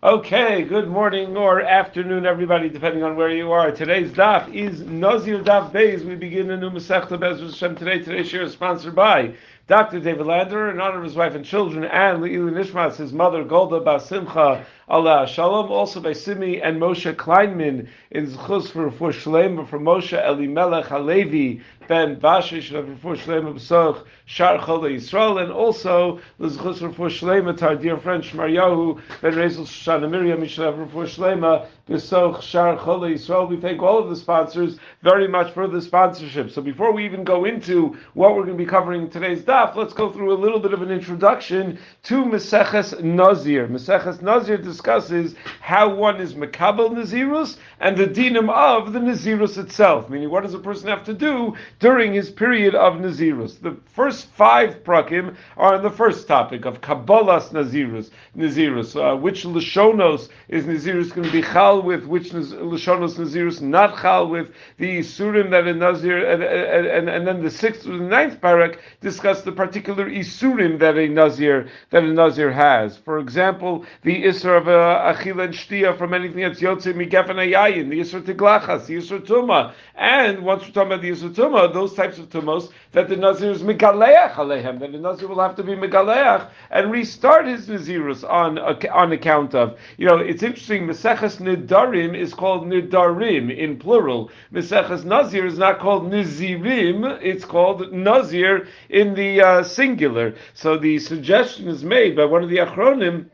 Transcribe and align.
Okay, 0.00 0.62
good 0.62 0.86
morning 0.86 1.36
or 1.36 1.60
afternoon, 1.60 2.24
everybody, 2.24 2.68
depending 2.68 3.02
on 3.02 3.16
where 3.16 3.30
you 3.30 3.50
are. 3.50 3.72
Today's 3.72 4.12
daf 4.12 4.54
is 4.54 4.82
Nazir 4.82 5.42
Daf 5.42 5.72
Beis. 5.72 6.04
We 6.04 6.14
begin 6.14 6.52
a 6.52 6.56
new 6.56 6.70
Masechta 6.70 7.18
Bezos 7.18 7.50
Hashem 7.50 7.74
today. 7.74 7.98
Today's 7.98 8.28
share 8.28 8.42
is 8.42 8.52
sponsored 8.52 8.94
by 8.94 9.34
Dr. 9.68 10.00
David 10.00 10.26
Lander 10.26 10.70
in 10.70 10.80
honor 10.80 10.96
of 10.96 11.04
his 11.04 11.14
wife 11.14 11.34
and 11.34 11.44
children, 11.44 11.84
and 11.84 12.22
Le'ilu 12.22 12.50
Nishmas, 12.50 12.96
his 12.96 13.12
mother, 13.12 13.44
Golda 13.44 13.80
Basimcha, 13.80 14.64
Allah 14.88 15.26
Shalom, 15.28 15.70
also 15.70 16.00
by 16.00 16.14
Simi 16.14 16.62
and 16.62 16.80
Moshe 16.80 17.14
Kleinman 17.14 17.88
in 18.10 18.26
Zchus 18.26 18.72
for 18.72 18.84
Rufur 18.84 19.12
Shlema 19.12 19.68
for 19.68 19.78
Moshe 19.78 20.16
Elimelech 20.26 20.86
Halevi 20.86 21.60
ben 21.86 22.16
Vashish 22.16 22.72
of 22.74 22.88
Rufur 22.88 23.14
Shlema 23.16 23.52
B'soch 23.52 24.06
Shar 24.24 24.56
Chol 24.58 24.90
Yisrael, 24.90 25.42
and 25.42 25.52
also 25.52 26.18
the 26.38 26.48
Zchus 26.48 26.78
for 26.94 27.08
Shlema 27.08 27.54
to 27.58 27.66
our 27.68 27.76
dear 27.76 27.98
friend 27.98 28.24
Shmaryahu 28.24 28.98
ben 29.20 29.34
Rezel 29.34 29.66
Shoshana 29.66 30.10
Miriam 30.10 30.40
Mishlev 30.40 30.78
Rufur 30.78 31.04
Shlema 31.04 31.66
B'soch 31.86 32.40
Shar 32.40 32.78
Chol 32.78 33.12
Yisrael. 33.12 33.46
We 33.46 33.58
thank 33.58 33.82
all 33.82 33.98
of 33.98 34.08
the 34.08 34.16
sponsors 34.16 34.78
very 35.02 35.28
much 35.28 35.52
for 35.52 35.68
the 35.68 35.82
sponsorship. 35.82 36.50
So 36.50 36.62
before 36.62 36.94
we 36.94 37.04
even 37.04 37.24
go 37.24 37.44
into 37.44 37.94
what 38.14 38.34
we're 38.34 38.46
going 38.46 38.56
to 38.56 38.64
be 38.64 38.70
covering 38.70 39.02
in 39.02 39.10
today's 39.10 39.44
daf, 39.58 39.74
let's 39.74 39.92
go 39.92 40.12
through 40.12 40.32
a 40.32 40.38
little 40.38 40.60
bit 40.60 40.72
of 40.72 40.82
an 40.82 40.90
introduction 40.90 41.78
to 42.04 42.24
Meseches 42.24 43.02
Nazir. 43.02 43.66
Meseches 43.66 44.22
Nazir 44.22 44.56
discusses 44.56 45.34
how 45.60 45.92
one 45.92 46.20
is 46.20 46.34
Makabel 46.34 46.90
Nazirus 46.90 47.56
and 47.80 47.96
the 47.96 48.06
dinam 48.06 48.50
of 48.50 48.92
the 48.92 48.98
Nazirus 48.98 49.58
itself, 49.58 50.08
meaning 50.08 50.30
what 50.30 50.42
does 50.42 50.54
a 50.54 50.58
person 50.58 50.88
have 50.88 51.04
to 51.04 51.14
do 51.14 51.54
during 51.80 52.12
his 52.12 52.30
period 52.30 52.74
of 52.74 52.94
Nazirus. 52.94 53.60
The 53.60 53.76
first 53.94 54.26
five 54.32 54.82
prakim 54.84 55.36
are 55.56 55.74
on 55.74 55.82
the 55.82 55.90
first 55.90 56.28
topic 56.28 56.64
of 56.64 56.80
Kabbalas 56.80 57.50
Nazirus, 57.50 58.10
Nazirus, 58.36 58.96
uh, 58.96 59.16
which 59.16 59.44
Lashonos 59.44 60.28
is 60.48 60.64
Nazirus 60.64 61.12
going 61.14 61.26
to 61.26 61.32
be 61.32 61.42
chal 61.42 61.82
with, 61.82 62.04
which 62.04 62.30
Lashonos 62.30 63.16
Nazirus 63.16 63.60
not 63.60 64.00
chal 64.00 64.28
with, 64.28 64.50
the 64.78 65.00
Surim 65.00 65.50
that 65.50 65.66
a 65.66 65.74
Nazir, 65.74 66.24
and, 66.24 66.42
and, 66.42 67.08
and, 67.08 67.26
then 67.26 67.42
the 67.42 67.50
sixth 67.50 67.86
or 67.86 67.98
the 67.98 68.04
ninth 68.04 68.40
parak 68.40 68.78
discuss 69.00 69.42
the 69.48 69.56
particular 69.56 70.10
Isurim 70.10 70.78
that 70.78 70.98
a 70.98 71.08
Nazir, 71.08 71.68
that 71.88 72.04
a 72.04 72.12
Nazir 72.12 72.52
has. 72.52 72.98
For 72.98 73.18
example, 73.18 73.86
the 74.02 74.24
isur 74.24 74.58
of 74.58 74.68
uh, 74.68 75.14
Achila 75.14 75.44
and 75.44 75.54
Shtia 75.54 75.96
from 75.96 76.12
anything 76.12 76.42
that's 76.42 76.60
Yotze 76.60 76.92
Migefen 76.92 77.36
Ayayin, 77.36 77.88
the 77.88 78.00
Yisr 78.00 78.22
Tiglachas, 78.22 78.86
the 78.86 78.96
Yisr 78.96 79.20
Tuma. 79.26 79.72
And 79.94 80.42
once 80.44 80.64
we're 80.64 80.72
talking 80.72 80.92
about 80.92 81.00
the 81.00 81.10
Yisr 81.10 81.34
Tuma, 81.34 81.72
those 81.72 81.94
types 81.94 82.18
of 82.18 82.28
Tumos, 82.28 82.70
that 82.92 83.08
the 83.08 83.16
Nazir 83.16 83.50
is 83.50 83.62
Megaleach 83.62 84.34
Alehem, 84.34 84.80
that 84.80 84.92
the 84.92 84.98
Nazir 84.98 85.28
will 85.28 85.40
have 85.40 85.56
to 85.56 85.62
be 85.62 85.72
Megaleach 85.72 86.50
and 86.70 86.92
restart 86.92 87.46
his 87.46 87.68
Nazirus 87.68 88.28
on, 88.28 88.58
on 88.58 89.12
account 89.12 89.54
of. 89.54 89.78
You 89.96 90.06
know, 90.06 90.18
it's 90.18 90.42
interesting, 90.42 90.86
Meseches 90.86 91.38
Nidarim 91.40 92.14
is 92.14 92.34
called 92.34 92.66
Nidarim 92.66 93.56
in 93.56 93.78
plural. 93.78 94.30
Meseches 94.52 95.04
Nazir 95.04 95.46
is 95.46 95.56
not 95.56 95.78
called 95.78 96.10
Nizirim, 96.12 97.18
it's 97.22 97.46
called 97.46 97.90
Nazir 97.92 98.68
in 98.90 99.14
the 99.14 99.37
uh, 99.40 99.62
singular. 99.62 100.34
So 100.54 100.78
the 100.78 100.98
suggestion 100.98 101.68
is 101.68 101.84
made 101.84 102.16
by 102.16 102.24
one 102.24 102.42
of 102.42 102.50
the 102.50 102.58
Achronim 102.58 103.30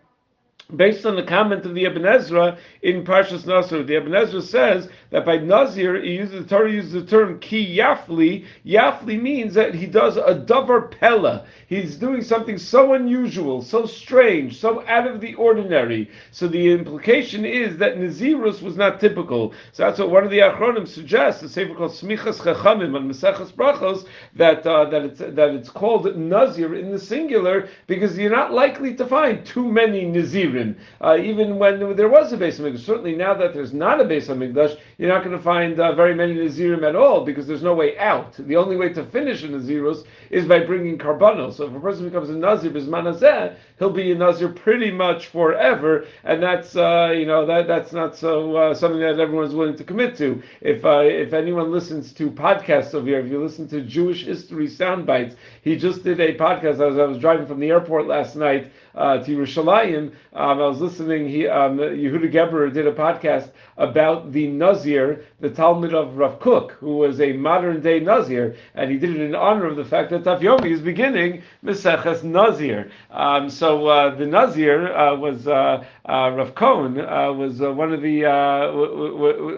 based 0.75 1.05
on 1.05 1.17
the 1.17 1.23
comment 1.23 1.67
of 1.67 1.75
the 1.75 1.85
Ibn 1.85 2.07
Ezra 2.07 2.59
in 2.83 3.05
Parshas 3.05 3.47
Naso. 3.47 3.83
The 3.83 3.97
Ibn 3.97 4.15
Ezra 4.15 4.43
says 4.43 4.89
that 5.15 5.25
by 5.25 5.37
Nazir, 5.37 6.03
he 6.03 6.17
uses, 6.17 6.43
the 6.43 6.57
Torah 6.57 6.73
uses 6.73 6.93
the 6.93 7.05
term 7.05 7.39
ki 7.39 7.79
yafli. 7.79 8.47
Yafli 8.67 9.23
means 9.23 9.55
that 9.55 9.73
he 9.73 9.87
does 9.87 10.17
a 10.17 10.35
davar 10.45 10.91
pella. 10.91 11.47
He's 11.69 11.95
doing 11.95 12.21
something 12.21 12.59
so 12.59 12.95
unusual, 12.95 13.63
so 13.63 13.87
strange, 13.87 14.59
so 14.59 14.85
out 14.89 15.07
of 15.07 15.21
the 15.21 15.35
ordinary. 15.35 16.11
So 16.33 16.49
the 16.49 16.73
implication 16.73 17.45
is 17.45 17.77
that 17.77 17.97
Nazirus 17.97 18.61
was 18.61 18.77
not 18.77 18.99
typical. 18.99 19.55
So 19.71 19.85
that's 19.85 20.01
what 20.01 20.11
one 20.11 20.25
of 20.25 20.31
the 20.31 20.41
Achronim 20.41 20.89
suggests, 20.89 21.45
a 21.45 21.49
sefer 21.49 21.75
called 21.75 21.93
Smichas 21.93 22.41
Chachamim 22.41 22.97
on 22.97 23.09
Maseches 23.09 23.53
Brachos, 23.53 24.09
that, 24.35 24.67
uh, 24.67 24.91
that, 24.91 25.03
it's, 25.03 25.21
that 25.21 25.55
it's 25.55 25.71
called 25.71 26.17
Nazir 26.17 26.75
in 26.75 26.91
the 26.91 26.99
singular 26.99 27.69
because 27.87 28.19
you're 28.19 28.35
not 28.35 28.53
likely 28.53 28.97
to 28.97 29.07
find 29.07 29.47
too 29.47 29.71
many 29.71 30.07
Nazirim. 30.07 30.75
Uh, 31.01 31.17
even 31.21 31.61
when 31.61 31.95
there 31.95 32.09
was 32.09 32.33
a 32.33 32.37
Beis 32.37 32.59
HaMikdash, 32.59 32.85
certainly 32.85 33.15
now 33.15 33.33
that 33.35 33.55
there's 33.55 33.73
not 33.73 34.01
a 34.01 34.05
Beis 34.05 34.27
HaMikdash, 34.27 34.77
you're 35.05 35.13
not 35.13 35.23
going 35.23 35.37
to 35.37 35.43
find 35.43 35.79
uh, 35.79 35.95
very 35.95 36.15
many 36.15 36.35
Nazirim 36.35 36.83
at 36.83 36.97
all 36.97 37.27
because 37.27 37.47
there's 37.47 37.63
no 37.63 37.75
way 37.75 37.99
out. 37.99 38.33
The 38.39 38.57
only 38.57 38.79
way 38.79 38.91
to 38.95 39.05
finish 39.05 39.43
a 39.43 39.49
Nazirus 39.49 40.07
is 40.31 40.47
by 40.47 40.61
bringing 40.61 40.97
Karbanos. 40.97 41.59
So 41.59 41.67
if 41.67 41.75
a 41.75 41.81
person 41.81 42.07
becomes 42.07 42.31
a 42.31 42.33
Nazir 42.33 42.71
bismanazeh, 42.71 43.55
he'll 43.79 43.91
be 43.91 44.13
a 44.13 44.15
Nazir 44.15 44.49
pretty 44.49 44.91
much 44.91 45.27
forever, 45.27 46.07
and 46.25 46.43
that's 46.43 46.75
uh, 46.75 47.13
you 47.15 47.27
know 47.27 47.45
that 47.45 47.67
that's 47.67 47.93
not 47.93 48.17
so 48.17 48.57
uh, 48.57 48.75
something 48.75 49.01
that 49.01 49.21
everyone's 49.21 49.55
willing 49.55 49.77
to 49.77 49.85
commit 49.85 50.17
to. 50.17 50.43
If 50.63 50.87
uh, 50.87 51.01
if 51.01 51.35
anyone 51.35 51.71
listens 51.71 52.15
to 52.15 52.31
podcasts 52.31 52.95
over 52.95 53.07
here, 53.07 53.21
if 53.21 53.31
you 53.31 53.43
listen 53.43 53.69
to 53.69 53.83
Jewish 53.83 54.25
history 54.25 54.69
sound 54.69 55.05
bites, 55.05 55.37
he 55.61 55.77
just 55.77 56.03
did 56.03 56.19
a 56.19 56.35
podcast 56.35 56.81
as 56.81 56.99
I 56.99 57.05
was 57.05 57.19
driving 57.19 57.47
from 57.47 57.61
the 57.61 57.69
airport 57.69 58.07
last 58.07 58.37
night 58.37 58.73
uh, 58.95 59.19
to 59.19 59.37
Yerushalayim. 59.37 60.13
Um, 60.33 60.61
I 60.61 60.67
was 60.67 60.81
listening. 60.81 61.29
He 61.29 61.47
um, 61.47 61.77
Yehuda 61.77 62.33
Geberer 62.33 62.73
did 62.73 62.87
a 62.87 62.93
podcast 62.93 63.51
about 63.77 64.33
the 64.33 64.47
Nazir, 64.47 64.94
the 64.95 65.51
Talmid 65.51 65.93
of 65.93 66.17
Rav 66.17 66.39
Kook, 66.41 66.73
who 66.73 66.97
was 66.97 67.21
a 67.21 67.33
modern 67.33 67.81
day 67.81 68.01
Nazir, 68.01 68.57
and 68.75 68.91
he 68.91 68.97
did 68.97 69.11
it 69.11 69.21
in 69.21 69.35
honor 69.35 69.67
of 69.67 69.77
the 69.77 69.85
fact 69.85 70.11
that 70.11 70.23
Daf 70.25 70.41
Yomi 70.41 70.71
is 70.71 70.81
beginning 70.81 71.43
Meseches 71.65 72.23
Nazir. 72.23 72.91
Um, 73.11 73.51
so 73.51 73.87
uh, 73.87 74.15
the 74.15 74.27
Nazir 74.27 74.95
uh, 74.97 75.17
was 75.17 75.47
uh, 75.47 75.85
uh 76.07 76.31
Rav 76.31 76.55
Cohen 76.55 77.01
uh, 77.01 77.33
was 77.33 77.61
uh, 77.61 77.73
one 77.73 77.93
of 77.93 78.03
the 78.03 78.23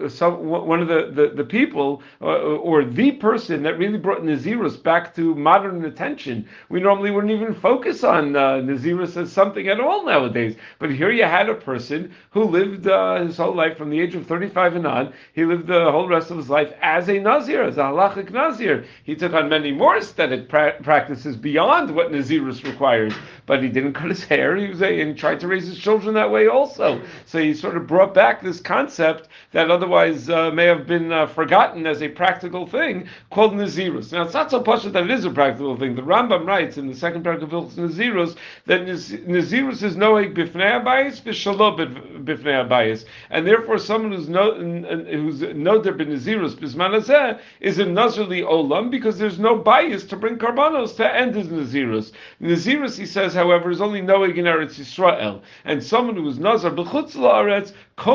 some, 0.09 0.47
one 0.47 0.81
of 0.81 0.87
the 0.87 1.11
the, 1.13 1.35
the 1.35 1.43
people 1.43 2.01
or 2.19 2.83
the 2.83 3.11
person 3.13 3.63
that 3.63 3.77
really 3.77 3.97
brought 3.97 4.21
Nazirus 4.23 4.81
back 4.81 5.15
to 5.15 5.35
modern 5.35 5.85
attention. 5.85 6.47
We 6.69 6.79
normally 6.79 7.11
wouldn't 7.11 7.33
even 7.33 7.53
focus 7.53 8.03
on 8.03 8.33
Nazirus 8.33 9.15
as 9.17 9.31
something 9.31 9.67
at 9.67 9.79
all 9.79 10.05
nowadays, 10.05 10.55
but 10.79 10.91
here 10.91 11.11
you 11.11 11.23
had 11.23 11.49
a 11.49 11.55
person 11.55 12.13
who 12.31 12.43
lived 12.43 12.85
his 13.25 13.37
whole 13.37 13.55
life 13.55 13.77
from 13.77 13.89
the 13.89 13.99
age 13.99 14.15
of 14.15 14.25
35 14.25 14.75
and 14.75 14.87
on. 14.87 15.13
He 15.33 15.45
lived 15.45 15.67
the 15.67 15.91
whole 15.91 16.07
rest 16.07 16.31
of 16.31 16.37
his 16.37 16.49
life 16.49 16.73
as 16.81 17.07
a 17.09 17.19
Nazir, 17.19 17.63
as 17.63 17.77
a 17.77 17.83
halachic 17.83 18.31
Nazir. 18.31 18.85
He 19.03 19.15
took 19.15 19.33
on 19.33 19.49
many 19.49 19.71
more 19.71 19.97
aesthetic 19.97 20.49
pra- 20.49 20.75
practices 20.81 21.35
beyond 21.35 21.93
what 21.95 22.11
Nazirus 22.11 22.63
requires, 22.63 23.13
but 23.47 23.63
he 23.63 23.69
didn't 23.69 23.93
cut 23.99 24.09
his 24.09 24.23
hair. 24.23 24.55
He 24.55 24.67
was 24.67 24.83
a, 24.83 25.01
and 25.01 25.17
tried 25.17 25.39
to 25.39 25.47
raise 25.47 25.65
his 25.65 25.79
children 25.79 26.13
that 26.13 26.29
way 26.29 26.47
also. 26.47 27.01
So 27.25 27.39
he 27.39 27.55
sort 27.55 27.75
of 27.75 27.87
brought 27.87 28.13
back 28.13 28.43
this 28.43 28.61
concept 28.61 29.29
that 29.53 29.71
otherwise 29.71 30.29
uh, 30.29 30.51
may 30.51 30.65
have 30.65 30.85
been 30.85 31.11
uh, 31.11 31.25
forgotten 31.25 31.87
as 31.87 32.03
a 32.03 32.09
practical 32.09 32.67
thing 32.67 33.07
called 33.31 33.53
Nazirus. 33.53 34.11
Now 34.11 34.23
it's 34.23 34.33
not 34.33 34.51
so 34.51 34.61
much 34.61 34.83
that 34.83 34.95
it 34.95 35.09
is 35.11 35.25
a 35.25 35.31
practical 35.31 35.75
thing. 35.75 35.95
The 35.95 36.03
Rambam 36.03 36.45
writes 36.45 36.77
in 36.77 36.87
the 36.87 36.93
second 36.95 37.23
paragraph 37.23 37.51
of 37.53 37.71
Nazirus 37.73 38.35
that 38.65 38.81
Nazirus 38.81 39.81
is 39.81 39.95
noeg 39.95 40.35
bifnei 40.35 40.83
abayis 40.83 41.21
v'shalom 41.21 42.25
bifnei 42.25 42.67
abayis, 42.67 43.05
and 43.29 43.47
therefore 43.47 43.77
someone 43.77 44.11
who's 44.11 44.27
no 44.29 44.53
who's 44.55 45.41
no 45.41 45.81
der 45.81 45.93
b'Nazirus 45.93 46.55
bismanazeh 46.55 47.39
is 47.61 47.79
a 47.79 47.85
Nazirli 47.85 48.43
olam 48.43 48.91
because 48.91 49.17
there's 49.17 49.39
no 49.39 49.55
bias 49.55 50.03
to 50.03 50.17
bring 50.17 50.37
karbanos 50.37 50.95
to 50.97 51.15
end 51.15 51.35
his 51.35 51.47
Nazirus. 51.47 52.11
Nazirus, 52.41 52.97
he 52.97 53.05
says, 53.05 53.36
however, 53.37 53.71
is 53.71 53.79
only 53.79 54.01
knowing 54.01 54.35
in 54.35 54.45
Eretz 54.45 54.77
Yisrael, 54.79 55.41
and 55.63 55.83
someone 55.83 56.15
who 56.15 56.27
is 56.27 56.39
Nazar 56.39 56.71
b'chutz 56.71 57.15
la'aretz 57.15 57.73
we 57.99 58.05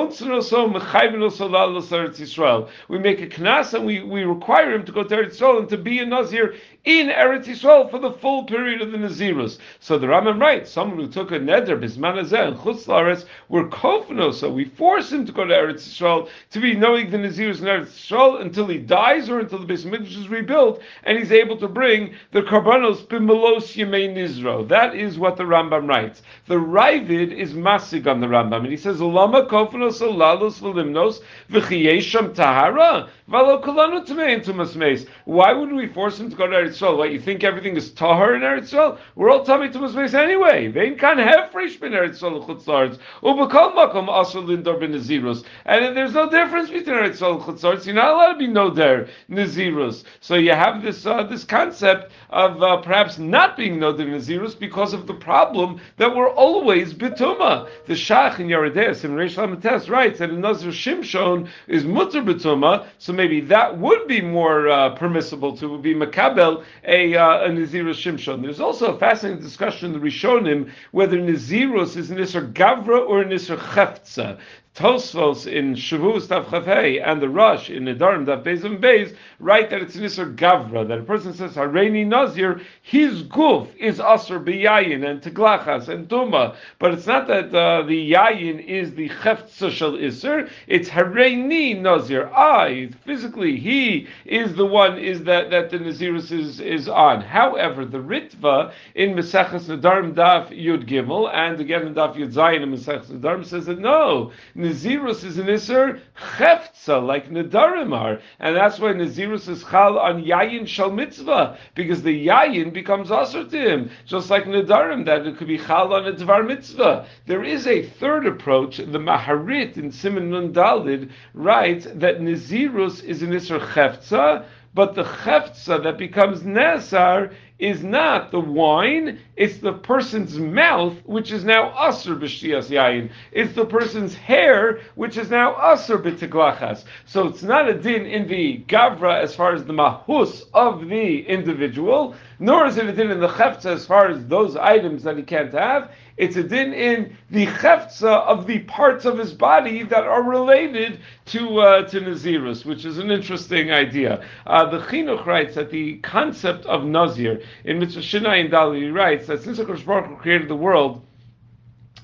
make 2.98 3.20
a 3.20 3.26
knas 3.26 3.74
and 3.74 3.84
we, 3.84 4.00
we 4.00 4.22
require 4.22 4.72
him 4.72 4.84
to 4.84 4.92
go 4.92 5.02
to 5.02 5.16
Eretz 5.16 5.40
Yisrael 5.40 5.58
and 5.58 5.68
to 5.70 5.76
be 5.76 5.98
a 5.98 6.06
Nazir 6.06 6.54
in 6.84 7.08
Eretz 7.08 7.46
Yisrael 7.46 7.90
for 7.90 7.98
the 7.98 8.12
full 8.12 8.44
period 8.44 8.80
of 8.80 8.92
the 8.92 8.98
Nazirus. 8.98 9.58
So 9.80 9.98
the 9.98 10.06
Rambam 10.06 10.40
writes, 10.40 10.70
someone 10.70 11.00
who 11.00 11.08
took 11.08 11.32
a 11.32 11.40
neder 11.40 11.76
bismanazeh 11.76 12.46
and 12.46 12.56
chutz 12.58 12.86
laretz 12.86 13.24
were 13.48 14.52
we 14.52 14.64
force 14.64 15.10
him 15.10 15.26
to 15.26 15.32
go 15.32 15.44
to 15.44 15.52
Eretz 15.52 15.82
Yisrael 15.88 16.28
to 16.52 16.60
be 16.60 16.76
knowing 16.76 17.10
the 17.10 17.18
Nazirus 17.18 17.58
in 17.58 17.64
Eretz 17.64 17.88
Yisrael 17.88 18.40
until 18.40 18.68
he 18.68 18.78
dies 18.78 19.28
or 19.28 19.40
until 19.40 19.58
the 19.58 19.66
Beis 19.66 19.84
is 19.84 20.28
rebuilt 20.28 20.80
and 21.02 21.18
he's 21.18 21.32
able 21.32 21.56
to 21.56 21.66
bring 21.66 22.14
the 22.30 22.42
karbanos 22.42 23.04
b'melos 23.08 23.74
yemei 23.74 24.14
nizro. 24.14 24.68
That 24.68 24.94
is 24.94 25.11
what 25.18 25.36
the 25.36 25.44
Rambam 25.44 25.88
writes. 25.88 26.22
The 26.46 26.56
Raavad 26.56 27.32
is 27.32 27.52
masig 27.54 28.06
on 28.06 28.20
the 28.20 28.26
Rambam 28.28 28.60
and 28.60 28.70
he 28.70 28.76
says, 28.76 29.00
Lama 29.00 29.46
kof 29.46 29.72
kofnos 29.72 30.00
alalos 30.00 30.60
v'limnos 30.60 31.20
v'chiyesham 31.50 32.34
tahara 32.34 33.08
v'alo 33.30 33.62
kolanu 33.62 34.04
tumas 34.06 34.76
meis. 34.76 35.06
Why 35.24 35.52
would 35.52 35.72
we 35.72 35.86
force 35.86 36.18
him 36.18 36.30
to 36.30 36.36
go 36.36 36.46
to 36.46 36.54
Eretz 36.54 36.78
Yisrael? 36.78 36.98
What 36.98 37.12
you 37.12 37.20
think 37.20 37.44
everything 37.44 37.76
is 37.76 37.90
tahar 37.90 38.34
in 38.34 38.42
Eretz 38.42 38.72
Yisrael? 38.72 38.98
We're 39.14 39.30
all 39.30 39.44
tummy 39.44 39.68
tumas 39.68 39.94
meis 39.94 40.14
anyway. 40.14 40.68
Vein 40.68 40.98
kan 40.98 41.18
have 41.18 41.50
fresh 41.50 41.76
ben 41.76 41.92
Eretz 41.92 42.20
Yisrael 42.20 42.46
chutzlards 42.46 42.98
ubekol 43.22 43.74
makom 43.74 44.08
asr 44.08 44.44
lindor 44.44 44.78
ben 44.78 44.92
nazirus. 44.92 45.44
And 45.64 45.96
there's 45.96 46.14
no 46.14 46.28
difference 46.28 46.70
between 46.70 46.96
Eretz 46.96 47.20
Yisrael 47.20 47.44
and. 47.44 47.86
You're 47.86 47.94
not 47.94 48.14
allowed 48.14 48.32
to 48.32 48.38
be 48.38 48.46
no 48.46 48.70
there 48.70 49.08
nazirus. 49.30 50.04
So 50.20 50.34
you 50.34 50.52
have 50.52 50.82
this 50.82 51.06
uh, 51.06 51.22
this 51.24 51.44
concept 51.44 52.12
of 52.30 52.62
uh, 52.62 52.78
perhaps 52.78 53.18
not 53.18 53.56
being 53.56 53.78
no 53.78 53.92
there 53.92 54.06
nazirus 54.06 54.58
because 54.58 54.92
of 54.92 55.01
of 55.02 55.06
the 55.08 55.14
problem 55.14 55.80
that 55.98 56.14
we're 56.14 56.30
always 56.30 56.94
bituma. 56.94 57.68
The 57.86 57.94
Shach 57.94 58.38
in 58.38 58.46
Yeredeus 58.46 59.04
in 59.04 59.12
Reish 59.12 59.34
Lamates 59.34 59.90
writes 59.90 60.20
that 60.20 60.32
Nazir 60.32 60.70
Shimshon 60.70 61.48
is 61.66 61.84
mutter 61.84 62.22
bituma, 62.22 62.86
so 62.98 63.12
maybe 63.12 63.40
that 63.42 63.78
would 63.78 64.06
be 64.06 64.20
more 64.20 64.68
uh, 64.68 64.90
permissible 64.94 65.56
to 65.56 65.78
be 65.78 65.94
makabel 65.94 66.64
a, 66.84 67.14
uh, 67.16 67.44
a 67.44 67.48
Nazirus 67.48 68.00
Shimshon. 68.00 68.42
There's 68.42 68.60
also 68.60 68.94
a 68.94 68.98
fascinating 68.98 69.42
discussion 69.42 69.92
in 69.92 70.00
the 70.00 70.06
Rishonim 70.06 70.70
whether 70.92 71.18
Nazirus 71.18 71.96
is 71.96 72.10
an 72.10 72.18
Isser 72.18 72.52
Gavra 72.52 73.06
or 73.06 73.20
an 73.20 73.30
Isser 73.30 73.58
Cheftza. 73.58 74.38
Tosfos 74.74 75.46
in 75.46 75.74
Shavuos 75.74 76.28
Tav 76.28 76.46
Chafei 76.46 77.02
and 77.06 77.20
the 77.20 77.28
Rosh 77.28 77.68
in 77.68 77.84
Nedarim 77.84 78.24
Tav 78.24 78.42
Beis 78.42 78.64
and 78.64 78.82
Beis 78.82 79.14
write 79.38 79.68
that 79.68 79.82
it's 79.82 79.96
Nisr 79.96 80.34
Gavra, 80.34 80.88
that 80.88 80.98
a 80.98 81.02
person 81.02 81.34
says 81.34 81.52
Hareini 81.56 82.06
Nazir, 82.06 82.62
his 82.80 83.22
guf 83.24 83.68
is 83.76 83.98
Asr 83.98 84.42
B'Yayin 84.42 85.06
and 85.06 85.20
Teglachas 85.20 85.88
and 85.88 86.08
Tuma, 86.08 86.56
but 86.78 86.94
it's 86.94 87.06
not 87.06 87.26
that 87.26 87.54
uh, 87.54 87.82
the 87.82 88.12
Yayin 88.12 88.64
is 88.64 88.94
the 88.94 89.10
Cheftza 89.10 89.70
Shal 89.70 89.92
Isr, 89.92 90.48
it's 90.66 90.88
Hareini 90.88 91.78
Nazir, 91.78 92.32
I, 92.34 92.88
physically, 93.04 93.58
he 93.58 94.08
is 94.24 94.54
the 94.54 94.64
one 94.64 94.98
is 94.98 95.24
that, 95.24 95.50
that 95.50 95.68
the 95.68 95.80
Nazirus 95.80 96.32
is, 96.32 96.60
is 96.60 96.88
on. 96.88 97.20
However, 97.20 97.84
the 97.84 97.98
Ritva 97.98 98.72
in 98.94 99.10
Mesechus 99.10 99.64
Nedarim 99.64 100.14
Daf 100.14 100.48
Yud 100.48 100.88
Gimel, 100.88 101.30
and 101.30 101.60
again 101.60 101.86
in 101.86 101.94
Daf 101.94 102.16
Yud 102.16 102.32
Zayin 102.32 102.62
in 102.62 102.72
Mesechus 102.72 103.10
Nedarim 103.10 103.44
says 103.44 103.66
that 103.66 103.78
no, 103.78 104.32
Nazirus 104.62 105.24
is 105.24 105.38
an 105.38 105.46
Isser 105.46 106.00
Cheftza, 106.36 107.04
like 107.04 107.28
Nedarim 107.28 107.92
are. 107.92 108.20
And 108.38 108.56
that's 108.56 108.78
why 108.78 108.92
Nazirus 108.92 109.48
is 109.48 109.64
Chal 109.64 109.98
on 109.98 110.22
Yayin 110.22 110.66
Shal 110.66 110.90
Mitzvah, 110.90 111.58
because 111.74 112.02
the 112.02 112.26
Yayin 112.28 112.72
becomes 112.72 113.10
Asr 113.10 113.50
to 113.50 113.58
him, 113.58 113.90
just 114.06 114.30
like 114.30 114.44
Nedarim, 114.44 115.04
that 115.06 115.26
it 115.26 115.36
could 115.36 115.48
be 115.48 115.58
Chal 115.58 115.92
on 115.92 116.06
a 116.06 116.12
Dvar 116.12 116.46
Mitzvah. 116.46 117.06
There 117.26 117.42
is 117.42 117.66
a 117.66 117.82
third 117.82 118.26
approach, 118.26 118.76
the 118.76 118.98
Maharit 118.98 119.76
in 119.76 119.90
Simon 119.90 120.30
Nun 120.30 120.52
Dalid 120.52 121.10
writes 121.34 121.86
that 121.94 122.20
Nazirus 122.20 123.02
is 123.02 123.22
an 123.22 123.30
Isser 123.30 123.60
Cheftza, 123.60 124.44
but 124.74 124.94
the 124.94 125.04
cheftza 125.04 125.82
that 125.82 125.98
becomes 125.98 126.42
nesar 126.42 127.34
is 127.62 127.84
not 127.84 128.32
the 128.32 128.40
wine, 128.40 129.20
it's 129.36 129.58
the 129.58 129.72
person's 129.72 130.36
mouth, 130.36 130.94
which 131.04 131.30
is 131.30 131.44
now 131.44 131.70
asr 131.70 132.18
b'shtias 132.18 132.68
yayin. 132.68 133.08
It's 133.30 133.54
the 133.54 133.64
person's 133.64 134.16
hair, 134.16 134.80
which 134.96 135.16
is 135.16 135.30
now 135.30 135.54
asr 135.54 136.02
b'tiglachas. 136.02 136.82
So 137.06 137.28
it's 137.28 137.44
not 137.44 137.68
a 137.68 137.74
din 137.74 138.04
in 138.04 138.26
the 138.26 138.64
gavra 138.66 139.22
as 139.22 139.36
far 139.36 139.54
as 139.54 139.64
the 139.64 139.72
mahus 139.72 140.42
of 140.52 140.88
the 140.88 141.24
individual, 141.24 142.16
nor 142.40 142.66
is 142.66 142.78
it 142.78 142.86
a 142.86 142.92
din 142.92 143.12
in 143.12 143.20
the 143.20 143.28
cheftza 143.28 143.66
as 143.66 143.86
far 143.86 144.08
as 144.08 144.26
those 144.26 144.56
items 144.56 145.04
that 145.04 145.16
he 145.16 145.22
can't 145.22 145.52
have. 145.52 145.92
It's 146.16 146.36
a 146.36 146.42
din 146.42 146.72
in 146.72 147.16
the 147.30 147.46
cheftza 147.46 148.22
of 148.26 148.46
the 148.46 148.60
parts 148.60 149.04
of 149.04 149.18
his 149.18 149.32
body 149.32 149.82
that 149.84 150.04
are 150.04 150.22
related 150.22 151.00
to 151.26 151.60
uh, 151.60 151.88
to 151.88 152.00
Nazirus, 152.00 152.64
which 152.64 152.84
is 152.84 152.98
an 152.98 153.10
interesting 153.10 153.70
idea. 153.70 154.24
Uh, 154.46 154.68
the 154.70 154.78
Chinuch 154.78 155.24
writes 155.24 155.54
that 155.54 155.70
the 155.70 155.96
concept 155.98 156.66
of 156.66 156.84
Nazir 156.84 157.42
in 157.64 157.78
Mitzvah 157.78 158.00
Shinai 158.00 158.42
and 158.42 158.50
Dali 158.50 158.92
writes 158.92 159.26
that 159.26 159.42
since 159.42 159.58
Hakadosh 159.58 159.84
Baruch 159.86 160.18
created 160.18 160.48
the 160.48 160.56
world. 160.56 161.02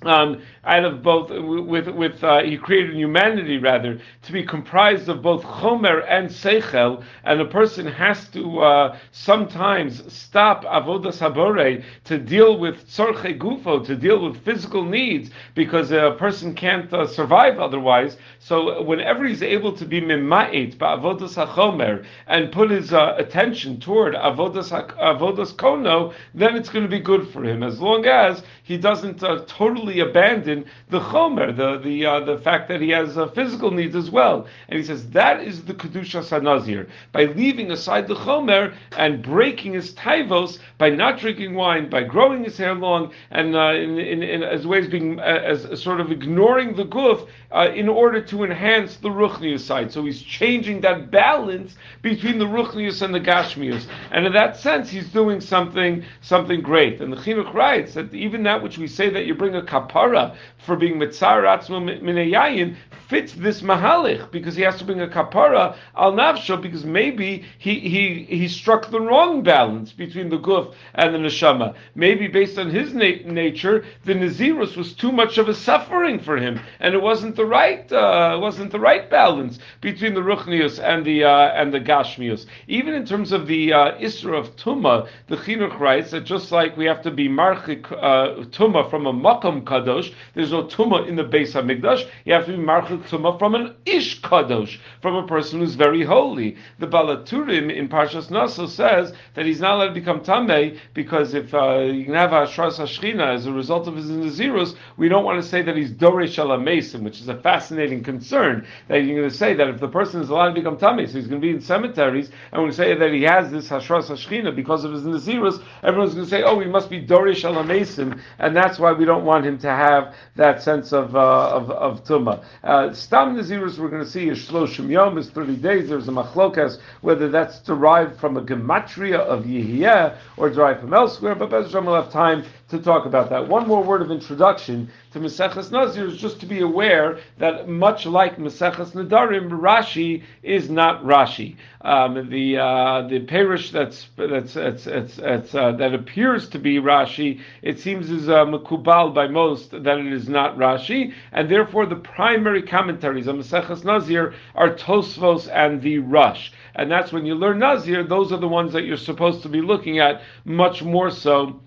Um, 0.04 0.42
out 0.64 0.84
of 0.84 1.02
both 1.02 1.30
with 1.30 1.88
with 1.88 2.22
uh, 2.22 2.42
he 2.44 2.56
created 2.56 2.94
humanity 2.94 3.58
rather 3.58 3.98
to 4.22 4.32
be 4.32 4.44
comprised 4.44 5.08
of 5.08 5.22
both 5.22 5.42
chomer 5.42 6.04
and 6.08 6.28
seichel, 6.28 7.02
and 7.24 7.40
a 7.40 7.44
person 7.44 7.84
has 7.86 8.28
to 8.28 8.60
uh, 8.60 8.98
sometimes 9.10 10.12
stop 10.12 10.64
avodas 10.64 11.18
habore 11.18 11.82
to 12.04 12.18
deal 12.18 12.58
with 12.58 12.86
tzorche 12.88 13.36
gufo, 13.38 13.84
to 13.84 13.96
deal 13.96 14.24
with 14.24 14.44
physical 14.44 14.84
needs, 14.84 15.30
because 15.56 15.90
a 15.90 16.14
person 16.16 16.54
can't 16.54 16.92
uh, 16.92 17.04
survive 17.04 17.58
otherwise. 17.58 18.18
So 18.38 18.82
whenever 18.82 19.26
he's 19.26 19.42
able 19.42 19.72
to 19.72 19.84
be 19.84 20.00
mimait 20.00 20.76
avodas 20.76 21.34
hachomer 21.44 22.04
and 22.28 22.52
put 22.52 22.70
his 22.70 22.92
uh, 22.92 23.14
attention 23.18 23.80
toward 23.80 24.14
avodas 24.14 24.70
avodas 24.96 25.52
kono, 25.54 26.14
then 26.34 26.54
it's 26.54 26.68
going 26.68 26.84
to 26.84 26.90
be 26.90 27.00
good 27.00 27.28
for 27.28 27.42
him 27.42 27.64
as 27.64 27.80
long 27.80 28.06
as 28.06 28.44
he 28.62 28.76
doesn't 28.76 29.22
uh, 29.22 29.44
totally 29.88 30.00
abandon 30.00 30.64
the 30.90 31.00
chomer, 31.00 31.56
the 31.56 31.78
the 31.78 32.04
uh, 32.04 32.20
the 32.20 32.38
fact 32.38 32.68
that 32.68 32.80
he 32.80 32.90
has 32.90 33.16
uh, 33.16 33.28
physical 33.28 33.70
needs 33.70 33.96
as 33.96 34.10
well. 34.10 34.46
And 34.68 34.78
he 34.78 34.84
says 34.84 35.08
that 35.10 35.42
is 35.42 35.64
the 35.64 35.74
kedusha 35.74 36.22
sanazir 36.22 36.88
by 37.12 37.24
leaving 37.24 37.70
aside 37.70 38.08
the 38.08 38.14
chomer 38.14 38.74
and 38.96 39.22
breaking 39.22 39.72
his 39.74 39.94
taivos 39.94 40.58
by 40.78 40.90
not 40.90 41.18
drinking 41.18 41.54
wine, 41.54 41.88
by 41.88 42.02
growing 42.02 42.44
his 42.44 42.56
hair 42.56 42.74
long, 42.74 43.12
and 43.30 43.56
uh, 43.56 43.72
in, 43.74 43.98
in, 43.98 44.22
in, 44.22 44.42
as 44.42 44.66
ways 44.66 44.88
being 44.88 45.18
uh, 45.18 45.22
as 45.22 45.80
sort 45.80 46.00
of 46.00 46.12
ignoring 46.12 46.74
the 46.74 46.84
guf 46.84 47.26
uh, 47.50 47.70
in 47.74 47.88
order 47.88 48.20
to 48.20 48.44
enhance 48.44 48.96
the 48.96 49.08
ruchnius 49.08 49.60
side. 49.60 49.90
So 49.92 50.04
he's 50.04 50.22
changing 50.22 50.82
that 50.82 51.10
balance 51.10 51.76
between 52.02 52.38
the 52.38 52.44
ruchnius 52.44 53.02
and 53.02 53.14
the 53.14 53.20
gashmius, 53.20 53.86
and 54.10 54.26
in 54.26 54.32
that 54.34 54.56
sense, 54.56 54.90
he's 54.90 55.08
doing 55.12 55.40
something 55.40 56.04
something 56.20 56.60
great. 56.60 57.00
And 57.00 57.12
the 57.12 57.16
chinuch 57.16 57.54
writes 57.54 57.94
that 57.94 58.12
even 58.14 58.42
that 58.42 58.62
which 58.62 58.78
we 58.78 58.86
say 58.86 59.08
that 59.10 59.26
you 59.26 59.34
bring 59.34 59.54
a 59.54 59.62
kapara 59.80 60.34
for 60.58 60.76
being 60.76 60.98
mitzar 60.98 61.44
atzmo 61.44 61.80
minayayin 61.80 62.76
fits 63.08 63.32
this 63.34 63.62
mahalich 63.62 64.30
because 64.30 64.54
he 64.54 64.62
has 64.62 64.76
to 64.76 64.84
bring 64.84 65.00
a 65.00 65.06
kapara 65.06 65.76
al 65.96 66.12
nafsho 66.12 66.60
because 66.60 66.84
maybe 66.84 67.44
he, 67.58 67.80
he, 67.80 68.24
he 68.24 68.48
struck 68.48 68.90
the 68.90 69.00
wrong 69.00 69.42
balance 69.42 69.92
between 69.92 70.28
the 70.28 70.38
guf 70.38 70.74
and 70.94 71.14
the 71.14 71.18
neshama. 71.18 71.74
Maybe 71.94 72.28
based 72.28 72.58
on 72.58 72.70
his 72.70 72.92
na- 72.92 73.24
nature, 73.24 73.84
the 74.04 74.14
nazirus 74.14 74.76
was 74.76 74.92
too 74.92 75.10
much 75.10 75.38
of 75.38 75.48
a 75.48 75.54
suffering 75.54 76.18
for 76.20 76.36
him, 76.36 76.60
and 76.80 76.94
it 76.94 77.02
wasn't 77.02 77.36
the 77.36 77.46
right 77.46 77.90
uh, 77.90 78.38
wasn't 78.40 78.72
the 78.72 78.80
right 78.80 79.08
balance 79.10 79.58
between 79.80 80.14
the 80.14 80.20
ruchnius 80.20 80.78
and 80.82 81.04
the 81.04 81.24
uh, 81.24 81.52
and 81.54 81.72
the 81.72 81.80
gashmius. 81.80 82.46
Even 82.66 82.94
in 82.94 83.06
terms 83.06 83.32
of 83.32 83.46
the 83.46 83.72
uh, 83.72 83.92
isra 83.98 84.38
of 84.38 84.54
tuma, 84.56 85.08
the 85.28 85.36
chinuch 85.36 85.78
writes 85.80 86.10
that 86.10 86.24
just 86.24 86.52
like 86.52 86.76
we 86.76 86.84
have 86.84 87.02
to 87.02 87.10
be 87.10 87.28
marchik 87.28 87.90
uh, 87.92 88.44
tuma 88.50 88.88
from 88.90 89.06
a 89.06 89.12
makom 89.12 89.62
kadosh, 89.62 90.12
there's 90.34 90.52
no 90.52 90.64
tuma 90.64 91.08
in 91.08 91.16
the 91.16 91.24
base 91.24 91.54
hamikdash. 91.54 92.06
You 92.24 92.34
have 92.34 92.46
to 92.46 92.52
be 92.52 92.62
marchik 92.62 92.97
tuma 93.04 93.38
from 93.38 93.54
an 93.54 93.74
ish 93.86 94.20
kadosh, 94.20 94.78
from 95.02 95.14
a 95.16 95.26
person 95.26 95.60
who's 95.60 95.74
very 95.74 96.04
holy. 96.04 96.56
The 96.78 96.86
Baal 96.86 97.06
HaTurim 97.06 97.74
in 97.74 97.88
Parshas 97.88 98.30
Naso 98.30 98.66
says 98.66 99.12
that 99.34 99.46
he's 99.46 99.60
not 99.60 99.74
allowed 99.76 99.88
to 99.88 99.94
become 99.94 100.20
tamei 100.20 100.78
because 100.94 101.34
if 101.34 101.54
uh, 101.54 101.78
you 101.80 102.04
can 102.04 102.14
have 102.14 102.30
ashras 102.30 102.78
hashchina 102.78 103.34
as 103.34 103.46
a 103.46 103.52
result 103.52 103.86
of 103.88 103.96
his 103.96 104.06
nazirus, 104.10 104.76
we 104.96 105.08
don't 105.08 105.24
want 105.24 105.42
to 105.42 105.48
say 105.48 105.62
that 105.62 105.76
he's 105.76 105.92
doresh 105.92 106.38
mason, 106.62 107.04
which 107.04 107.20
is 107.20 107.28
a 107.28 107.36
fascinating 107.40 108.02
concern. 108.02 108.66
That 108.88 108.98
you're 109.04 109.16
going 109.18 109.30
to 109.30 109.34
say 109.36 109.54
that 109.54 109.68
if 109.68 109.80
the 109.80 109.88
person 109.88 110.20
is 110.20 110.28
allowed 110.28 110.48
to 110.48 110.54
become 110.54 110.76
tamei, 110.76 111.06
so 111.06 111.14
he's 111.14 111.26
going 111.26 111.40
to 111.40 111.46
be 111.46 111.50
in 111.54 111.60
cemeteries, 111.60 112.30
and 112.52 112.64
we 112.64 112.72
say 112.72 112.94
that 112.94 113.12
he 113.12 113.22
has 113.22 113.50
this 113.50 113.68
hashras 113.68 114.08
hashchina 114.10 114.54
because 114.54 114.84
of 114.84 114.92
his 114.92 115.02
nazirus, 115.02 115.62
everyone's 115.82 116.14
going 116.14 116.26
to 116.26 116.30
say, 116.30 116.42
oh, 116.42 116.58
he 116.60 116.66
must 116.66 116.90
be 116.90 117.04
doresh 117.04 117.66
mason, 117.66 118.20
and 118.38 118.56
that's 118.56 118.78
why 118.78 118.92
we 118.92 119.04
don't 119.04 119.24
want 119.24 119.44
him 119.44 119.58
to 119.58 119.68
have 119.68 120.14
that 120.36 120.62
sense 120.62 120.92
of 120.92 121.14
uh, 121.16 121.50
of, 121.50 121.70
of 121.70 122.04
tuma. 122.04 122.44
Uh, 122.62 122.87
Stam 122.96 123.36
Nazirus, 123.36 123.78
we're 123.78 123.88
going 123.88 124.04
to 124.04 124.10
see 124.10 124.28
is 124.28 124.38
Shloshim 124.38 124.90
Yom, 124.90 125.18
is 125.18 125.30
30 125.30 125.56
days. 125.56 125.88
There's 125.88 126.08
a 126.08 126.12
machlokas, 126.12 126.78
whether 127.00 127.28
that's 127.28 127.60
derived 127.60 128.18
from 128.18 128.36
a 128.36 128.42
gematria 128.42 129.18
of 129.18 129.44
Yehiyah 129.44 130.16
or 130.36 130.50
derived 130.50 130.80
from 130.80 130.94
elsewhere, 130.94 131.34
but 131.34 131.50
Bez 131.50 131.72
will 131.72 131.94
have 131.94 132.12
time 132.12 132.44
to 132.68 132.78
talk 132.78 133.06
about 133.06 133.30
that. 133.30 133.48
One 133.48 133.66
more 133.66 133.82
word 133.82 134.02
of 134.02 134.10
introduction 134.10 134.90
to 135.12 135.20
Maseches 135.20 135.70
Nazir 135.72 136.06
is 136.06 136.18
just 136.18 136.38
to 136.40 136.46
be 136.46 136.60
aware 136.60 137.18
that 137.38 137.66
much 137.66 138.04
like 138.04 138.36
Maseches 138.36 138.92
Nadarim, 138.92 139.48
Rashi 139.48 140.22
is 140.42 140.68
not 140.68 141.02
Rashi. 141.02 141.56
Um, 141.80 142.28
the 142.28 142.58
uh, 142.58 143.08
the 143.08 143.20
parish 143.20 143.70
that's 143.70 144.08
that's, 144.16 144.52
that's, 144.52 144.84
that's, 144.84 145.16
that's 145.16 145.54
uh, 145.54 145.72
that 145.72 145.94
appears 145.94 146.48
to 146.50 146.58
be 146.58 146.78
Rashi, 146.78 147.40
it 147.62 147.78
seems 147.78 148.10
is 148.10 148.28
uh, 148.28 148.44
makubal 148.44 149.14
by 149.14 149.28
most 149.28 149.70
that 149.70 149.98
it 149.98 150.12
is 150.12 150.28
not 150.28 150.58
Rashi, 150.58 151.14
and 151.32 151.50
therefore 151.50 151.86
the 151.86 151.96
primary 151.96 152.62
commentaries 152.62 153.28
on 153.28 153.38
Maseches 153.38 153.84
Nazir 153.84 154.34
are 154.54 154.74
Tosfos 154.74 155.48
and 155.50 155.80
the 155.80 156.00
Rosh. 156.00 156.50
And 156.74 156.90
that's 156.90 157.12
when 157.12 157.24
you 157.24 157.34
learn 157.34 157.60
Nazir; 157.60 158.04
those 158.04 158.30
are 158.30 158.38
the 158.38 158.48
ones 158.48 158.74
that 158.74 158.84
you're 158.84 158.98
supposed 158.98 159.42
to 159.42 159.48
be 159.48 159.62
looking 159.62 160.00
at 160.00 160.20
much 160.44 160.82
more 160.82 161.10
so 161.10 161.62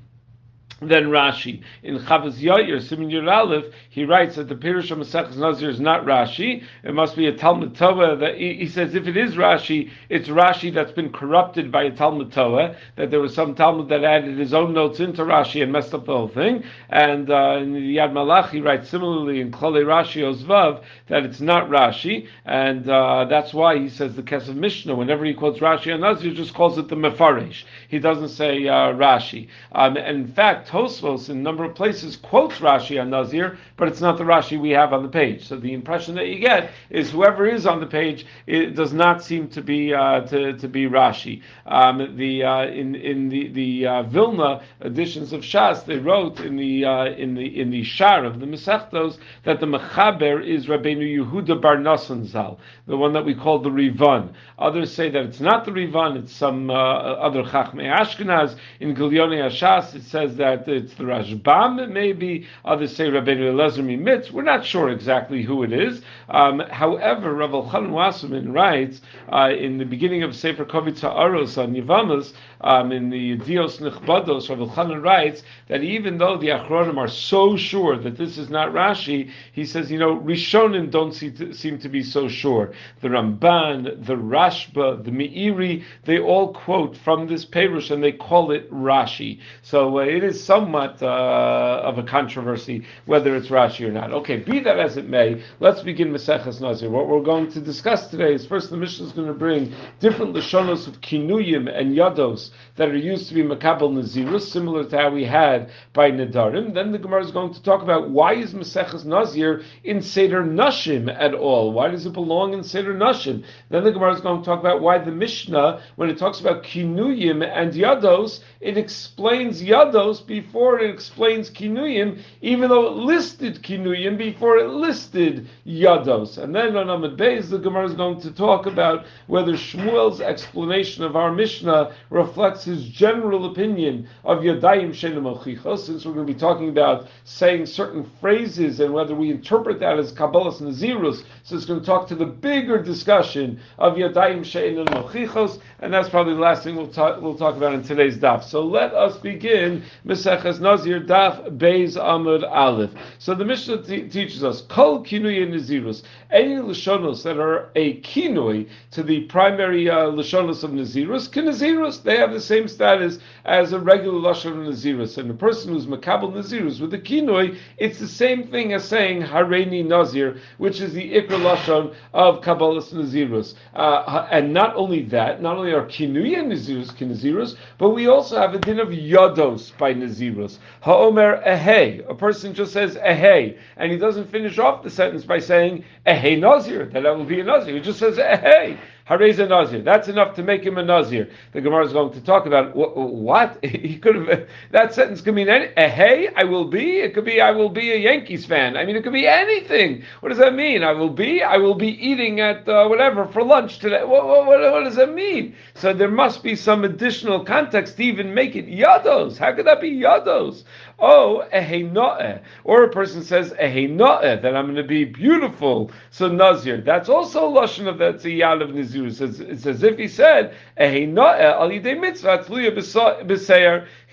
than 0.81 1.05
Rashi. 1.05 1.61
In 1.83 1.99
Chavos 1.99 2.39
Yair, 2.39 2.81
Simon 2.81 3.11
Yer 3.11 3.29
Aleph, 3.29 3.65
he 3.89 4.03
writes 4.03 4.35
that 4.35 4.49
the 4.49 4.55
Pirush 4.55 4.89
of 4.89 4.97
Masechus 4.97 5.37
Nazir 5.37 5.69
is 5.69 5.79
not 5.79 6.05
Rashi. 6.05 6.63
It 6.83 6.93
must 6.95 7.15
be 7.15 7.27
a 7.27 7.37
Talmud 7.37 7.75
Torah. 7.75 8.15
That 8.15 8.37
he, 8.37 8.55
he, 8.55 8.67
says 8.67 8.95
if 8.95 9.07
it 9.07 9.15
is 9.15 9.35
Rashi, 9.35 9.91
it's 10.09 10.27
Rashi 10.27 10.73
that's 10.73 10.91
been 10.91 11.11
corrupted 11.11 11.71
by 11.71 11.83
a 11.83 11.91
Talmud 11.91 12.31
Torah. 12.31 12.75
That 12.95 13.11
there 13.11 13.19
was 13.19 13.35
some 13.35 13.53
Talmud 13.53 13.89
that 13.89 14.03
added 14.03 14.39
his 14.39 14.55
own 14.55 14.73
notes 14.73 14.99
into 14.99 15.21
Rashi 15.21 15.61
and 15.61 15.71
messed 15.71 15.93
up 15.93 16.07
the 16.07 16.17
whole 16.17 16.27
thing. 16.27 16.63
And 16.89 17.29
uh, 17.29 17.59
in 17.61 17.73
Yad 17.73 18.11
Malach, 18.11 18.49
he 18.49 18.59
writes 18.59 18.89
similarly 18.89 19.39
in 19.39 19.51
Klale 19.51 19.85
Rashi 19.85 20.23
Ozvav 20.23 20.83
that 21.09 21.23
it's 21.23 21.41
not 21.41 21.69
Rashi, 21.69 22.27
and 22.45 22.89
uh, 22.89 23.25
that's 23.25 23.53
why 23.53 23.77
he 23.77 23.87
says 23.87 24.15
the 24.15 24.23
Kesef 24.23 24.55
Mishnah. 24.55 24.95
Whenever 24.95 25.25
he 25.25 25.35
quotes 25.35 25.59
Rashi 25.59 25.91
and 25.91 26.01
Nazir, 26.01 26.31
he 26.31 26.35
just 26.35 26.55
calls 26.55 26.79
it 26.79 26.87
the 26.87 26.95
Mefaresh. 26.95 27.65
He 27.87 27.99
doesn't 27.99 28.29
say 28.29 28.67
uh, 28.67 28.93
Rashi. 28.93 29.47
Um, 29.73 29.95
and 29.95 30.21
in 30.21 30.27
fact. 30.27 30.70
Tosfos 30.71 31.29
in 31.29 31.37
a 31.37 31.41
number 31.41 31.65
of 31.65 31.75
places 31.75 32.15
quotes 32.15 32.59
Rashi 32.59 32.99
on 32.99 33.09
Nazir, 33.09 33.57
but 33.75 33.89
it's 33.89 33.99
not 33.99 34.17
the 34.17 34.23
Rashi 34.23 34.59
we 34.59 34.69
have 34.71 34.93
on 34.93 35.03
the 35.03 35.09
page. 35.09 35.45
So 35.45 35.57
the 35.57 35.73
impression 35.73 36.15
that 36.15 36.27
you 36.27 36.39
get 36.39 36.71
is 36.89 37.11
whoever 37.11 37.45
is 37.45 37.65
on 37.65 37.81
the 37.81 37.85
page 37.85 38.25
it 38.47 38.75
does 38.75 38.93
not 38.93 39.21
seem 39.21 39.49
to 39.49 39.61
be 39.61 39.93
uh, 39.93 40.21
to, 40.21 40.57
to 40.57 40.67
be 40.69 40.85
Rashi. 40.85 41.41
Um, 41.65 42.15
the 42.15 42.43
uh, 42.43 42.65
in 42.67 42.95
in 42.95 43.27
the 43.27 43.49
the 43.49 43.87
uh, 43.87 44.03
Vilna 44.03 44.61
editions 44.81 45.33
of 45.33 45.41
Shas 45.41 45.85
they 45.85 45.97
wrote 45.97 46.39
in 46.39 46.55
the 46.55 46.85
uh, 46.85 47.05
in 47.05 47.35
the 47.35 47.59
in 47.59 47.69
the 47.69 47.83
Shar 47.83 48.23
of 48.23 48.39
the 48.39 48.45
Masechtos 48.45 49.17
that 49.43 49.59
the 49.59 49.65
Mechaber 49.65 50.41
is 50.45 50.67
Rabbeinu 50.67 51.25
Yehuda 51.25 51.61
Bar 51.61 51.81
Zal, 52.25 52.59
the 52.87 52.97
one 52.97 53.13
that 53.13 53.25
we 53.25 53.35
call 53.35 53.59
the 53.59 53.71
Rivan. 53.71 54.33
Others 54.57 54.93
say 54.93 55.09
that 55.09 55.23
it's 55.25 55.39
not 55.41 55.65
the 55.65 55.73
Rivan, 55.73 56.17
it's 56.17 56.33
some 56.33 56.69
uh, 56.69 56.73
other 56.73 57.43
Chachmei 57.43 57.93
Ashkenaz. 57.93 58.55
In 58.79 58.95
Gilyonei 58.95 59.49
Hashas 59.49 59.95
it 59.95 60.03
says 60.03 60.37
that 60.37 60.60
it's 60.67 60.93
the 60.95 61.03
Rashbam, 61.03 61.89
maybe. 61.91 62.47
Others 62.65 62.95
say 62.95 63.07
Rabbeinu 63.07 63.51
Elazar 63.53 63.83
Mimitz. 63.83 64.31
We're 64.31 64.41
not 64.43 64.65
sure 64.65 64.89
exactly 64.89 65.43
who 65.43 65.63
it 65.63 65.73
is. 65.73 66.01
Um, 66.29 66.59
however, 66.59 67.33
Rav 67.33 67.51
Elchanan 67.51 67.91
Wasserman 67.91 68.53
writes 68.53 69.01
uh, 69.31 69.49
in 69.57 69.77
the 69.77 69.85
beginning 69.85 70.23
of 70.23 70.35
Sefer 70.35 70.65
Kovitz 70.65 71.01
Ha'aros 71.01 71.57
on 71.57 71.73
Yivamas, 71.73 72.33
um, 72.63 72.91
in 72.91 73.09
the 73.09 73.35
Dios 73.37 73.77
Nechbados, 73.77 74.49
Rav 74.49 74.59
Elchanan 74.59 75.03
writes 75.03 75.43
that 75.67 75.83
even 75.83 76.17
though 76.17 76.37
the 76.37 76.47
Achronim 76.47 76.97
are 76.97 77.07
so 77.07 77.57
sure 77.57 77.97
that 77.97 78.17
this 78.17 78.37
is 78.37 78.49
not 78.49 78.69
Rashi, 78.69 79.31
he 79.53 79.65
says, 79.65 79.91
you 79.91 79.97
know, 79.97 80.19
Rishonim 80.19 80.91
don't 80.91 81.13
seem 81.13 81.79
to 81.79 81.89
be 81.89 82.03
so 82.03 82.27
sure. 82.27 82.73
The 83.01 83.09
Ramban, 83.09 84.05
the 84.05 84.15
Rashba, 84.15 85.03
the 85.03 85.11
Meiri, 85.11 85.83
they 86.05 86.19
all 86.19 86.53
quote 86.53 86.95
from 86.97 87.27
this 87.27 87.45
Perush 87.45 87.91
and 87.91 88.03
they 88.03 88.11
call 88.11 88.51
it 88.51 88.71
Rashi. 88.71 89.39
So 89.61 89.99
uh, 89.99 90.03
it 90.03 90.23
is 90.23 90.43
somewhat 90.43 91.01
uh, 91.01 91.81
of 91.83 91.97
a 91.97 92.03
controversy 92.03 92.85
whether 93.05 93.35
it's 93.35 93.47
Rashi 93.47 93.87
or 93.87 93.91
not. 93.91 94.11
Okay, 94.11 94.37
be 94.37 94.59
that 94.59 94.79
as 94.79 94.97
it 94.97 95.09
may, 95.09 95.43
let's 95.59 95.81
begin 95.81 96.11
Maseches 96.11 96.61
Nazir. 96.61 96.89
What 96.89 97.07
we're 97.07 97.23
going 97.23 97.51
to 97.51 97.61
discuss 97.61 98.07
today 98.07 98.33
is 98.33 98.45
first 98.45 98.69
the 98.69 98.77
Mishnah 98.77 99.07
is 99.07 99.11
going 99.11 99.27
to 99.27 99.33
bring 99.33 99.73
different 99.99 100.35
Lashonos 100.35 100.87
of 100.87 101.01
Kinuyim 101.01 101.67
and 101.73 101.95
Yados 101.95 102.50
that 102.75 102.89
are 102.89 102.97
used 102.97 103.27
to 103.29 103.33
be 103.33 103.43
Makabal 103.43 103.91
Nazirus, 103.91 104.41
similar 104.41 104.83
to 104.83 104.97
how 104.97 105.09
we 105.09 105.23
had 105.23 105.69
by 105.93 106.11
Nadarim. 106.11 106.73
Then 106.73 106.91
the 106.91 106.97
Gemara 106.97 107.23
is 107.23 107.31
going 107.31 107.53
to 107.53 107.63
talk 107.63 107.81
about 107.81 108.09
why 108.09 108.33
is 108.33 108.53
Maseches 108.53 109.05
Nazir 109.05 109.63
in 109.83 110.01
Seder 110.01 110.43
Nashim 110.43 111.13
at 111.19 111.33
all? 111.33 111.71
Why 111.71 111.89
does 111.89 112.05
it 112.05 112.13
belong 112.13 112.53
in 112.53 112.63
Seder 112.63 112.93
Nashim? 112.93 113.43
Then 113.69 113.83
the 113.83 113.91
Gemara 113.91 114.13
is 114.13 114.21
going 114.21 114.41
to 114.41 114.45
talk 114.45 114.59
about 114.59 114.81
why 114.81 114.97
the 114.97 115.11
Mishnah, 115.11 115.81
when 115.95 116.09
it 116.09 116.17
talks 116.17 116.39
about 116.39 116.63
Kinuyim 116.63 117.45
and 117.45 117.73
Yados, 117.73 118.41
it 118.59 118.77
explains 118.77 119.61
Yados 119.61 120.25
before 120.25 120.79
it 120.79 120.89
explains 120.89 121.49
Kinuyim, 121.49 122.21
even 122.41 122.69
though 122.69 122.87
it 122.87 122.95
listed 122.95 123.63
Kinuyim 123.63 124.17
before 124.17 124.57
it 124.57 124.69
listed 124.69 125.47
Yados. 125.65 126.37
And 126.37 126.53
then 126.53 126.75
on 126.75 126.89
Amid 126.89 127.17
Beis, 127.17 127.49
the 127.49 127.57
Gemara 127.57 127.87
is 127.87 127.93
going 127.93 128.21
to 128.21 128.31
talk 128.31 128.65
about 128.65 129.05
whether 129.27 129.53
Shmuel's 129.53 130.21
explanation 130.21 131.03
of 131.03 131.15
our 131.15 131.31
Mishnah 131.31 131.95
reflects 132.09 132.40
his 132.63 132.83
general 132.85 133.51
opinion 133.51 134.07
of 134.23 134.39
Yadayim 134.39 134.89
Shenem 134.89 135.77
since 135.77 136.05
we're 136.05 136.13
going 136.13 136.27
to 136.27 136.33
be 136.33 136.39
talking 136.39 136.69
about 136.69 137.07
saying 137.23 137.65
certain 137.65 138.09
phrases 138.19 138.79
and 138.79 138.93
whether 138.93 139.15
we 139.15 139.31
interpret 139.31 139.79
that 139.79 139.99
as 139.99 140.11
Kabbalah's 140.11 140.59
Nazirus, 140.59 141.23
so 141.43 141.55
it's 141.55 141.65
going 141.65 141.79
to 141.79 141.85
talk 141.85 142.07
to 142.07 142.15
the 142.15 142.25
bigger 142.25 142.81
discussion 142.81 143.59
of 143.77 143.93
Yadayim 143.93 144.41
Shenem 144.41 145.61
and 145.79 145.93
that's 145.93 146.09
probably 146.09 146.33
the 146.33 146.39
last 146.39 146.63
thing 146.63 146.75
we'll 146.75 146.87
talk, 146.87 147.21
we'll 147.21 147.37
talk 147.37 147.55
about 147.55 147.73
in 147.73 147.83
today's 147.83 148.17
daf. 148.17 148.43
So 148.43 148.61
let 148.61 148.93
us 148.93 149.17
begin 149.17 149.83
Meseches 150.05 150.59
Nazir 150.59 151.01
Daf 151.01 151.57
Beis 151.57 151.95
Amud 151.95 152.49
Aleph. 152.49 152.91
So 153.19 153.35
the 153.35 153.45
Mishnah 153.45 153.83
t- 153.83 154.07
teaches 154.07 154.43
us 154.43 154.61
Kol 154.61 155.03
Kinui 155.03 155.47
Nazirus, 155.47 156.03
any 156.29 156.55
Lashonos 156.55 157.23
that 157.23 157.37
are 157.37 157.69
a 157.75 157.99
Kinui 158.01 158.69
to 158.91 159.03
the 159.03 159.21
primary 159.21 159.89
uh, 159.89 160.05
Lashonos 160.05 160.63
of 160.63 160.71
Nazirus, 160.71 161.29
Kinazirus, 161.29 162.03
they 162.03 162.17
have 162.17 162.30
the 162.31 162.41
same 162.41 162.67
status 162.67 163.19
as 163.45 163.73
a 163.73 163.79
regular 163.79 164.19
Lashon 164.19 164.67
Nazirus. 164.67 165.17
And 165.17 165.29
the 165.29 165.33
person 165.33 165.73
who's 165.73 165.85
Makabal 165.85 166.33
Nazirus 166.33 166.79
with 166.79 166.91
the 166.91 166.99
Kinui, 166.99 167.57
it's 167.77 167.99
the 167.99 168.07
same 168.07 168.47
thing 168.47 168.73
as 168.73 168.83
saying 168.83 169.21
Hareini 169.21 169.85
Nazir, 169.85 170.39
which 170.57 170.81
is 170.81 170.93
the 170.93 171.13
Ikra 171.13 171.39
Lashon 171.39 171.93
of 172.13 172.41
Kabbalah's 172.41 172.91
Nazirus. 172.91 173.55
Uh, 173.73 174.27
and 174.31 174.53
not 174.53 174.75
only 174.75 175.03
that, 175.05 175.41
not 175.41 175.57
only 175.57 175.73
are 175.73 175.85
Kinuya 175.85 176.43
Nazirus, 176.45 176.91
Kinazirus, 176.91 177.55
but 177.77 177.89
we 177.89 178.07
also 178.07 178.37
have 178.37 178.53
a 178.53 178.59
din 178.59 178.79
of 178.79 178.89
Yados 178.89 179.77
by 179.77 179.93
Nazirus. 179.93 180.57
Ha'omer 180.81 181.41
Ehei. 181.45 182.09
A 182.09 182.15
person 182.15 182.53
just 182.53 182.73
says 182.73 182.95
Ehei, 182.95 183.57
and 183.77 183.91
he 183.91 183.97
doesn't 183.97 184.29
finish 184.31 184.57
off 184.57 184.83
the 184.83 184.89
sentence 184.89 185.25
by 185.25 185.39
saying 185.39 185.83
Ehei 186.05 186.39
Nazir, 186.39 186.85
that 186.87 187.03
that 187.03 187.17
will 187.17 187.25
be 187.25 187.39
a 187.39 187.43
Nazir. 187.43 187.75
He 187.75 187.81
just 187.81 187.99
says 187.99 188.17
Ehei. 188.17 188.77
Hareza 189.07 189.47
Nazir. 189.47 189.81
That's 189.81 190.07
enough 190.07 190.35
to 190.35 190.43
make 190.43 190.63
him 190.63 190.77
a 190.77 190.83
Nazir. 190.83 191.29
The 191.53 191.61
Gemara 191.61 191.85
is 191.85 191.93
going 191.93 192.13
to 192.13 192.21
talk 192.21 192.45
about 192.45 192.75
what 192.75 193.57
he 193.65 193.97
could 193.97 194.15
have. 194.15 194.47
That 194.71 194.93
sentence 194.93 195.21
could 195.21 195.35
mean 195.35 195.49
any, 195.49 195.69
a 195.77 195.89
hey, 195.89 196.29
I 196.35 196.43
will 196.43 196.65
be. 196.65 196.97
It 196.97 197.13
could 197.13 197.25
be 197.25 197.41
I 197.41 197.51
will 197.51 197.69
be 197.69 197.91
a 197.91 197.97
Yankees 197.97 198.45
fan. 198.45 198.77
I 198.77 198.85
mean, 198.85 198.95
it 198.95 199.03
could 199.03 199.13
be 199.13 199.27
anything. 199.27 200.03
What 200.19 200.29
does 200.29 200.37
that 200.37 200.53
mean? 200.53 200.83
I 200.83 200.91
will 200.91 201.09
be. 201.09 201.41
I 201.43 201.57
will 201.57 201.75
be 201.75 201.89
eating 201.89 202.39
at 202.39 202.67
uh, 202.67 202.87
whatever 202.87 203.25
for 203.27 203.43
lunch 203.43 203.79
today. 203.79 204.03
What, 204.03 204.27
what, 204.27 204.45
what, 204.45 204.71
what, 204.71 204.83
does 204.83 204.95
that 204.95 205.13
mean? 205.13 205.55
So 205.75 205.93
there 205.93 206.11
must 206.11 206.43
be 206.43 206.55
some 206.55 206.83
additional 206.83 207.43
context 207.43 207.97
to 207.97 208.03
even 208.03 208.33
make 208.33 208.55
it 208.55 208.67
yados. 208.67 209.37
How 209.37 209.53
could 209.53 209.65
that 209.65 209.81
be 209.81 209.91
yados? 209.91 210.63
Oh, 211.01 211.43
eheinoe. 211.51 212.41
Or 212.63 212.83
a 212.83 212.89
person 212.89 213.23
says 213.23 213.51
eheinoe, 213.53 214.41
that 214.41 214.55
I'm 214.55 214.65
going 214.65 214.75
to 214.75 214.83
be 214.83 215.03
beautiful. 215.03 215.91
So 216.11 216.27
Nazir. 216.27 216.81
That's 216.81 217.09
also 217.09 217.49
a 217.49 217.51
lashon 217.51 217.87
of 217.87 217.97
that's 217.97 218.23
a 218.25 218.29
yad 218.29 218.61
of 218.61 218.75
Nazir. 218.75 219.07
It's 219.07 219.19
as, 219.19 219.39
it's 219.39 219.65
as 219.65 219.81
if 219.81 219.97
he 219.97 220.07
said 220.07 220.55
mitzvah 220.77 222.29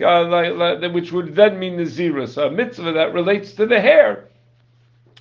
uh, 0.01 0.89
which 0.91 1.13
would 1.13 1.35
then 1.35 1.59
mean 1.59 1.77
Nazirus, 1.79 2.37
a 2.39 2.51
mitzvah 2.51 2.93
that 2.93 3.13
relates 3.13 3.53
to 3.53 3.67
the 3.67 3.81
hair 3.81 4.29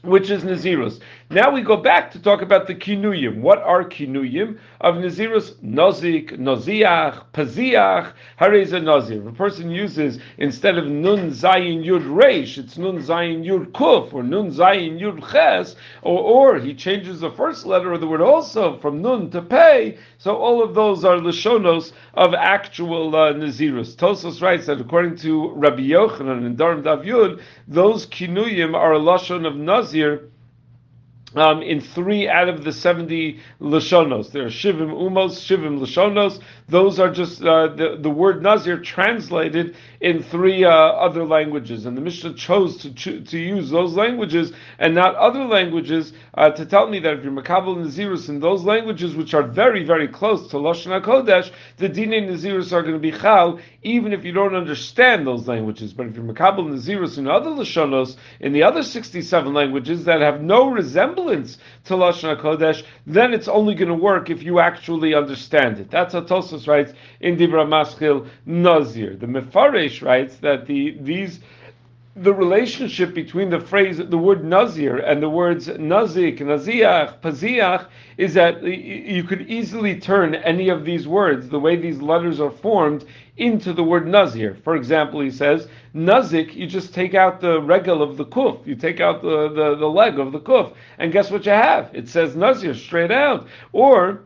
which 0.04 0.30
is 0.30 0.44
Nazirus. 0.44 1.02
Now 1.30 1.52
we 1.52 1.62
go 1.62 1.76
back 1.76 2.12
to 2.12 2.22
talk 2.22 2.42
about 2.42 2.68
the 2.68 2.76
kinuyim. 2.76 3.42
What 3.42 3.62
are 3.62 3.84
kinuyim 3.84 4.60
of 4.80 4.96
Nazirus? 4.96 5.56
Nozik, 5.56 6.40
Noziach, 6.40 7.26
Paziach, 7.34 8.14
Hareza 8.40 8.82
Nazir. 8.82 9.20
If 9.24 9.34
a 9.34 9.36
person 9.36 9.70
uses, 9.70 10.20
instead 10.38 10.78
of 10.78 10.86
Nun 10.86 11.32
Zayin 11.32 11.84
Yud 11.84 12.08
Reish, 12.08 12.58
it's 12.58 12.78
Nun 12.78 13.00
Zayin 13.00 13.44
Yud 13.44 13.74
Kuf, 13.74 14.14
or 14.14 14.24
Nun 14.24 14.52
Zayin 14.52 15.02
Yud 15.02 15.30
Ches, 15.30 15.76
or, 16.02 16.18
or 16.18 16.60
he 16.60 16.74
changes 16.74 17.20
the 17.20 17.32
first 17.32 17.66
letter 17.66 17.92
of 17.92 18.00
the 18.00 18.08
word 18.08 18.22
also 18.22 18.78
from 18.78 19.02
Nun 19.02 19.30
to 19.32 19.42
Pei, 19.42 19.98
so 20.18 20.38
all 20.38 20.64
of 20.64 20.76
those 20.76 21.04
are 21.04 21.18
Lashonos 21.18 21.92
of 22.14 22.34
actual 22.36 23.14
uh, 23.14 23.34
Nazirus. 23.34 23.98
Tosfos 23.98 24.42
writes 24.42 24.68
that 24.68 24.80
according 24.80 25.18
to 25.18 25.52
Rabbi 25.56 25.90
Yochanan 25.90 26.46
and 26.46 26.58
Darim 26.58 26.86
Dav 26.86 27.00
Yud, 27.00 27.42
those 27.68 28.08
kinuyim 28.08 28.74
are 28.74 28.94
a 28.94 29.00
Lashon 29.00 29.46
of 29.46 29.58
Nazir 29.58 30.30
um, 31.36 31.62
in 31.62 31.82
three 31.82 32.28
out 32.28 32.48
of 32.48 32.64
the 32.64 32.72
70 32.72 33.40
Lashonos. 33.60 34.32
There 34.32 34.44
are 34.44 34.50
Shivim 34.50 34.92
Umos, 34.92 35.40
Shivim 35.40 35.80
Lashonos. 35.80 36.42
Those 36.70 37.00
are 37.00 37.12
just 37.12 37.42
uh, 37.42 37.68
the, 37.68 37.98
the 38.00 38.10
word 38.10 38.42
Nazir 38.42 38.80
translated 38.80 39.76
in 40.00 40.24
three 40.24 40.64
uh, 40.64 40.70
other 40.70 41.26
languages. 41.26 41.86
And 41.86 41.98
the 41.98 42.02
Mishnah 42.02 42.36
chose 42.36 42.78
to, 42.78 43.22
to 43.22 43.38
use 43.38 43.70
those 43.70 43.94
languages 43.94 44.54
and 44.80 44.96
not 44.96 45.16
other 45.16 45.44
languages 45.44 46.14
uh, 46.36 46.50
to 46.52 46.66
tell 46.66 46.88
me 46.88 47.00
that 47.00 47.14
if 47.16 47.24
you're 47.24 47.34
Makabal 47.34 47.76
Nazirus 47.76 48.30
in 48.30 48.40
those 48.40 48.64
languages, 48.64 49.16
which 49.16 49.34
are 49.34 49.44
very, 49.44 49.84
very 49.84 50.08
close 50.08 50.50
to 50.52 50.58
Lashon 50.58 51.02
HaKodesh, 51.02 51.52
the 51.78 51.90
Dine 51.90 52.28
Nazirus 52.28 52.72
are 52.72 52.82
going 52.82 52.94
to 52.94 53.00
be 53.00 53.12
Chal, 53.12 53.60
even 53.84 54.14
if 54.14 54.24
you 54.24 54.32
don't 54.32 54.56
understand 54.56 55.28
those 55.28 55.48
languages. 55.48 55.94
But 55.94 56.08
if 56.08 56.16
you're 56.16 56.24
Makabal 56.24 56.70
Nazirus 56.70 57.18
in 57.18 57.28
other 57.28 57.50
Lashonos, 57.50 58.16
in 58.40 58.54
the 58.54 58.64
other 58.64 58.82
67 58.82 59.54
languages 59.54 60.06
that 60.06 60.22
have 60.22 60.42
no 60.42 60.70
resemblance 60.70 61.17
to 61.18 61.94
Lashon 61.94 62.40
HaKodesh, 62.40 62.84
then 63.06 63.34
it's 63.34 63.48
only 63.48 63.74
going 63.76 63.90
to 63.90 63.96
work 63.96 64.30
if 64.30 64.44
you 64.44 64.60
actually 64.60 65.14
understand 65.14 65.80
it. 65.80 65.90
That's 65.90 66.14
how 66.14 66.22
Tosfos 66.22 66.68
writes 66.68 66.94
in 67.20 67.38
Dibra 67.38 67.66
Maschil 67.66 68.28
Nazir. 68.46 69.16
The 69.16 69.26
Mefaresh 69.26 70.04
writes 70.04 70.38
that 70.38 70.68
the 70.68 70.98
these 71.02 71.40
the 72.16 72.34
relationship 72.34 73.14
between 73.14 73.52
the 73.52 73.60
phrase, 73.60 73.98
the 73.98 74.18
word 74.18 74.44
Nazir, 74.44 74.98
and 74.98 75.22
the 75.22 75.30
words 75.30 75.68
Nazik, 75.68 76.40
Naziach, 76.40 77.20
Paziach, 77.22 77.86
is 78.18 78.34
that 78.34 78.64
you 78.64 79.24
could 79.24 79.48
easily 79.48 80.00
turn 80.00 80.34
any 80.34 80.70
of 80.70 80.84
these 80.84 81.08
words, 81.08 81.48
the 81.48 81.60
way 81.60 81.76
these 81.76 82.02
letters 82.02 82.40
are 82.40 82.50
formed, 82.50 83.06
into 83.38 83.72
the 83.72 83.84
word 83.84 84.08
Nazir. 84.08 84.58
For 84.64 84.76
example, 84.76 85.20
he 85.20 85.30
says, 85.30 85.68
Nazik, 85.98 86.54
you 86.54 86.68
just 86.68 86.94
take 86.94 87.16
out 87.16 87.42
the 87.42 87.60
regal 87.60 88.04
of 88.04 88.18
the 88.18 88.26
kuf, 88.26 88.68
you 88.68 88.76
take 88.76 89.00
out 89.00 89.24
the, 89.24 89.50
the, 89.50 89.76
the 89.76 89.88
leg 89.88 90.20
of 90.20 90.32
the 90.32 90.40
kuf, 90.40 90.76
and 91.00 91.12
guess 91.12 91.32
what 91.32 91.44
you 91.46 91.52
have? 91.52 91.90
It 91.94 92.08
says 92.08 92.36
Nazir 92.36 92.76
straight 92.76 93.10
out. 93.10 93.48
Or, 93.72 94.22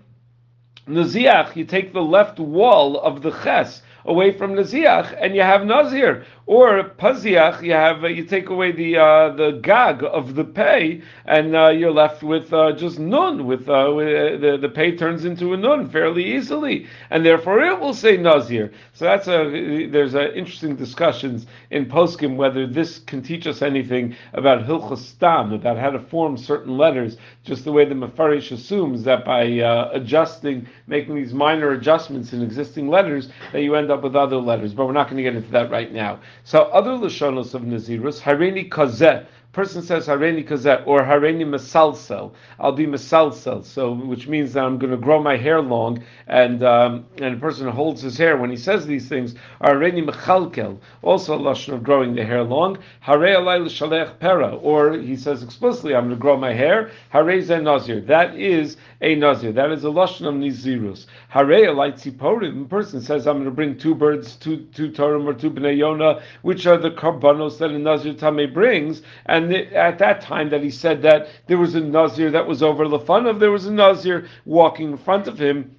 Naziach, 0.85 1.55
you 1.55 1.63
take 1.63 1.93
the 1.93 2.01
left 2.01 2.39
wall 2.39 2.99
of 2.99 3.21
the 3.21 3.31
ches, 3.31 3.83
away 4.03 4.33
from 4.33 4.53
Naziach, 4.53 5.17
and 5.17 5.33
you 5.33 5.43
have 5.43 5.65
Nazir. 5.65 6.25
Or 6.47 6.83
paziach, 6.83 7.61
you 7.61 7.73
have 7.73 8.03
uh, 8.03 8.07
you 8.07 8.25
take 8.25 8.49
away 8.49 8.71
the 8.71 8.97
uh, 8.97 9.29
the 9.35 9.59
gag 9.63 10.03
of 10.03 10.35
the 10.35 10.43
pay, 10.43 11.01
and 11.25 11.55
uh, 11.55 11.69
you're 11.69 11.91
left 11.91 12.23
with 12.23 12.51
uh, 12.51 12.73
just 12.73 12.99
nun. 12.99 13.45
With, 13.45 13.69
uh, 13.69 13.93
with 13.95 14.41
the 14.41 14.57
the 14.57 14.69
pay 14.69 14.95
turns 14.97 15.23
into 15.23 15.53
a 15.53 15.57
nun 15.57 15.89
fairly 15.89 16.23
easily, 16.35 16.87
and 17.11 17.25
therefore 17.25 17.61
it 17.61 17.79
will 17.79 17.93
say 17.93 18.17
nazir. 18.17 18.71
So 18.93 19.05
that's 19.05 19.27
a 19.27 19.87
there's 19.87 20.15
a 20.15 20.35
interesting 20.35 20.75
discussions 20.75 21.45
in 21.69 21.85
poskim 21.85 22.35
whether 22.35 22.67
this 22.67 22.99
can 22.99 23.21
teach 23.21 23.47
us 23.47 23.61
anything 23.61 24.15
about 24.33 24.65
hilchos 24.65 25.15
about 25.21 25.77
how 25.77 25.89
to 25.91 25.99
form 25.99 26.37
certain 26.37 26.77
letters, 26.77 27.17
just 27.43 27.63
the 27.63 27.71
way 27.71 27.85
the 27.85 27.95
mafarish 27.95 28.51
assumes 28.51 29.03
that 29.03 29.23
by 29.25 29.43
adjusting, 29.93 30.67
making 30.87 31.15
these 31.15 31.33
minor 31.33 31.71
adjustments 31.71 32.33
in 32.33 32.41
existing 32.41 32.89
letters, 32.89 33.29
that 33.53 33.61
you 33.61 33.75
end 33.75 33.91
up 33.91 34.03
with 34.03 34.15
other 34.15 34.37
letters. 34.37 34.73
But 34.73 34.87
we're 34.87 34.93
not 34.93 35.05
going 35.05 35.17
to 35.17 35.23
get 35.23 35.35
into 35.35 35.51
that 35.51 35.69
right 35.69 35.91
now. 35.91 36.19
So 36.43 36.63
other 36.63 36.91
lashonos 36.91 37.53
of 37.53 37.63
Nazirus, 37.63 38.21
Harini 38.21 38.69
Kazeh, 38.69 39.25
person 39.53 39.81
says 39.81 40.07
Hareni 40.07 40.47
Kazet 40.47 40.87
or 40.87 41.01
Hareni 41.01 41.43
Masalsel, 41.43 42.31
I'll 42.59 42.71
be 42.71 42.85
Masalsel, 42.85 43.65
so 43.65 43.93
which 43.93 44.27
means 44.27 44.53
that 44.53 44.63
I'm 44.63 44.77
going 44.77 44.91
to 44.91 44.97
grow 44.97 45.21
my 45.21 45.35
hair 45.35 45.61
long, 45.61 46.03
and 46.27 46.63
um, 46.63 47.05
and 47.17 47.35
a 47.35 47.37
person 47.37 47.67
holds 47.67 48.01
his 48.01 48.17
hair 48.17 48.37
when 48.37 48.49
he 48.49 48.55
says 48.55 48.85
these 48.85 49.09
things. 49.09 49.35
Hareni 49.61 50.07
Mechalkel, 50.07 50.77
also 51.01 51.35
a 51.35 51.39
lashon 51.39 51.73
of 51.73 51.83
growing 51.83 52.15
the 52.15 52.23
hair 52.23 52.43
long. 52.43 52.77
Harei 53.05 53.35
Alay 53.35 53.65
Shalech 53.65 54.19
Pera, 54.19 54.55
or 54.55 54.93
he 54.93 55.15
says 55.15 55.43
explicitly, 55.43 55.95
I'm 55.95 56.05
going 56.05 56.15
to 56.15 56.21
grow 56.21 56.37
my 56.37 56.53
hair. 56.53 56.91
Harei 57.13 57.41
Zen 57.41 57.65
Nazir, 57.65 58.01
that 58.01 58.35
is 58.35 58.77
a 59.01 59.15
Nazir, 59.15 59.51
that 59.51 59.71
is 59.71 59.83
a 59.83 59.87
lashon 59.87 60.27
of 60.27 60.35
Nizirus. 60.35 61.07
Harei 61.33 61.67
Alay 61.67 61.93
Tziporim, 61.93 62.69
person 62.69 63.01
says, 63.01 63.27
I'm 63.27 63.37
going 63.37 63.45
to 63.45 63.51
bring 63.51 63.77
two 63.77 63.95
birds, 63.95 64.35
two 64.35 64.67
two 64.73 64.91
Torim 64.91 65.25
or 65.25 65.33
two 65.33 65.51
Bnei 65.51 65.77
Yonah, 65.77 66.21
which 66.41 66.65
are 66.65 66.77
the 66.77 66.91
karbanos 66.91 67.57
that 67.57 67.71
a 67.71 67.79
Nazir 67.79 68.13
Tameh 68.13 68.53
brings, 68.53 69.01
and 69.25 69.40
and 69.41 69.53
at 69.73 69.99
that 69.99 70.21
time 70.21 70.49
that 70.49 70.63
he 70.63 70.69
said 70.69 71.01
that 71.01 71.27
there 71.47 71.57
was 71.57 71.75
a 71.75 71.81
Nazir 71.81 72.31
that 72.31 72.47
was 72.47 72.61
over 72.61 72.85
Lefanov, 72.85 73.39
there 73.39 73.51
was 73.51 73.65
a 73.65 73.71
Nazir 73.71 74.27
walking 74.45 74.91
in 74.91 74.97
front 74.97 75.27
of 75.27 75.37
him 75.39 75.75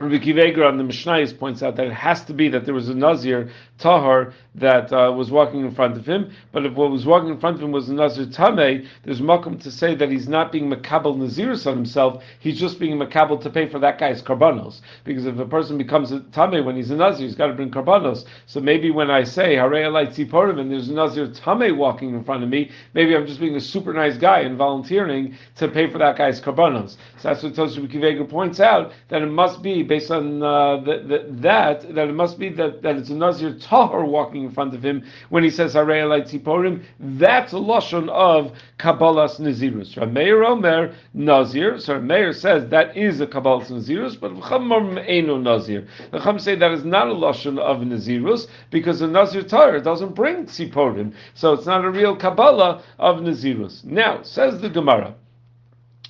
Rabbi 0.00 0.16
Akiva 0.16 0.46
Eiger 0.46 0.64
on 0.64 0.78
the 0.78 0.84
Mishnayos 0.84 1.38
points 1.38 1.62
out 1.62 1.76
that 1.76 1.86
it 1.86 1.92
has 1.92 2.24
to 2.24 2.32
be 2.32 2.48
that 2.48 2.64
there 2.64 2.72
was 2.72 2.88
a 2.88 2.94
Nazir 2.94 3.50
Tahar 3.76 4.32
that 4.54 4.90
uh, 4.94 5.12
was 5.12 5.30
walking 5.30 5.60
in 5.60 5.74
front 5.74 5.94
of 5.94 6.06
him, 6.06 6.32
but 6.52 6.64
if 6.64 6.72
what 6.72 6.90
was 6.90 7.04
walking 7.04 7.28
in 7.28 7.38
front 7.38 7.56
of 7.56 7.62
him 7.62 7.70
was 7.70 7.90
a 7.90 7.92
Nazir 7.92 8.24
Tameh, 8.24 8.88
there's 9.04 9.20
makom 9.20 9.62
to 9.62 9.70
say 9.70 9.94
that 9.94 10.10
he's 10.10 10.26
not 10.26 10.52
being 10.52 10.70
Makabal 10.70 11.18
Nazirus 11.18 11.66
on 11.66 11.76
himself, 11.76 12.24
he's 12.38 12.58
just 12.58 12.78
being 12.78 12.98
Makabal 12.98 13.42
to 13.42 13.50
pay 13.50 13.68
for 13.68 13.78
that 13.78 13.98
guy's 13.98 14.22
karbanos. 14.22 14.80
Because 15.04 15.26
if 15.26 15.38
a 15.38 15.44
person 15.44 15.76
becomes 15.76 16.12
a 16.12 16.20
Tameh 16.20 16.64
when 16.64 16.76
he's 16.76 16.90
a 16.90 16.96
Nazir, 16.96 17.26
he's 17.26 17.36
got 17.36 17.48
to 17.48 17.52
bring 17.52 17.70
karbanos. 17.70 18.24
So 18.46 18.58
maybe 18.58 18.90
when 18.90 19.10
I 19.10 19.22
say 19.22 19.56
Harei 19.56 19.84
Alai 19.84 20.58
and 20.58 20.72
there's 20.72 20.88
a 20.88 20.94
Nazir 20.94 21.28
Tameh 21.28 21.76
walking 21.76 22.14
in 22.14 22.24
front 22.24 22.42
of 22.42 22.48
me, 22.48 22.70
maybe 22.94 23.14
I'm 23.14 23.26
just 23.26 23.38
being 23.38 23.56
a 23.56 23.60
super 23.60 23.92
nice 23.92 24.16
guy 24.16 24.40
and 24.40 24.56
volunteering 24.56 25.36
to 25.56 25.68
pay 25.68 25.90
for 25.90 25.98
that 25.98 26.16
guy's 26.16 26.40
karbanos. 26.40 26.96
So 27.18 27.28
that's 27.28 27.42
what 27.42 27.54
Tosh 27.54 27.76
Kiveger 27.76 28.26
points 28.28 28.60
out, 28.60 28.92
that 29.08 29.20
it 29.20 29.26
must 29.26 29.62
be 29.62 29.89
based 29.90 30.12
on 30.12 30.40
uh, 30.40 30.76
the, 30.76 31.02
the, 31.08 31.26
that 31.42 31.82
that 31.96 32.08
it 32.08 32.14
must 32.14 32.38
be 32.38 32.48
that, 32.48 32.80
that 32.80 32.94
it's 32.94 33.10
a 33.10 33.14
Nazir 33.14 33.54
Tahor 33.54 34.06
walking 34.06 34.44
in 34.44 34.52
front 34.52 34.72
of 34.72 34.84
him 34.84 35.02
when 35.30 35.42
he 35.42 35.50
says 35.50 35.74
Harei 35.74 36.04
Alai 36.04 36.22
Tziporim. 36.22 36.84
That's 37.00 37.52
a 37.52 37.56
lashon 37.56 38.08
of 38.08 38.52
Kabbalas 38.78 39.40
Nazirus. 39.40 39.96
Rameir 39.96 40.46
Omer 40.46 40.94
Nazir. 41.12 41.80
So 41.80 41.94
Rameir 41.94 42.32
says 42.32 42.70
that 42.70 42.96
is 42.96 43.20
a 43.20 43.26
Kabbalas 43.26 43.68
Nazirus, 43.68 44.18
but 44.20 44.32
V'chamor 44.32 45.04
Eino 45.10 45.42
Nazir. 45.42 45.88
The 46.12 46.20
Chum 46.20 46.38
say 46.38 46.54
that 46.54 46.70
is 46.70 46.84
not 46.84 47.08
a 47.08 47.12
lashon 47.12 47.58
of 47.58 47.78
Nazirus 47.78 48.46
because 48.70 49.00
the 49.00 49.08
Nazir 49.08 49.42
Tahor 49.42 49.82
doesn't 49.82 50.14
bring 50.14 50.46
Tziporim, 50.46 51.12
so 51.34 51.52
it's 51.52 51.66
not 51.66 51.84
a 51.84 51.90
real 51.90 52.14
Kabbalah 52.14 52.84
of 53.00 53.16
Nazirus. 53.16 53.82
Now 53.82 54.22
says 54.22 54.60
the 54.60 54.70
Gemara. 54.70 55.16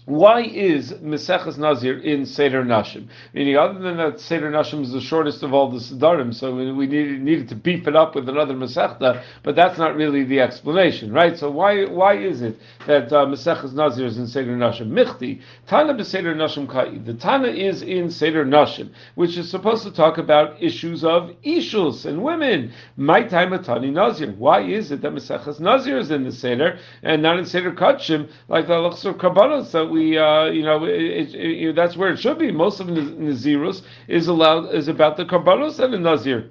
Why 0.06 0.42
is 0.42 0.92
Meseches 0.92 1.58
Nazir 1.58 1.98
in 1.98 2.24
Seder 2.24 2.64
Nashim? 2.64 3.08
Meaning, 3.34 3.56
other 3.56 3.78
than 3.78 3.98
that, 3.98 4.18
Seder 4.18 4.50
Nashim 4.50 4.82
is 4.82 4.92
the 4.92 5.00
shortest 5.00 5.42
of 5.42 5.52
all 5.52 5.70
the 5.70 5.78
Siddharim, 5.78 6.34
so 6.34 6.54
we 6.54 6.86
needed, 6.86 7.20
needed 7.20 7.48
to 7.50 7.54
beef 7.54 7.86
it 7.86 7.94
up 7.94 8.14
with 8.14 8.28
another 8.28 8.54
Masechta, 8.54 9.22
but 9.42 9.56
that's 9.56 9.78
not 9.78 9.94
really 9.96 10.24
the 10.24 10.40
explanation, 10.40 11.12
right? 11.12 11.36
So 11.38 11.50
why 11.50 11.84
why 11.84 12.16
is 12.16 12.40
it 12.40 12.58
that 12.86 13.12
uh, 13.12 13.26
Meseches 13.26 13.72
Nazir 13.74 14.06
is 14.06 14.16
in 14.16 14.26
Seder 14.26 14.56
Nashim? 14.56 14.88
Michti, 14.88 15.42
Tana 15.66 15.92
Beseder 15.92 16.34
Nashim 16.34 16.68
Kai. 16.68 16.98
The 16.98 17.14
Tana 17.14 17.48
is 17.48 17.82
in 17.82 18.10
Seder 18.10 18.44
Nashim, 18.46 18.90
which 19.16 19.36
is 19.36 19.50
supposed 19.50 19.82
to 19.82 19.90
talk 19.90 20.16
about 20.16 20.62
issues 20.62 21.04
of 21.04 21.30
Ishus 21.44 22.06
and 22.06 22.22
women. 22.22 22.72
My 22.96 23.22
time 23.22 23.52
of 23.52 23.64
Tani 23.64 23.90
Nazir. 23.90 24.32
Why 24.32 24.62
is 24.62 24.92
it 24.92 25.02
that 25.02 25.12
Meseches 25.12 25.60
Nazir 25.60 25.98
is 25.98 26.10
in 26.10 26.24
the 26.24 26.32
Seder 26.32 26.78
and 27.02 27.22
not 27.22 27.38
in 27.38 27.44
Seder 27.44 27.72
Kachim, 27.72 28.30
like 28.48 28.66
the 28.66 28.78
Luxor 28.78 29.12
Kabbalah 29.12 29.60
that 29.72 29.89
we 29.90 30.18
uh, 30.18 30.44
you 30.46 30.62
know, 30.62 30.84
it, 30.84 31.34
it, 31.34 31.34
it, 31.34 31.76
that's 31.76 31.96
where 31.96 32.10
it 32.12 32.18
should 32.18 32.38
be. 32.38 32.50
Most 32.52 32.80
of 32.80 32.86
the 32.88 32.92
Nazirus 32.94 33.82
is 34.08 34.28
allowed 34.28 34.74
is 34.74 34.88
about 34.88 35.16
the 35.16 35.24
karbanos 35.24 35.78
and 35.78 35.92
the 35.92 35.98
Nazir 35.98 36.50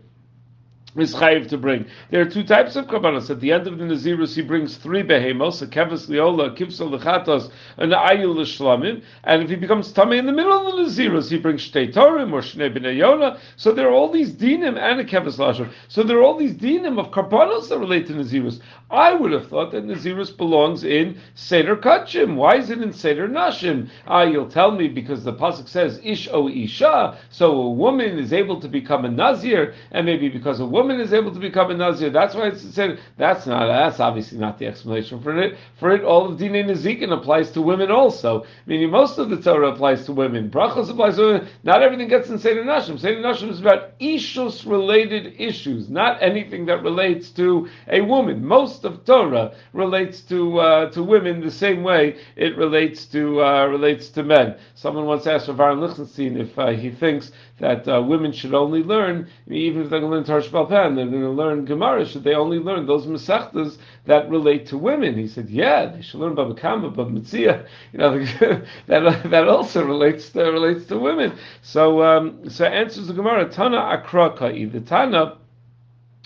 is 1.02 1.16
chayiv 1.16 1.48
to 1.50 1.58
bring. 1.58 1.86
There 2.10 2.22
are 2.22 2.30
two 2.30 2.44
types 2.44 2.76
of 2.76 2.86
karbanos. 2.86 3.30
At 3.30 3.40
the 3.40 3.52
end 3.52 3.68
of 3.68 3.78
the 3.78 3.86
nazirus, 3.86 4.36
he 4.36 4.42
brings 4.42 4.78
three 4.78 5.04
behemos: 5.04 5.62
a 5.62 5.68
keves 5.68 6.08
liola, 6.08 6.58
kivsa 6.58 6.90
lechatos, 6.90 7.52
an 7.78 7.92
ayil 7.92 8.36
l'shlamim. 8.36 9.04
And 9.24 9.44
if 9.44 9.50
he 9.50 9.56
becomes 9.56 9.92
tummy 9.92 10.18
in 10.18 10.26
the 10.26 10.32
middle 10.32 10.54
of 10.54 10.76
the 10.76 10.84
nazirus, 10.84 11.30
he 11.30 11.38
brings 11.38 11.70
shtei 11.70 11.94
torim 11.94 12.34
or 12.34 12.42
shnei 12.42 12.76
b'nei 12.76 12.98
yona. 12.98 13.40
So 13.56 13.72
there 13.72 13.88
are 13.88 13.94
all 13.94 14.12
these 14.12 14.32
dinim 14.32 14.78
and 14.78 15.00
a 15.00 15.06
keves 15.06 15.38
lashon. 15.38 15.72
So 15.88 16.04
there 16.04 16.18
are 16.18 16.24
all 16.24 16.38
these 16.38 16.54
dinim 16.54 17.00
of 17.00 17.12
karbanos 17.12 17.70
that 17.70 17.80
relate 17.80 18.08
to 18.08 18.14
nazirus. 18.14 18.60
I 18.90 19.14
would 19.14 19.32
have 19.32 19.48
thought 19.48 19.72
that 19.72 19.86
nazirus 19.86 20.36
belongs 20.36 20.84
in 20.84 21.20
seder 21.36 21.76
kachim. 21.76 22.36
Why 22.36 22.56
is 22.56 22.70
it 22.70 22.82
in 22.82 22.94
seder 22.94 23.28
nashim? 23.28 23.90
Ah, 24.08 24.24
you'll 24.24 24.50
tell 24.50 24.72
me 24.72 24.88
because 24.88 25.24
the 25.24 25.34
pasuk 25.34 25.68
says 25.68 26.00
ish 26.04 26.28
o 26.32 26.50
isha. 26.50 27.18
So 27.30 27.52
a 27.52 27.70
woman 27.70 28.18
is 28.18 28.34
able 28.34 28.60
to 28.62 28.68
become 28.68 29.06
a 29.06 29.10
nazir, 29.10 29.74
and 29.92 30.06
maybe 30.06 30.30
because 30.30 30.60
a 30.60 30.66
woman 30.66 30.89
woman 30.90 31.06
is 31.06 31.14
able 31.14 31.32
to 31.32 31.40
become 31.40 31.70
a 31.70 31.76
nazir. 31.76 32.10
That's 32.10 32.34
why 32.34 32.48
it's 32.48 32.62
said. 32.74 33.00
That's 33.18 33.46
not. 33.46 33.68
That's 33.68 34.00
obviously 34.00 34.40
not 34.40 34.58
the 34.58 34.66
explanation 34.66 35.22
for 35.22 35.38
it. 35.38 35.58
For 35.80 35.92
it, 35.92 36.04
all 36.04 36.32
of 36.32 36.40
Dinei 36.40 36.66
Nezikin 36.66 37.14
applies 37.16 37.52
to 37.52 37.62
women 37.62 37.92
also. 37.92 38.46
Meaning, 38.66 38.90
most 38.90 39.20
of 39.20 39.30
the 39.30 39.40
Torah 39.40 39.72
applies 39.72 40.06
to 40.06 40.14
women. 40.14 40.50
Brachos 40.50 40.90
applies 40.90 41.18
to 41.18 41.26
women. 41.26 41.48
Not 41.64 41.84
everything 41.84 42.08
gets 42.08 42.30
in 42.30 42.40
Seder 42.40 42.64
Nashim. 42.64 43.00
Seder 43.00 43.22
Nashim 43.22 43.50
is 43.50 43.60
about 43.60 44.00
ishus 44.00 44.68
related 44.68 45.36
issues, 45.40 45.90
not 45.90 46.22
anything 46.24 46.66
that 46.66 46.82
relates 46.82 47.30
to 47.32 47.70
a 47.88 48.02
woman. 48.02 48.44
Most 48.44 48.84
of 48.84 49.06
Torah 49.06 49.54
relates 49.74 50.22
to 50.22 50.60
uh, 50.60 50.90
to 50.92 51.04
women 51.04 51.42
the 51.42 51.52
same 51.52 51.84
way 51.84 52.18
it 52.36 52.58
relates 52.58 53.06
to 53.08 53.44
uh, 53.44 53.66
relates 53.68 54.10
to 54.10 54.24
men. 54.24 54.58
Someone 54.74 55.06
once 55.06 55.28
asked 55.28 55.50
Rav 55.50 55.60
Aaron 55.60 55.82
Lichtenstein 55.82 56.38
if 56.38 56.58
uh, 56.58 56.70
he 56.70 56.90
thinks 56.90 57.32
that 57.60 57.88
uh, 57.88 58.02
women 58.02 58.32
should 58.32 58.54
only 58.54 58.84
learn, 58.84 59.28
even 59.48 59.84
if 59.84 59.90
they're 59.90 60.00
going 60.00 60.24
to 60.24 60.34
learn 60.34 60.42
Tarsh 60.42 60.50
Balpan, 60.50 60.96
they're 60.96 61.08
going 61.08 61.22
to 61.22 61.30
learn 61.30 61.66
Gemara, 61.66 62.06
should 62.06 62.24
they 62.24 62.34
only 62.34 62.60
learn 62.60 62.86
those 62.86 63.06
Masechtas 63.06 63.78
that 64.06 64.30
relate 64.30 64.68
to 64.68 64.78
women? 64.78 65.18
He 65.18 65.28
said, 65.28 65.50
yeah, 65.50 65.86
they 65.88 66.02
should 66.02 66.20
learn 66.20 66.36
Baba 66.36 66.56
Kama, 66.56 66.90
Baba 66.90 67.10
Mitzia, 67.10 67.68
you 67.92 68.00
know, 68.00 68.20
that, 68.88 69.30
that 69.30 69.48
also 69.48 69.84
relates 69.86 70.30
to, 70.30 70.44
relates 70.44 70.86
to 70.88 70.98
women. 70.98 71.38
So, 71.62 72.04
um, 72.04 72.50
so 72.50 72.66
answers 72.66 73.08
the 73.08 73.14
Gemara, 73.14 73.50
Tana 73.50 73.78
Akrakai, 73.78 74.72
the 74.72 74.82
Tana, 74.82 75.39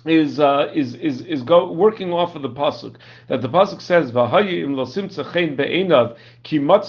is 0.05 0.39
uh, 0.39 0.71
is 0.73 0.95
is 0.95 1.21
is 1.21 1.43
go, 1.43 1.71
working 1.71 2.11
off 2.11 2.35
of 2.35 2.41
the 2.41 2.49
pasuk 2.49 2.95
that 3.27 3.41
the 3.41 3.49
pasuk 3.49 3.81
says 3.81 4.11
v'hayim 4.11 4.75
lo 4.75 4.85
simtza 4.85 5.23
chen 5.33 5.55
be'enav 5.55 6.17
ki 6.43 6.59
ba 6.59 6.79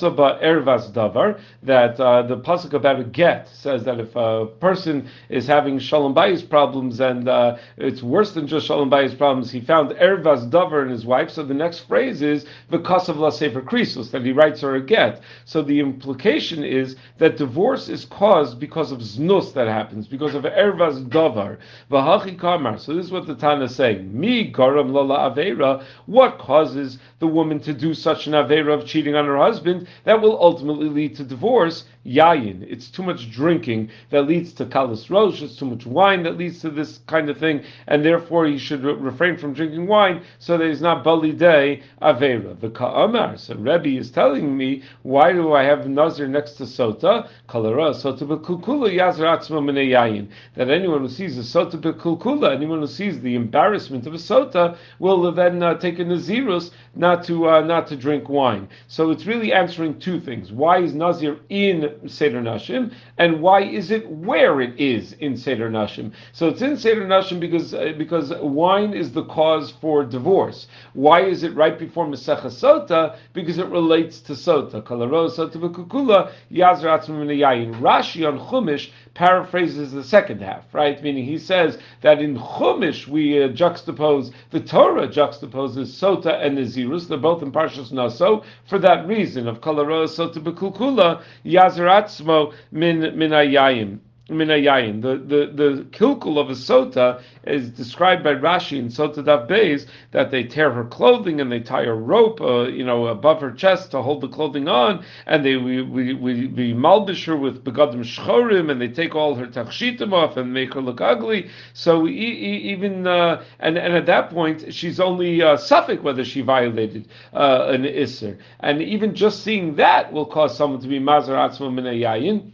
ervas 0.43 0.93
davar 0.93 1.41
that 1.63 1.99
uh, 2.01 2.23
the 2.23 2.37
pasuk 2.37 2.73
about 2.73 2.99
a 2.99 3.05
get 3.05 3.49
says 3.49 3.85
that 3.85 4.01
if 4.01 4.15
a 4.17 4.47
person 4.61 5.09
is 5.29 5.47
having 5.47 5.79
shalom 5.79 6.15
bayis 6.15 6.49
problems 6.49 7.01
and 7.01 7.29
uh, 7.29 7.57
it's 7.77 8.03
worse 8.03 8.33
than 8.33 8.47
just 8.47 8.67
shalom 8.67 8.91
bayis 8.91 9.17
problems, 9.17 9.51
he 9.51 9.61
found 9.61 9.91
ervas 9.93 10.51
davar 10.51 10.83
in 10.83 10.89
his 10.91 11.07
wife. 11.07 11.31
So 11.31 11.45
the 11.45 11.55
next 11.55 11.81
phrase 11.81 12.21
is 12.23 12.47
because 12.71 13.09
of 13.09 13.17
la 13.17 13.31
sefer 13.31 13.63
krisus 13.63 14.11
that 14.11 14.25
he 14.25 14.33
writes 14.33 14.61
her 14.63 14.75
a 14.75 14.81
get. 14.81 15.21
So 15.45 15.63
the 15.63 15.79
implication 15.81 16.65
is 16.65 16.97
that 17.19 17.37
divorce 17.37 17.89
is 17.89 18.05
caused 18.05 18.59
because 18.59 18.91
of 18.91 18.99
znus 18.99 19.55
that 19.55 19.69
happens 19.69 20.09
because 20.09 20.35
of 20.35 20.43
ervas 20.45 21.09
davar 21.09 21.59
v'hachi 21.91 22.39
kamar. 22.39 22.79
So 22.79 22.95
this 22.95 23.04
is 23.05 23.13
what 23.13 23.27
the 23.27 23.35
Tana 23.35 23.65
is 23.65 23.75
saying. 23.75 24.19
Mi 24.19 24.51
garam 24.51 24.91
lala 24.91 25.31
avera. 25.31 25.85
What 26.07 26.39
causes 26.39 26.99
the 27.19 27.27
woman 27.27 27.61
to 27.61 27.73
do 27.73 27.95
such 27.95 28.27
an 28.27 28.33
avera 28.33 28.75
of 28.75 28.87
cheating 28.87 29.15
on 29.15 29.27
her 29.27 29.37
husband 29.37 29.87
that 30.05 30.21
will 30.21 30.41
ultimately 30.41 30.89
lead 30.89 31.17
to 31.17 31.25
divorce? 31.25 31.85
Yayin. 32.07 32.63
It's 32.69 32.91
too 32.91 33.03
much 33.03 33.31
drinking 33.31 33.91
that 34.11 34.23
leads 34.23 34.53
to 34.55 34.67
kalas 34.67 35.11
rosh. 35.11 35.43
It's 35.43 35.57
too 35.57 35.67
much 35.67 35.87
wine 35.87 36.23
that 36.25 36.37
leads 36.37 36.61
to 36.61 36.71
this 36.71 36.99
kind 37.07 37.31
of 37.31 37.39
thing, 37.39 37.63
and 37.87 38.05
therefore 38.05 38.47
he 38.47 38.59
should 38.59 38.85
re- 38.85 38.95
refrain 38.95 39.37
from 39.37 39.55
drinking 39.55 39.87
wine 39.87 40.23
so 40.39 40.59
that 40.59 40.67
he's 40.67 40.81
not 40.81 41.05
bali 41.05 41.33
day 41.33 41.83
avera. 42.03 42.59
The 42.61 42.71
ka'amar. 42.71 43.39
So 43.39 43.55
Rebbe 43.55 43.99
is 43.99 44.11
telling 44.11 44.57
me 44.57 44.83
why 45.03 45.33
do 45.33 45.53
I 45.53 45.65
have 45.65 45.89
nazir 45.89 46.29
next 46.29 46.53
to 46.55 46.65
sota? 46.65 47.29
Kalara 47.49 47.95
sota 47.95 48.23
bekulkula 48.23 48.93
yazir 48.93 49.25
atzma 49.25 49.61
yayin. 49.73 50.29
That 50.55 50.71
anyone 50.71 51.01
who 51.01 51.09
sees 51.09 51.39
a 51.39 51.41
sota 51.41 51.81
bekulkula, 51.81 52.55
anyone 52.55 52.81
who 52.81 52.87
sees 52.87 53.21
the 53.21 53.35
embarrassment 53.35 54.07
of 54.07 54.15
a 54.15 54.19
sota, 54.19 54.77
will 54.99 55.33
then 55.33 55.63
uh, 55.63 55.75
take 55.75 55.99
a 55.99 56.05
nazirus 56.05 56.71
not 56.95 57.25
to 57.25 57.49
uh, 57.49 57.61
not 57.63 57.87
to 57.89 57.97
drink 57.97 58.29
wine. 58.29 58.69
So 58.89 59.11
it's 59.11 59.27
really 59.27 59.53
answering 59.53 59.99
two 59.99 60.21
things: 60.21 60.53
why 60.53 60.79
is 60.79 60.95
nazir 60.95 61.39
in 61.49 61.94
seder 62.07 62.41
nashim, 62.41 62.93
and 63.19 63.41
why 63.41 63.63
is 63.63 63.91
it 63.91 64.09
where 64.09 64.61
it 64.61 64.79
is 64.79 65.13
in 65.15 65.37
seder 65.37 65.71
nashim? 65.71 66.13
So 66.33 66.49
it's 66.49 66.63
in 66.63 66.77
seder 66.77 67.07
nashim 67.07 67.41
because 67.41 67.75
uh, 67.75 67.93
because 67.99 68.33
wine 68.41 68.93
is 68.93 69.13
the 69.13 69.25
cause 69.25 69.73
for 69.81 70.05
divorce. 70.05 70.67
Why 70.93 71.23
is 71.23 71.43
it 71.43 71.55
right 71.55 71.79
before 71.79 72.07
Masecha 72.07 72.47
Sota? 72.47 73.17
Because 73.33 73.59
it 73.59 73.67
relates 73.67 74.21
to 74.21 74.33
Sota. 74.33 74.83
Kalaro 74.83 75.31
Sota 75.31 75.57
v'kukula 75.57 76.33
yazar. 76.51 76.95
Rashi 77.05 78.27
on 78.27 78.39
Chumash 78.39 78.91
paraphrases 79.15 79.93
the 79.93 80.05
second 80.05 80.43
half, 80.43 80.73
right? 80.75 81.03
Meaning 81.03 81.25
he 81.25 81.39
says 81.39 81.79
that 82.03 82.21
in 82.21 82.37
Chumash 82.37 83.07
we 83.07 83.43
uh, 83.43 83.49
juxtapose 83.49 84.33
the 84.51 84.61
Torah 84.61 85.09
juxtaposes 85.09 85.89
Sota 85.89 86.45
and 86.45 86.59
Nazirus. 86.59 87.09
They're 87.09 87.19
both 87.19 87.43
in 87.43 87.53
Parshas 87.53 87.93
Naso 87.93 88.43
for 88.69 88.79
that 88.81 89.07
reason 89.07 89.47
of 89.49 89.61
Kalaro 89.61 90.07
Sota 90.07 90.43
v'kukula 90.43 91.23
yazar 91.45 92.53
min 92.73 93.01
min 93.17 93.31
ayayim 93.31 94.01
minayayin. 94.29 95.03
The, 95.03 95.17
the, 95.17 95.53
the 95.53 95.83
kilkul 95.91 96.39
of 96.39 96.49
a 96.49 96.55
sota 96.55 97.23
is 97.45 97.71
described 97.71 98.25
by 98.25 98.35
Rashi 98.35 98.79
in 98.79 98.89
Sota 98.89 99.25
Dav 99.25 99.49
Beis 99.49 99.87
that 100.13 100.31
they 100.31 100.45
tear 100.45 100.73
her 100.73 100.85
clothing 100.85 101.41
and 101.41 101.53
they 101.53 101.61
tie 101.61 101.85
a 101.85 101.93
rope, 101.93 102.41
uh, 102.41 102.63
you 102.69 102.85
know, 102.85 103.07
above 103.07 103.41
her 103.43 103.53
chest 103.53 103.91
to 103.91 104.01
hold 104.03 104.23
the 104.23 104.29
clothing 104.29 104.69
on, 104.69 105.05
and 105.27 105.45
they 105.45 105.57
we 105.57 105.83
we 105.83 106.15
we, 106.15 106.47
we 106.47 106.73
malbish 106.73 107.27
her 107.27 107.37
with 107.37 107.65
begadim 107.65 108.01
shchorim, 108.01 108.71
and 108.71 108.81
they 108.81 108.89
take 108.89 109.15
all 109.15 109.35
her 109.35 109.47
tachshitim 109.47 110.13
off 110.13 110.37
and 110.37 110.53
make 110.53 110.75
her 110.75 110.81
look 110.81 111.01
ugly. 111.01 111.51
So 111.75 112.09
even 112.09 113.07
uh, 113.07 113.45
and 113.61 113.77
and 113.77 113.95
at 113.95 114.07
that 114.07 114.31
point 114.31 114.73
she's 114.73 115.01
only 115.01 115.43
uh, 115.43 115.59
whether 116.01 116.25
she 116.25 116.41
violated 116.41 117.09
uh, 117.35 117.67
an 117.69 117.83
isser, 117.83 118.39
and 118.61 118.81
even 118.81 119.15
just 119.15 119.43
seeing 119.43 119.77
that 119.77 120.13
will 120.13 120.27
cause 120.27 120.57
someone 120.57 120.81
to 120.81 120.89
be 120.89 120.99
mazar 120.99 121.37
minayayin 121.61 122.54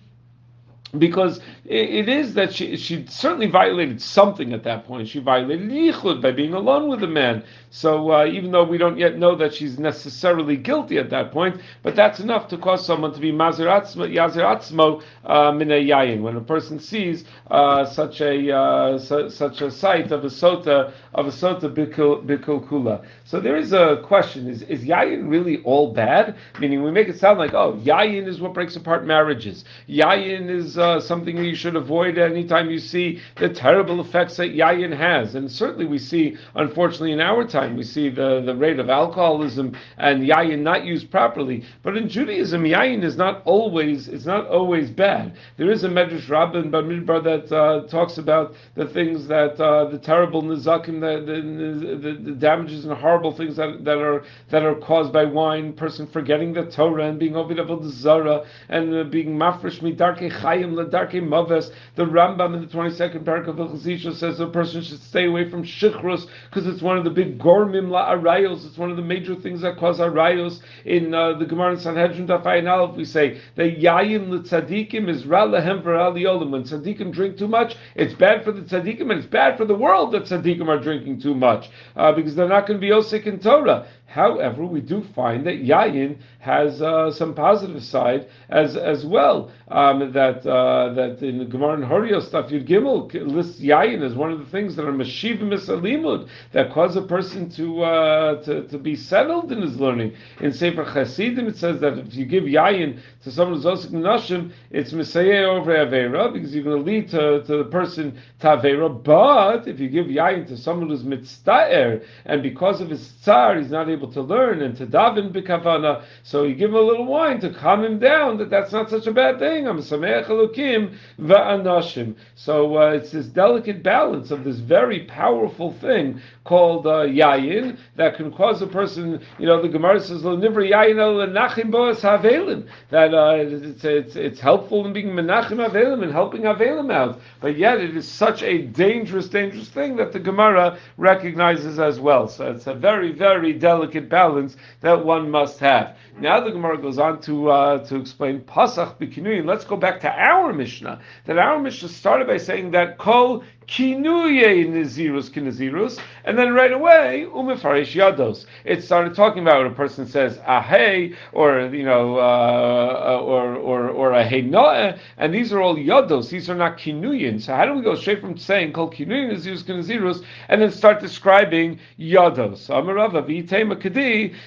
because 0.98 1.40
it 1.64 2.08
is 2.08 2.34
that 2.34 2.52
she 2.52 2.76
she 2.76 3.06
certainly 3.06 3.46
violated 3.46 4.00
something 4.02 4.52
at 4.52 4.64
that 4.64 4.84
point. 4.86 5.08
She 5.08 5.20
violated 5.20 5.70
yichud 5.70 6.20
by 6.20 6.32
being 6.32 6.54
alone 6.54 6.88
with 6.88 7.02
a 7.04 7.06
man. 7.08 7.44
So 7.70 8.12
uh, 8.12 8.26
even 8.26 8.50
though 8.50 8.64
we 8.64 8.78
don't 8.78 8.98
yet 8.98 9.16
know 9.16 9.36
that 9.36 9.54
she's 9.54 9.78
necessarily 9.78 10.56
guilty 10.56 10.98
at 10.98 11.10
that 11.10 11.30
point, 11.32 11.60
but 11.82 11.94
that's 11.96 12.20
enough 12.20 12.48
to 12.48 12.58
cause 12.58 12.84
someone 12.84 13.12
to 13.14 13.20
be 13.20 13.32
mazir 13.32 13.66
atzmo 13.66 15.02
uh, 15.24 15.52
min 15.52 15.68
yayin. 15.68 16.22
When 16.22 16.36
a 16.36 16.40
person 16.40 16.80
sees 16.80 17.24
uh, 17.50 17.84
such 17.86 18.20
a 18.20 18.52
uh, 18.56 18.98
su- 18.98 19.30
such 19.30 19.60
a 19.62 19.70
sight 19.70 20.10
of 20.12 20.24
a 20.24 20.28
sota 20.28 20.92
of 21.14 21.26
a 21.26 21.30
sota 21.30 21.72
bikul 21.72 22.66
kula. 22.68 23.04
So 23.24 23.40
there 23.40 23.56
is 23.56 23.72
a 23.72 24.02
question: 24.04 24.48
Is 24.48 24.62
is 24.62 24.84
yayin 24.84 25.30
really 25.30 25.62
all 25.62 25.92
bad? 25.92 26.36
Meaning 26.58 26.82
we 26.82 26.90
make 26.90 27.08
it 27.08 27.18
sound 27.18 27.38
like 27.38 27.54
oh 27.54 27.74
yayin 27.84 28.26
is 28.26 28.40
what 28.40 28.54
breaks 28.54 28.76
apart 28.76 29.06
marriages. 29.06 29.64
Yayin 29.88 30.50
is 30.50 30.78
uh, 30.80 31.00
something 31.00 31.36
you 31.36 31.54
should 31.54 31.76
avoid 31.76 32.18
anytime 32.18 32.70
you 32.70 32.78
see 32.78 33.20
the 33.36 33.48
terrible 33.48 34.00
effects 34.00 34.36
that 34.38 34.54
yayin 34.54 34.96
has. 34.96 35.34
And 35.34 35.50
certainly 35.50 35.86
we 35.86 35.98
see, 35.98 36.36
unfortunately, 36.54 37.12
in 37.12 37.20
our 37.20 37.46
time, 37.46 37.76
we 37.76 37.84
see 37.84 38.08
the, 38.08 38.42
the 38.44 38.56
rate 38.56 38.78
of 38.78 38.90
alcoholism 38.90 39.76
and 39.98 40.22
yayin 40.22 40.60
not 40.60 40.84
used 40.84 41.10
properly. 41.10 41.64
But 41.82 41.96
in 41.96 42.08
Judaism, 42.08 42.64
yayin 42.64 43.04
is 43.04 43.16
not 43.16 43.42
always 43.44 44.08
it's 44.08 44.26
not 44.26 44.46
always 44.46 44.90
bad. 44.90 45.36
There 45.56 45.70
is 45.70 45.84
a 45.84 45.88
Medrash 45.88 46.28
Rabbah 46.28 46.58
in 46.58 46.70
Bamidbar 46.70 47.22
that 47.24 47.54
uh, 47.54 47.86
talks 47.88 48.18
about 48.18 48.54
the 48.74 48.86
things 48.86 49.26
that 49.28 49.60
uh, 49.60 49.90
the 49.90 49.98
terrible 49.98 50.42
nizakim, 50.42 51.00
the, 51.00 51.20
the, 51.24 52.12
the, 52.12 52.34
damages 52.36 52.84
and 52.84 52.96
horrible 52.96 53.32
things 53.36 53.56
that, 53.56 53.84
that 53.84 53.98
are 53.98 54.24
that 54.50 54.62
are 54.62 54.74
caused 54.76 55.12
by 55.12 55.24
wine, 55.24 55.72
person 55.72 56.06
forgetting 56.06 56.52
the 56.52 56.70
Torah 56.70 57.08
and 57.08 57.18
being 57.18 57.36
ovid 57.36 57.58
zara 57.90 58.44
and 58.68 58.94
uh, 58.94 59.04
being 59.04 59.36
mafresh 59.36 59.80
midarke 59.80 60.30
chayim 60.40 60.69
The 60.76 62.04
Rambam 62.04 62.54
in 62.54 62.60
the 62.60 62.66
22nd 62.66 63.24
parak 63.24 63.48
of 63.48 63.56
the 63.56 64.14
says 64.14 64.40
a 64.40 64.46
person 64.46 64.82
should 64.82 65.02
stay 65.02 65.26
away 65.26 65.48
from 65.50 65.64
Shichrus 65.64 66.26
because 66.48 66.66
it's 66.66 66.82
one 66.82 66.96
of 66.96 67.04
the 67.04 67.10
big 67.10 67.38
Gormim 67.38 67.88
La'arayos. 67.88 68.66
It's 68.66 68.78
one 68.78 68.90
of 68.90 68.96
the 68.96 69.02
major 69.02 69.34
things 69.34 69.60
that 69.62 69.76
cause 69.78 69.98
Arayos. 69.98 70.60
In 70.84 71.14
uh, 71.14 71.34
the 71.38 71.44
Gemara 71.44 71.74
in 71.74 71.80
Sanhedrin 71.80 72.26
Dafayin 72.26 72.70
Aleph, 72.70 72.96
we 72.96 73.04
say 73.04 73.40
that 73.56 73.78
Yayim 73.78 74.30
L'Tzadikim 74.30 75.08
is 75.08 75.26
Ra 75.26 75.44
Lehem 75.44 75.82
Olim. 75.86 76.50
When 76.50 76.64
Tzadikim 76.64 77.12
drink 77.12 77.38
too 77.38 77.48
much, 77.48 77.76
it's 77.94 78.14
bad 78.14 78.44
for 78.44 78.52
the 78.52 78.62
Tzadikim 78.62 79.02
and 79.02 79.12
it's 79.12 79.26
bad 79.26 79.56
for 79.56 79.64
the 79.64 79.74
world 79.74 80.12
that 80.12 80.24
Tzadikim 80.24 80.68
are 80.68 80.80
drinking 80.80 81.20
too 81.20 81.34
much 81.34 81.70
uh, 81.96 82.12
because 82.12 82.34
they're 82.34 82.48
not 82.48 82.66
going 82.66 82.80
to 82.80 82.86
be 82.86 82.92
Osik 82.92 83.26
in 83.26 83.38
Torah. 83.38 83.88
However, 84.10 84.66
we 84.66 84.80
do 84.80 85.04
find 85.14 85.46
that 85.46 85.62
yayin 85.64 86.16
has 86.40 86.82
uh, 86.82 87.12
some 87.12 87.32
positive 87.32 87.80
side 87.84 88.26
as 88.48 88.76
as 88.76 89.06
well. 89.06 89.52
Um, 89.68 90.12
that 90.12 90.44
uh, 90.44 90.92
that 90.94 91.22
in 91.22 91.48
Gemara 91.48 91.74
and 91.74 91.84
Horiel 91.84 92.20
stuff, 92.20 92.50
Yud 92.50 92.66
Gimel 92.66 93.12
lists 93.32 93.60
yayin 93.60 94.02
as 94.02 94.16
one 94.16 94.32
of 94.32 94.40
the 94.40 94.46
things 94.46 94.74
that 94.74 94.84
are 94.84 94.92
mashiv 94.92 95.38
misalimud 95.38 96.28
that 96.50 96.72
cause 96.72 96.96
a 96.96 97.02
person 97.02 97.50
to, 97.50 97.84
uh, 97.84 98.42
to 98.42 98.66
to 98.66 98.78
be 98.78 98.96
settled 98.96 99.52
in 99.52 99.62
his 99.62 99.78
learning. 99.78 100.12
In 100.40 100.52
Sefer 100.52 100.84
Chasidim, 100.92 101.46
it 101.46 101.56
says 101.56 101.80
that 101.80 101.96
if 101.96 102.12
you 102.12 102.24
give 102.24 102.42
yayin 102.44 102.98
to 103.22 103.30
someone 103.30 103.62
who's 103.62 103.64
osik 103.64 103.92
nashim, 103.92 104.50
it's 104.72 104.92
misayeh 104.92 105.46
over 105.46 105.70
avera 105.70 106.32
because 106.32 106.52
you're 106.52 106.64
going 106.64 106.84
to 106.84 106.90
lead 106.90 107.08
to, 107.10 107.44
to 107.44 107.58
the 107.58 107.64
person 107.70 108.18
to 108.40 108.46
avera. 108.48 108.88
But 109.04 109.68
if 109.68 109.78
you 109.78 109.88
give 109.88 110.06
yayin 110.06 110.48
to 110.48 110.56
someone 110.56 110.88
who's 110.88 111.04
mitztaer 111.04 112.04
and 112.24 112.42
because 112.42 112.80
of 112.80 112.90
his 112.90 113.12
tsar, 113.22 113.56
he's 113.56 113.70
not 113.70 113.88
able 113.88 113.99
to 114.08 114.20
learn 114.22 114.62
and 114.62 114.76
to 114.76 114.86
daven 114.86 115.32
b'kavana. 115.32 116.04
So 116.22 116.44
you 116.44 116.54
give 116.54 116.70
him 116.70 116.76
a 116.76 116.80
little 116.80 117.06
wine 117.06 117.40
to 117.40 117.52
calm 117.52 117.84
him 117.84 117.98
down. 117.98 118.38
That 118.38 118.50
that's 118.50 118.72
not 118.72 118.90
such 118.90 119.06
a 119.06 119.12
bad 119.12 119.38
thing. 119.38 119.66
I'm 119.66 119.78
sameach 119.78 120.26
elokim 120.26 120.96
va'anashim. 121.18 122.16
So 122.34 122.76
uh, 122.76 122.90
it's 122.90 123.12
this 123.12 123.26
delicate 123.26 123.82
balance 123.82 124.30
of 124.30 124.44
this 124.44 124.58
very 124.58 125.04
powerful 125.04 125.72
thing 125.72 126.20
called 126.50 126.84
uh, 126.84 127.06
yayin 127.06 127.78
that 127.94 128.16
can 128.16 128.32
cause 128.32 128.60
a 128.60 128.66
person. 128.66 129.24
You 129.38 129.46
know, 129.46 129.62
the 129.62 129.68
Gemara 129.68 130.00
says 130.00 130.24
l'nivra 130.24 130.68
yayin 130.68 130.96
l'nachim 130.98 131.70
boas 131.70 132.00
havelim. 132.00 132.66
That 132.90 133.14
uh, 133.14 133.36
it's, 133.36 133.84
it's 133.84 134.16
it's 134.16 134.40
helpful 134.40 134.84
in 134.84 134.92
being 134.92 135.10
menachim 135.10 135.64
havelim 135.64 136.02
and 136.02 136.10
helping 136.10 136.42
havelim 136.42 136.92
out. 136.92 137.20
But 137.40 137.56
yet 137.56 137.78
it 137.78 137.96
is 137.96 138.08
such 138.08 138.42
a 138.42 138.62
dangerous, 138.62 139.28
dangerous 139.28 139.68
thing 139.68 139.94
that 139.98 140.12
the 140.12 140.18
Gemara 140.18 140.76
recognizes 140.96 141.78
as 141.78 142.00
well. 142.00 142.26
So 142.26 142.50
it's 142.50 142.66
a 142.66 142.74
very, 142.74 143.12
very 143.12 143.52
delicate 143.52 144.08
balance 144.08 144.56
that 144.80 145.04
one 145.04 145.30
must 145.30 145.60
have. 145.60 145.96
Now 146.20 146.38
the 146.40 146.50
Gemara 146.50 146.76
goes 146.76 146.98
on 146.98 147.22
to 147.22 147.50
uh, 147.50 147.78
to 147.86 147.96
explain 147.96 148.40
Pasach 148.40 148.98
b'kinuyin. 148.98 149.46
Let's 149.46 149.64
go 149.64 149.76
back 149.76 150.00
to 150.00 150.10
our 150.10 150.52
Mishnah. 150.52 151.00
That 151.24 151.38
our 151.38 151.58
Mishnah 151.58 151.88
started 151.88 152.26
by 152.26 152.36
saying 152.36 152.72
that 152.72 152.98
kol 152.98 153.42
kinuye 153.66 154.68
nazirus 154.68 155.30
kinazirus, 155.30 155.98
and 156.24 156.36
then 156.36 156.52
right 156.52 156.72
away 156.72 157.26
umefarish 157.32 157.94
yados. 157.94 158.44
It 158.64 158.84
started 158.84 159.14
talking 159.14 159.42
about 159.42 159.62
when 159.62 159.72
a 159.72 159.74
person 159.74 160.06
says 160.06 160.36
ahei 160.38 161.16
or 161.32 161.60
you 161.72 161.84
know 161.84 162.18
uh, 162.18 163.20
or 163.22 163.54
or 163.54 163.88
or 163.88 164.12
a 164.12 164.42
noah, 164.42 164.98
and 165.16 165.32
these 165.32 165.54
are 165.54 165.62
all 165.62 165.76
yados. 165.76 166.28
These 166.28 166.50
are 166.50 166.54
not 166.54 166.76
kinuyin. 166.76 167.40
So 167.40 167.54
how 167.54 167.64
do 167.64 167.72
we 167.72 167.82
go 167.82 167.94
straight 167.94 168.20
from 168.20 168.36
saying 168.36 168.74
kol 168.74 168.90
kinuyin 168.90 169.32
nazirus 169.32 169.62
kinazirus 169.62 170.22
and 170.50 170.60
then 170.60 170.70
start 170.70 171.00
describing 171.00 171.78
yados? 171.98 172.68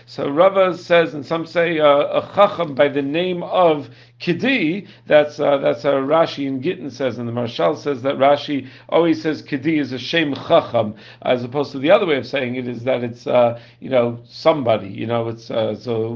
So 0.05 0.29
Rava 0.29 0.77
says, 0.77 1.13
and 1.13 1.25
some 1.25 1.45
say 1.45 1.62
uh, 1.71 2.21
a 2.21 2.31
chacham 2.35 2.75
by 2.75 2.87
the 2.87 3.01
name 3.01 3.43
of 3.43 3.89
Kidi, 4.19 4.87
that's 5.05 5.37
uh, 5.39 5.57
that's 5.57 5.83
how 5.83 5.91
Rashi 5.93 6.47
in 6.47 6.61
Gittin 6.61 6.89
says, 6.89 7.17
and 7.17 7.27
the 7.27 7.33
Maharshal 7.33 7.77
says 7.77 8.03
that 8.03 8.15
Rashi 8.15 8.69
always 8.87 9.21
says 9.21 9.41
Kidi 9.41 9.79
is 9.79 9.91
a 9.91 9.99
Shem 9.99 10.33
Chacham, 10.33 10.95
as 11.23 11.43
opposed 11.43 11.73
to 11.73 11.79
the 11.79 11.91
other 11.91 12.05
way 12.05 12.17
of 12.17 12.25
saying 12.25 12.55
it 12.55 12.65
is 12.65 12.85
that 12.85 13.03
it's 13.03 13.27
uh, 13.27 13.59
you 13.81 13.89
know 13.89 14.19
somebody, 14.23 14.87
you 14.87 15.07
know 15.07 15.27
it's 15.27 15.51
uh, 15.51 15.75
so 15.75 16.09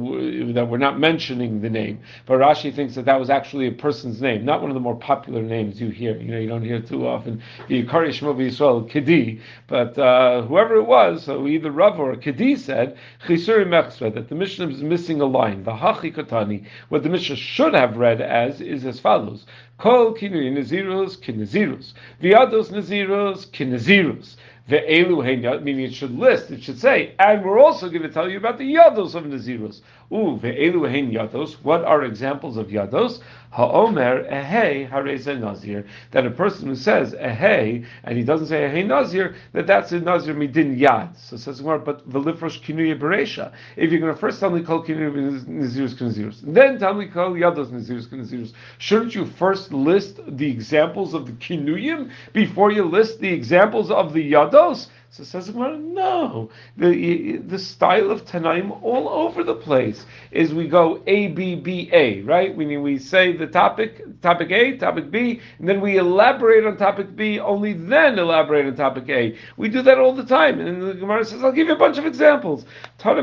that 0.54 0.68
we're 0.70 0.78
not 0.78 1.00
mentioning 1.00 1.60
the 1.60 1.70
name. 1.70 2.00
But 2.26 2.36
Rashi 2.40 2.74
thinks 2.74 2.96
that 2.96 3.04
that 3.06 3.20
was 3.20 3.30
actually 3.30 3.68
a 3.68 3.74
person's 3.74 4.22
name, 4.22 4.46
not 4.46 4.62
one 4.62 4.72
of 4.72 4.76
the 4.76 4.80
more 4.80 4.96
popular 4.96 5.42
names 5.42 5.82
you 5.82 5.90
hear. 5.90 6.18
You 6.18 6.32
know, 6.32 6.40
you 6.40 6.48
don't 6.48 6.64
hear 6.64 6.80
too 6.82 7.06
often 7.06 7.44
the 7.68 7.84
Yikari 7.84 8.14
Shema 8.14 8.32
Yisrael 8.34 8.90
Kidi, 8.90 9.42
but 9.68 9.98
uh, 9.98 10.44
whoever 10.44 10.76
it 10.76 10.86
was, 10.86 11.26
so 11.26 11.46
either 11.46 11.72
Rav 11.72 12.00
or 12.00 12.16
Kidi 12.16 12.58
said 12.58 12.98
Chisuri 13.26 13.66
Mechsra 13.66 14.14
that 14.14 14.30
the 14.30 14.36
Mishnah 14.36 14.70
is 14.70 14.82
missing 14.82 15.20
a 15.20 15.26
line, 15.26 15.64
the 15.64 15.72
Hachikatani, 15.72 16.66
what 16.88 17.04
the 17.04 17.10
Mishnah 17.10 17.36
should 17.36 17.74
have 17.74 17.87
read 17.96 18.20
as 18.20 18.60
is 18.60 18.86
as 18.86 19.00
follows. 19.00 19.46
Kol 19.78 20.14
kinui 20.16 20.52
nazirus 20.52 21.18
kinazirus. 21.18 21.94
Viados 22.22 22.72
nazirus 22.72 23.46
kinazirus. 23.52 24.36
Ve'elu 24.70 25.64
meaning 25.64 25.86
it 25.86 25.94
should 25.94 26.18
list, 26.18 26.52
it 26.52 26.62
should 26.62 26.78
say, 26.78 27.14
and 27.20 27.44
we're 27.46 27.60
also 27.60 27.88
going 27.90 28.02
to 28.02 28.10
tell 28.10 28.30
you 28.30 28.38
about 28.38 28.58
the 28.58 28.74
yados 28.74 29.16
of 29.16 29.24
Nazirus. 29.24 29.80
Ooh, 30.10 30.40
ve'elu 30.42 30.90
hein 30.90 31.12
yados. 31.12 31.56
What 31.64 31.84
are 31.84 32.06
examples 32.06 32.56
of 32.56 32.68
yados? 32.68 33.20
Ha'omer 33.52 34.24
ehei 34.32 34.90
hareza 34.90 35.38
nazir. 35.38 35.86
That 36.12 36.26
a 36.26 36.32
person 36.32 36.68
who 36.68 36.76
says 36.76 37.14
ehei 37.14 37.86
and 38.06 38.18
he 38.18 38.24
doesn't 38.24 38.48
say 38.48 38.70
ehei 38.70 38.86
nazir, 38.88 39.36
that 39.52 39.68
that's 39.68 39.92
a 39.92 40.00
nazir 40.00 40.34
midin 40.34 40.80
yad. 40.80 41.18
So 41.18 41.36
says 41.36 41.62
more, 41.62 41.78
but 41.78 42.10
velifrosh 42.10 42.62
kinuye 42.64 42.98
beresha. 42.98 43.52
If 43.76 43.92
you're 43.92 44.00
going 44.00 44.14
to 44.14 44.20
first 44.20 44.40
tell 44.40 44.50
me 44.50 44.62
kol 44.62 44.86
kinuye 44.86 45.44
nazirus 45.46 45.96
kinazirus, 45.96 46.40
then 46.42 46.80
tell 46.80 46.94
me 46.94 47.08
kol 47.08 47.32
yados 47.32 47.68
nazirus 47.68 48.08
kinazirus, 48.08 48.54
shouldn't 48.78 49.14
you 49.14 49.26
first 49.26 49.74
list 49.74 50.22
the 50.26 50.50
examples 50.50 51.14
of 51.14 51.26
the 51.26 51.34
kinuyim 51.34 52.12
before 52.32 52.72
you 52.72 52.86
list 52.86 53.20
the 53.20 53.34
examples 53.34 53.92
of 53.92 54.14
the 54.14 54.32
yados? 54.32 54.88
So 55.10 55.24
says 55.24 55.50
Gemara, 55.50 55.78
no. 55.78 56.50
The 56.76 57.38
the 57.38 57.58
style 57.58 58.12
of 58.12 58.26
Tanaim 58.26 58.84
all 58.84 59.08
over 59.10 59.44
the 59.44 59.56
place 59.56 60.06
is 60.32 60.54
we 60.54 60.68
go 60.68 61.02
A 61.08 61.28
B 61.30 61.56
B 61.56 61.90
A, 61.94 62.22
right? 62.22 62.56
Meaning 62.56 62.84
we 62.84 63.00
say 63.00 63.36
the 63.36 63.48
topic, 63.48 64.22
topic 64.22 64.52
A, 64.52 64.78
topic 64.78 65.10
B, 65.10 65.40
and 65.60 65.68
then 65.68 65.82
we 65.82 65.98
elaborate 65.98 66.66
on 66.66 66.78
topic 66.78 67.16
B, 67.16 67.40
only 67.40 67.74
then 67.74 68.20
elaborate 68.20 68.68
on 68.68 68.76
topic 68.76 69.10
A. 69.10 69.38
We 69.56 69.70
do 69.70 69.82
that 69.84 69.98
all 69.98 70.14
the 70.14 70.26
time. 70.26 70.60
And 70.60 70.84
the 70.84 70.94
Gemara 70.94 71.26
says, 71.26 71.44
I'll 71.44 71.52
give 71.52 71.68
you 71.68 71.74
a 71.74 71.78
bunch 71.78 71.98
of 71.98 72.06
examples. 72.06 72.66
All 73.04 73.16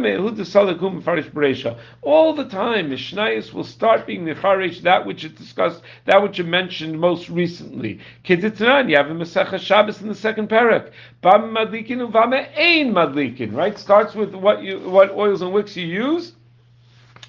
the 2.35 2.45
time, 2.49 2.91
Mishnayos 2.91 3.53
will 3.53 3.65
start 3.65 4.07
being 4.07 4.25
Mefarish 4.25 4.81
that 4.83 5.05
which 5.07 5.25
it 5.25 5.37
discussed, 5.37 5.83
that 6.07 6.23
which 6.23 6.41
it 6.41 6.47
mentioned 6.47 6.99
most 6.99 7.29
recently. 7.29 8.01
Keditran, 8.25 8.89
you 8.89 8.97
have 8.97 9.11
a 9.11 9.15
Masechah 9.15 9.59
Shabbos 9.61 10.01
in 10.01 10.09
the 10.09 10.15
second 10.15 10.49
parak. 10.49 10.91
Bam 11.21 11.53
madlikin 11.85 12.11
uvame 12.11 12.49
ein 12.57 12.93
madlikin. 12.93 13.55
Right? 13.55 13.79
Starts 13.79 14.15
with 14.15 14.35
what 14.35 14.63
you 14.63 14.79
what 14.91 15.11
oils 15.13 15.43
and 15.43 15.53
wicks 15.53 15.77
you 15.77 15.87
use, 15.87 16.33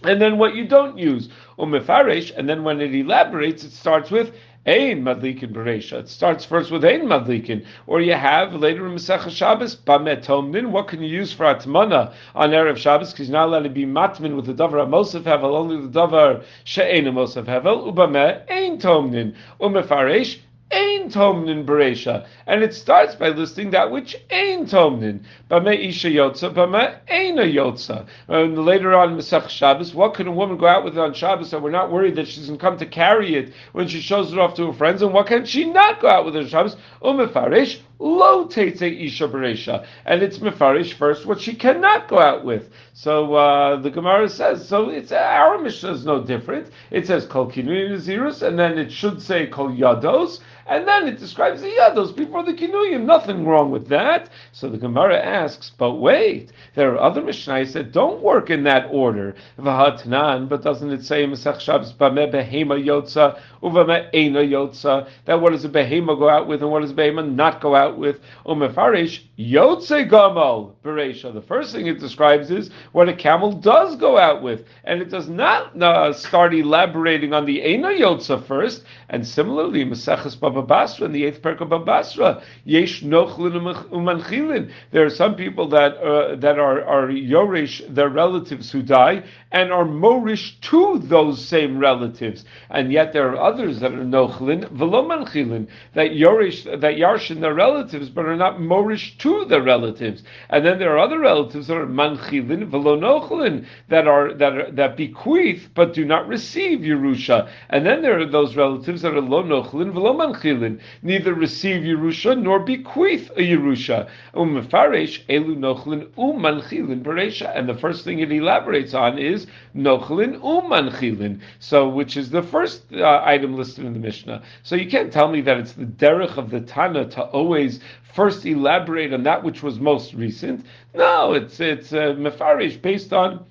and 0.04 0.22
then 0.22 0.38
what 0.38 0.56
you 0.56 0.68
don't 0.68 0.98
use. 0.98 1.30
Umefarish, 1.58 2.36
and 2.36 2.50
then 2.50 2.64
when 2.64 2.82
it 2.82 2.94
elaborates, 2.94 3.64
it 3.64 3.72
starts 3.72 4.12
with 4.12 4.34
Ein 4.68 5.04
Madlikin 5.04 5.54
Beresha. 5.54 6.00
It 6.00 6.10
starts 6.10 6.44
first 6.44 6.72
with 6.72 6.84
Ein 6.84 7.04
Madlikin. 7.04 7.66
Or 7.86 8.02
you 8.02 8.14
have 8.14 8.54
later 8.54 8.88
in 8.88 8.96
Masechah 8.96 9.30
Shabbos, 9.30 9.76
Bamet 9.76 10.26
Tomnin. 10.26 10.72
What 10.72 10.88
can 10.88 11.04
you 11.04 11.08
use 11.08 11.32
for 11.32 11.46
Atmana 11.46 12.14
on 12.34 12.50
Erev 12.50 12.76
Shabbos? 12.76 13.12
Because 13.12 13.30
you're 13.30 13.38
not 13.38 13.50
allowed 13.50 13.64
to 13.64 13.70
be 13.70 13.86
Matmin 13.86 14.36
with 14.36 14.48
the 14.48 14.54
Davar 14.54 14.86
Amosef 14.86 15.22
Hevel, 15.22 15.56
only 15.56 15.88
the 15.88 16.00
Davar 16.00 16.44
She'ein 16.64 17.06
Amosef 17.06 17.46
Hevel. 17.46 17.94
Ubamet 17.94 18.50
Ein 18.50 18.80
Tomnin. 18.80 19.36
Umefaresh 19.62 20.40
Ein 20.72 21.10
Tomnin 21.10 21.66
Beresha. 21.66 22.26
And 22.48 22.64
it 22.64 22.74
starts 22.74 23.16
by 23.16 23.30
listing 23.30 23.72
that 23.72 23.92
which 23.92 24.16
Ein 24.32 24.66
Tomnin. 24.66 25.24
Bame 25.50 25.74
Isha 25.88 26.10
Yotza, 26.10 26.54
Bame 26.54 26.98
Eina 27.08 27.46
Yotza. 27.46 28.08
And 28.28 28.58
later 28.66 28.96
on 28.96 29.12
in 29.12 29.18
Masech 29.18 29.48
Shabbos, 29.50 29.94
what 29.94 30.16
can 30.16 30.28
a 30.28 30.32
woman 30.32 30.58
go 30.58 30.66
out 30.66 30.84
with 30.84 30.98
on 30.98 31.14
Shabbos 31.14 31.54
and 31.54 31.64
we're 31.64 31.70
not 31.70 31.92
worried 31.92 32.16
that 32.16 32.28
she's 32.28 32.48
going 32.48 32.58
to 32.58 32.64
come 32.64 32.78
to 32.78 32.86
carry 32.86 33.36
it 33.36 33.54
when 33.74 33.88
she 33.88 34.02
shows 34.02 34.34
it 34.34 34.40
off 34.40 34.56
to 34.56 34.66
her 34.66 34.74
friends? 34.74 35.02
And 35.04 35.14
what 35.14 35.28
can 35.28 35.46
she 35.46 35.66
not 35.66 36.02
go 36.02 36.10
out 36.10 36.26
with 36.26 36.36
on 36.36 36.48
Shabbos? 36.48 36.76
Umefarish, 37.02 37.80
Lo 38.00 38.46
Teitze 38.46 39.06
Isha 39.06 39.28
Beresha. 39.28 39.86
And 40.06 40.22
it's 40.22 40.40
Mefarish 40.40 40.94
first 40.94 41.26
what 41.26 41.40
she 41.40 41.56
cannot 41.56 42.08
go 42.08 42.20
out 42.20 42.44
with. 42.44 42.70
So 42.94 43.36
uh, 43.36 43.78
the 43.78 43.90
Gemara 43.90 44.30
says, 44.30 44.68
so 44.68 44.90
it's 44.90 45.12
our 45.12 45.58
Mishnah 45.58 45.92
is 45.92 46.06
no 46.06 46.24
different. 46.24 46.70
It 46.92 47.08
says 47.08 47.26
Kol 47.26 47.52
Kinui 47.52 47.90
Nazirus, 47.90 48.42
and 48.42 48.58
then 48.58 48.78
it 48.78 48.92
should 48.92 49.22
say 49.22 49.48
Kol 49.48 49.70
Yados 49.70 50.40
and 50.68 50.88
then 50.88 51.08
it 51.08 51.20
describes 51.20 51.62
the 51.62 51.68
yados 51.68 52.16
before 52.16 52.44
the 52.44 52.54
kinuyim. 52.54 53.06
Nothing 53.06 53.46
wrong 53.46 53.70
with 53.70 53.88
that. 53.90 54.30
So 54.52 54.68
the 54.68 54.80
Gemara 54.80 55.20
asks, 55.20 55.72
but 55.78 55.96
wait, 55.96 56.52
there 56.74 56.92
are 56.94 57.00
other 57.00 57.22
mishnayos 57.22 57.74
that 57.74 57.92
don't 57.92 58.22
work 58.24 58.50
in 58.50 58.64
that 58.64 58.88
order. 58.90 59.36
V'hatnan, 59.60 60.50
but 60.50 60.64
doesn't 60.64 60.92
it 60.92 61.04
say 61.04 61.26
Masech 61.26 61.60
Shabbos 61.60 61.94
b'meh 61.94 62.34
behema 62.34 62.84
yotza 62.84 63.40
uvame 63.62 64.10
ena 64.14 64.40
yotza? 64.40 65.08
That 65.26 65.40
what 65.40 65.52
does 65.52 65.66
a 65.66 65.70
behema 65.70 66.18
go 66.18 66.30
out 66.30 66.48
with 66.48 66.64
and 66.64 66.72
what 66.72 66.82
does 66.82 66.92
a 66.92 66.96
behema 66.96 67.32
not 67.32 67.62
go 67.62 67.76
out 67.76 67.85
with? 67.94 68.20
Umefarish 68.46 69.22
yotze 69.38 70.10
gamal 70.10 70.74
beresha. 70.84 71.34
The 71.34 71.42
first 71.42 71.74
thing 71.74 71.88
it 71.88 72.00
describes 72.00 72.52
is 72.52 72.70
what 72.92 73.10
a 73.10 73.14
camel 73.14 73.52
does 73.52 73.96
go 73.96 74.18
out 74.18 74.42
with, 74.42 74.66
and 74.84 75.02
it 75.02 75.10
does 75.10 75.30
not 75.30 75.82
uh, 75.82 76.14
start 76.14 76.54
elaborating 76.54 77.34
on 77.34 77.46
the 77.46 77.62
ena 77.62 77.90
yotza 77.90 78.46
first. 78.46 78.84
And 79.10 79.26
similarly, 79.26 79.86
Maseches 79.86 80.40
Baba 80.40 80.62
Basra 80.62 81.06
in 81.06 81.12
the 81.12 81.26
eighth 81.26 81.42
parak 81.42 81.62
of 81.62 81.70
Baba 81.70 81.86
Basra, 81.86 82.44
Yesh 82.64 83.04
Nochlin 83.04 83.90
Umanchilin. 83.90 84.72
There 84.92 85.06
are 85.06 85.10
some 85.10 85.36
people 85.36 85.70
that 85.70 85.98
uh, 85.98 86.36
that 86.38 86.60
are 86.60 86.84
are 86.84 87.08
Yoresh, 87.08 87.94
their 87.94 88.10
relatives 88.10 88.72
who 88.72 88.82
die, 88.82 89.24
and 89.52 89.72
are 89.72 89.86
Morish 89.86 90.60
to 90.62 91.00
those 91.04 91.46
same 91.46 91.78
relatives, 91.78 92.46
and 92.70 92.92
yet 92.92 93.14
there 93.14 93.30
are 93.30 93.38
others 93.38 93.80
that 93.80 93.94
are 93.94 94.06
Nochlin 94.06 94.70
Velo 94.72 95.08
Manchilin 95.08 95.68
that 95.94 96.12
yorish 96.12 96.64
that 96.64 96.96
Yarshin 96.96 97.42
their 97.42 97.54
relatives, 97.54 97.75
but 97.84 98.26
are 98.26 98.36
not 98.36 98.60
Morish 98.60 99.18
to 99.20 99.46
their 99.46 99.62
relatives, 99.62 100.24
and 100.50 100.66
then 100.66 100.80
there 100.80 100.94
are 100.94 101.00
other 101.00 101.20
relatives 101.20 101.68
that 101.68 101.78
are 101.78 101.86
Manchilin 101.88 102.68
Velo 102.68 102.98
Nochlin 102.98 103.66
that 103.90 104.08
are 104.08 104.34
that 104.34 104.58
are, 104.58 104.72
that 104.72 104.98
bequeath 104.98 105.70
but 105.74 105.94
do 105.94 106.06
not 106.06 106.28
receive 106.28 106.80
Yerusha, 106.80 107.50
and 107.70 107.86
then 107.86 108.02
there 108.02 108.20
are 108.20 108.26
those 108.26 108.56
relatives 108.56 109.02
that 109.02 109.14
are 109.14 109.22
Lo 109.22 109.44
Nochlin 109.44 109.94
Velo 109.94 110.14
Manchilin, 110.14 110.80
neither 111.02 111.34
receive 111.34 111.82
Yerusha 111.82 112.42
nor 112.42 112.60
bequeath 112.60 113.30
a 113.32 113.42
Yerusha. 113.42 114.10
Umefaresh 114.34 115.26
Elu 115.28 115.58
Nochlin 115.58 116.08
Umanchilin 116.18 117.04
Beresha, 117.04 117.58
and 117.58 117.68
the 117.68 117.76
first 117.76 118.04
thing 118.04 118.20
it 118.20 118.32
elaborates 118.32 118.94
on 118.94 119.18
is 119.18 119.48
Nochlin 119.76 120.40
Umanchilin. 120.42 121.42
So, 121.60 121.90
which 121.90 122.18
is 122.18 122.30
the 122.30 122.44
first 122.44 122.84
uh, 122.94 123.22
item 123.24 123.56
listed 123.56 123.86
in 123.86 123.94
the 123.94 124.00
Mishnah. 124.00 124.44
So 124.64 124.76
you 124.76 124.90
can't 124.90 125.12
tell 125.12 125.30
me 125.30 125.42
that 125.42 125.58
it's 125.58 125.74
the 125.74 125.86
derech 125.86 126.38
of 126.38 126.50
the 126.50 126.62
Tana 126.62 127.06
to 127.10 127.24
always 127.24 127.65
first 128.14 128.46
elaborate 128.46 129.14
on 129.14 129.24
that 129.24 129.44
which 129.44 129.62
was 129.64 129.80
most 129.80 130.14
recent. 130.14 130.66
No, 130.94 131.34
it's 131.34 131.60
it's 131.60 131.94
uh, 131.94 132.16
mefarish 132.18 132.82
based 132.82 133.14
on 133.14 133.46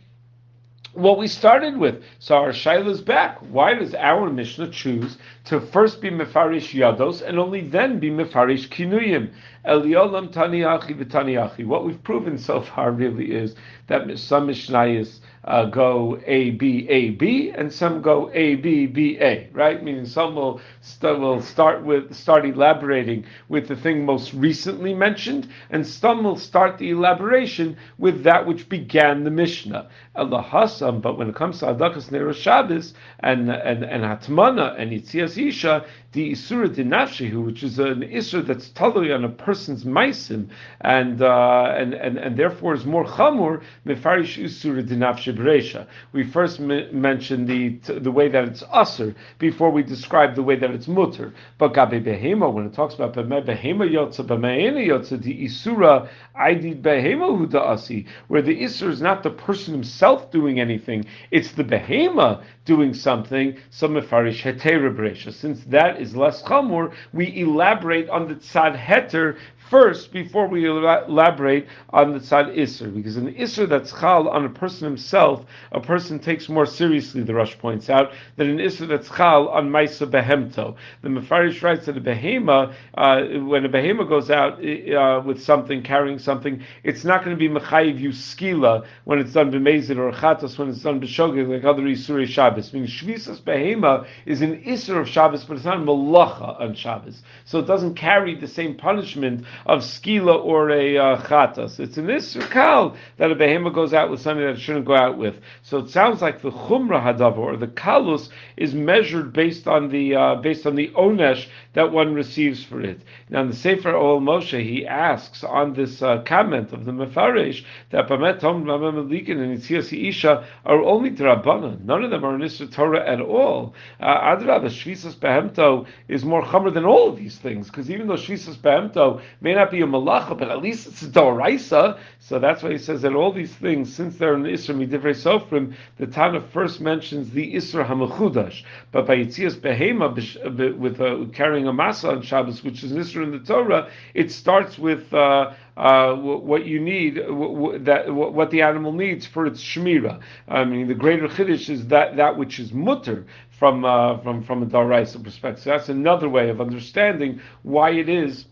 what 0.94 1.18
we 1.18 1.26
started 1.26 1.76
with. 1.76 2.02
So 2.18 2.36
our 2.36 2.52
shaila 2.52 2.88
is 2.88 3.00
back. 3.02 3.38
Why 3.38 3.74
does 3.74 3.94
our 3.94 4.30
Mishnah 4.30 4.70
choose 4.70 5.18
to 5.44 5.60
first 5.60 6.00
be 6.00 6.10
mefarish 6.10 6.72
yados 6.74 7.20
and 7.20 7.38
only 7.38 7.60
then 7.60 7.98
be 7.98 8.10
mefarish 8.10 8.68
kinuyim? 8.68 9.30
Eliolam 9.66 10.32
taniachi 10.32 10.94
v'taniachi. 10.98 11.64
What 11.64 11.84
we've 11.84 12.02
proven 12.02 12.36
so 12.38 12.60
far 12.60 12.92
really 12.92 13.32
is 13.32 13.54
that 13.86 14.18
some 14.18 14.48
Mishnayos 14.48 15.20
uh, 15.44 15.66
go 15.66 16.18
A 16.26 16.50
B 16.50 16.86
A 16.88 17.10
B 17.10 17.50
and 17.50 17.72
some 17.72 18.02
go 18.02 18.30
A 18.34 18.56
B 18.56 18.86
B 18.86 19.18
A. 19.20 19.48
Right? 19.52 19.82
Meaning 19.82 20.06
some 20.06 20.34
will 20.34 20.60
st- 20.80 21.18
will 21.18 21.40
start 21.40 21.82
with 21.82 22.14
start 22.14 22.44
elaborating 22.44 23.24
with 23.48 23.68
the 23.68 23.76
thing 23.76 24.04
most 24.04 24.34
recently 24.34 24.94
mentioned, 24.94 25.48
and 25.70 25.86
some 25.86 26.24
will 26.24 26.36
start 26.36 26.78
the 26.78 26.90
elaboration 26.90 27.76
with 27.98 28.22
that 28.24 28.46
which 28.46 28.68
began 28.68 29.24
the 29.24 29.30
Mishnah. 29.30 29.88
Allah. 30.14 31.00
But 31.02 31.18
when 31.18 31.28
it 31.28 31.34
comes 31.34 31.58
to 31.60 31.66
Adakas 31.66 32.10
Nero 32.10 32.32
Shabbos 32.32 32.94
and 33.20 33.50
and 33.50 33.82
and 33.82 34.04
Hatmana 34.04 34.78
and 34.78 34.90
Yitzias 34.92 35.33
Isha, 35.38 35.84
the 36.12 36.32
Isura 36.32 36.68
Dinafshehu, 36.68 37.44
which 37.44 37.62
is 37.62 37.78
an 37.78 38.02
Isur 38.02 38.46
that's 38.46 38.68
totally 38.70 39.12
on 39.12 39.24
a 39.24 39.28
person's 39.28 39.84
maisim, 39.84 40.48
and, 40.80 41.20
uh, 41.22 41.74
and, 41.76 41.94
and, 41.94 42.18
and 42.18 42.36
therefore 42.36 42.74
is 42.74 42.84
more 42.84 43.04
chamur, 43.04 43.62
Mefarish 43.86 44.42
Isura 44.42 44.86
Dinafshe 44.86 45.36
Beresha. 45.36 45.86
We 46.12 46.24
first 46.24 46.60
m- 46.60 46.88
mentioned 47.00 47.48
the, 47.48 47.78
the 47.98 48.10
way 48.10 48.28
that 48.28 48.44
it's 48.44 48.62
usr 48.62 49.14
before 49.38 49.70
we 49.70 49.82
describe 49.82 50.34
the 50.34 50.42
way 50.42 50.56
that 50.56 50.70
it's 50.70 50.88
mutter. 50.88 51.32
But 51.58 51.74
Gabe 51.74 52.04
Behema, 52.04 52.52
when 52.52 52.66
it 52.66 52.74
talks 52.74 52.94
about 52.94 53.14
Behema 53.14 53.90
Yotza, 53.90 54.26
Behema 54.26 54.86
Yotza, 54.86 55.20
the 55.20 55.44
Isura 55.44 56.08
Aidid 56.36 56.82
Behema 56.82 57.28
Huda 57.48 57.60
Asi, 57.60 58.06
where 58.28 58.42
the 58.42 58.56
Isur 58.62 58.90
is 58.90 59.00
not 59.00 59.22
the 59.22 59.30
person 59.30 59.74
himself 59.74 60.30
doing 60.30 60.60
anything, 60.60 61.04
it's 61.30 61.52
the 61.52 61.64
Behema 61.64 62.42
doing 62.64 62.94
something, 62.94 63.56
some 63.70 63.94
Mefarish 63.94 64.42
Hetera 64.42 64.94
Beresha. 64.94 65.23
Since 65.30 65.64
that 65.64 66.00
is 66.00 66.14
less 66.16 66.42
chamur, 66.42 66.92
we 67.12 67.40
elaborate 67.40 68.08
on 68.08 68.28
the 68.28 68.34
tzad 68.34 68.76
heter 68.76 69.38
first 69.70 70.12
before 70.12 70.46
we 70.48 70.66
elaborate 70.66 71.66
on 71.90 72.12
the 72.12 72.18
tzad 72.18 72.56
isser, 72.56 72.94
because 72.94 73.16
an 73.16 73.32
isser 73.34 73.68
that's 73.68 73.92
chal 73.92 74.28
on 74.28 74.44
a 74.44 74.48
person 74.48 74.84
himself, 74.84 75.44
a 75.72 75.80
person 75.80 76.18
takes 76.18 76.48
more 76.48 76.66
seriously. 76.66 77.22
The 77.22 77.34
Rosh 77.34 77.56
points 77.58 77.88
out 77.88 78.12
than 78.36 78.50
an 78.50 78.58
isser 78.58 78.86
that's 78.86 79.08
chal 79.08 79.48
on 79.48 79.70
ma'isa 79.70 80.10
behemto. 80.10 80.76
The 81.02 81.08
Mefarish 81.08 81.62
writes 81.62 81.86
that 81.86 81.96
a 81.96 82.00
behema, 82.00 82.74
uh, 82.94 83.22
when 83.44 83.64
a 83.64 83.68
behema 83.68 84.08
goes 84.08 84.30
out 84.30 84.54
uh, 84.54 85.22
with 85.24 85.42
something, 85.42 85.82
carrying 85.82 86.18
something, 86.18 86.62
it's 86.82 87.04
not 87.04 87.24
going 87.24 87.36
to 87.36 87.40
be 87.40 87.48
mechayiv 87.48 87.98
you 87.98 88.10
skila 88.10 88.86
when 89.04 89.18
it's 89.18 89.32
done 89.32 89.50
b'mezid 89.50 89.96
or 89.96 90.12
chatos 90.12 90.58
when 90.58 90.68
it's 90.68 90.82
done 90.82 91.00
b'shogeg 91.00 91.48
like 91.48 91.64
other 91.64 91.82
isurei 91.82 92.26
Shabbos. 92.26 92.72
Meaning 92.72 92.88
shvisas 92.88 93.40
behema 93.40 94.06
is 94.26 94.42
an 94.42 94.62
isser 94.62 95.00
of 95.00 95.08
Shabbos, 95.08 95.44
but 95.44 95.56
it's 95.56 95.66
not 95.66 95.78
malacha 95.78 96.60
on 96.60 96.74
Shabbos, 96.74 97.22
so 97.44 97.58
it 97.58 97.66
doesn't 97.66 97.94
carry 97.94 98.34
the 98.34 98.48
same 98.48 98.74
punishment 98.76 99.44
of 99.66 99.80
skila 99.80 100.42
or 100.44 100.70
a 100.70 100.96
uh, 100.96 101.22
chatas. 101.22 101.80
It's 101.80 101.96
in 101.96 102.06
this 102.06 102.36
kal 102.50 102.96
that 103.18 103.30
a 103.30 103.34
behema 103.34 103.74
goes 103.74 103.94
out 103.94 104.10
with 104.10 104.20
something 104.20 104.44
that 104.44 104.56
it 104.56 104.60
shouldn't 104.60 104.86
go 104.86 104.96
out 104.96 105.18
with. 105.18 105.36
So 105.62 105.78
it 105.78 105.90
sounds 105.90 106.22
like 106.22 106.42
the 106.42 106.50
chumra 106.50 107.02
hadavar 107.02 107.38
or 107.38 107.56
the 107.56 107.66
kalus 107.66 108.28
is 108.56 108.74
measured 108.74 109.32
based 109.32 109.66
on 109.66 109.88
the 109.88 110.14
uh, 110.14 110.34
based 110.36 110.66
on 110.66 110.74
the 110.74 110.88
onesh 110.88 111.46
that 111.74 111.92
one 111.92 112.14
receives 112.14 112.64
for 112.64 112.80
it. 112.80 113.00
Now 113.28 113.42
in 113.42 113.50
the 113.50 113.56
Sefer 113.56 113.94
Ol 113.94 114.20
Moshe, 114.20 114.62
he 114.62 114.86
asks 114.86 115.42
on 115.42 115.74
this 115.74 116.02
uh, 116.02 116.22
comment 116.22 116.72
of 116.72 116.84
the 116.84 116.92
Mefarish 116.92 117.64
that 117.90 118.08
Pamet 118.08 118.40
Tom 118.40 118.68
and 118.68 119.10
Yitzias 119.10 120.08
Isha 120.08 120.46
are 120.64 120.82
only 120.82 121.10
Drabana. 121.10 121.82
None 121.84 122.04
of 122.04 122.10
them 122.10 122.24
are 122.24 122.38
Nisr 122.38 122.70
Torah 122.70 123.06
at 123.06 123.20
all. 123.20 123.74
Uh, 124.00 124.36
Adrab, 124.36 124.64
Shvisas 124.64 125.14
Behemto 125.14 125.86
is 126.08 126.24
more 126.24 126.42
chomer 126.42 126.72
than 126.72 126.84
all 126.84 127.08
of 127.08 127.16
these 127.16 127.38
things 127.38 127.68
because 127.68 127.90
even 127.90 128.06
though 128.06 128.14
Shvisas 128.14 128.56
Behemto 128.56 129.22
may 129.44 129.54
not 129.54 129.70
be 129.70 129.82
a 129.82 129.86
malacha, 129.86 130.36
but 130.36 130.50
at 130.50 130.62
least 130.62 130.88
it's 130.88 131.02
a 131.02 131.06
Doraisa. 131.06 131.98
So 132.18 132.38
that's 132.38 132.62
why 132.62 132.72
he 132.72 132.78
says 132.78 133.02
that 133.02 133.14
all 133.14 133.30
these 133.30 133.54
things, 133.54 133.94
since 133.94 134.16
they're 134.16 134.34
in 134.34 134.42
Isra 134.44 134.74
Midivrei 134.74 135.14
Sofrim, 135.14 135.74
the 135.98 136.06
Tana 136.06 136.40
first 136.40 136.80
mentions 136.80 137.30
the 137.30 137.54
Isra 137.54 137.86
Hamachudash. 137.86 138.64
But 138.90 139.06
by 139.06 139.18
Yitzias 139.18 139.56
Behema, 139.56 140.78
with 140.78 140.98
uh, 140.98 141.26
carrying 141.34 141.68
a 141.68 141.72
masa 141.72 142.12
on 142.12 142.22
Shabbos, 142.22 142.64
which 142.64 142.82
is 142.82 142.92
Nisra 142.92 143.22
in 143.22 143.32
the 143.32 143.38
Torah, 143.40 143.90
it 144.14 144.32
starts 144.32 144.78
with 144.78 145.12
uh, 145.12 145.52
uh, 145.76 146.14
what 146.14 146.64
you 146.64 146.80
need, 146.80 147.16
that 147.16 148.04
what 148.08 148.50
the 148.50 148.62
animal 148.62 148.92
needs 148.92 149.26
for 149.26 149.44
its 149.44 149.62
shmira. 149.62 150.20
I 150.48 150.64
mean, 150.64 150.88
the 150.88 150.94
greater 150.94 151.28
chiddush 151.28 151.68
is 151.68 151.88
that 151.88 152.16
that 152.16 152.38
which 152.38 152.58
is 152.58 152.72
mutter 152.72 153.26
from 153.58 153.84
uh, 153.84 154.18
from 154.18 154.42
from 154.42 154.62
a 154.62 154.66
daraisa 154.66 155.22
perspective. 155.22 155.64
So 155.64 155.70
that's 155.70 155.90
another 155.90 156.30
way 156.30 156.48
of 156.48 156.62
understanding 156.62 157.40
why 157.62 157.90
it 157.90 158.08
is 158.08 158.46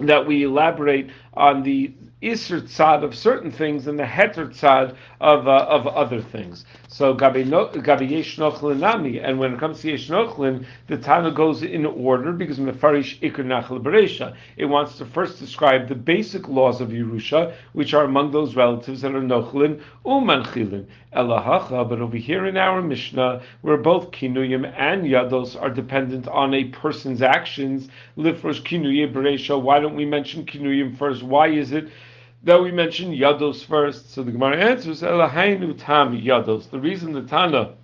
that 0.00 0.26
we 0.26 0.44
elaborate 0.44 1.10
on 1.34 1.62
the 1.62 1.92
isr 2.22 2.60
tzad 2.62 3.02
of 3.04 3.14
certain 3.14 3.50
things 3.50 3.86
and 3.86 3.98
the 3.98 4.04
heter 4.04 4.48
tzad 4.48 4.96
of 5.20 5.48
uh, 5.48 5.66
of 5.68 5.86
other 5.86 6.20
things. 6.22 6.64
So 6.92 7.14
gabi 7.14 8.10
yesh 8.10 8.36
nami, 8.36 9.20
and 9.20 9.38
when 9.38 9.54
it 9.54 9.60
comes 9.60 9.80
to 9.82 9.92
yesh 9.92 10.08
the 10.08 10.96
Tana 10.96 11.30
goes 11.30 11.62
in 11.62 11.86
order 11.86 12.32
because 12.32 12.58
mefarish 12.58 13.20
ikr 13.20 13.44
nachal 13.44 13.80
beresha. 13.80 14.34
It 14.56 14.64
wants 14.64 14.98
to 14.98 15.04
first 15.04 15.38
describe 15.38 15.86
the 15.86 15.94
basic 15.94 16.48
laws 16.48 16.80
of 16.80 16.88
Yerusha, 16.88 17.54
which 17.74 17.94
are 17.94 18.02
among 18.02 18.32
those 18.32 18.56
relatives 18.56 19.02
that 19.02 19.14
are 19.14 19.20
nochlin 19.20 19.80
umanchilin. 20.04 20.86
Elahacha, 21.14 21.88
but 21.88 22.00
over 22.00 22.16
here 22.16 22.44
in 22.46 22.56
our 22.56 22.82
Mishnah, 22.82 23.40
where 23.60 23.76
both 23.76 24.10
kinuyim 24.10 24.66
and 24.76 25.04
yados 25.04 25.60
are 25.62 25.70
dependent 25.70 26.26
on 26.26 26.52
a 26.54 26.64
person's 26.64 27.22
actions, 27.22 27.88
lifrosh 28.18 28.62
kinuye 28.62 29.12
beresha. 29.12 29.62
Why 29.62 29.78
don't 29.78 29.94
we 29.94 30.06
mention 30.06 30.44
kinuyim 30.44 30.98
first? 30.98 31.22
Why 31.22 31.50
is 31.50 31.70
it? 31.70 31.88
That 32.44 32.62
we 32.62 32.72
mentioned 32.72 33.14
Yados 33.14 33.64
first. 33.64 34.12
So 34.12 34.22
the 34.22 34.32
Gemara 34.32 34.56
answers, 34.56 35.02
Elahainu 35.02 35.78
Tam 35.78 36.18
Yados. 36.18 36.70
The 36.70 36.80
reason 36.80 37.12
the 37.12 37.22
Tana 37.22 37.74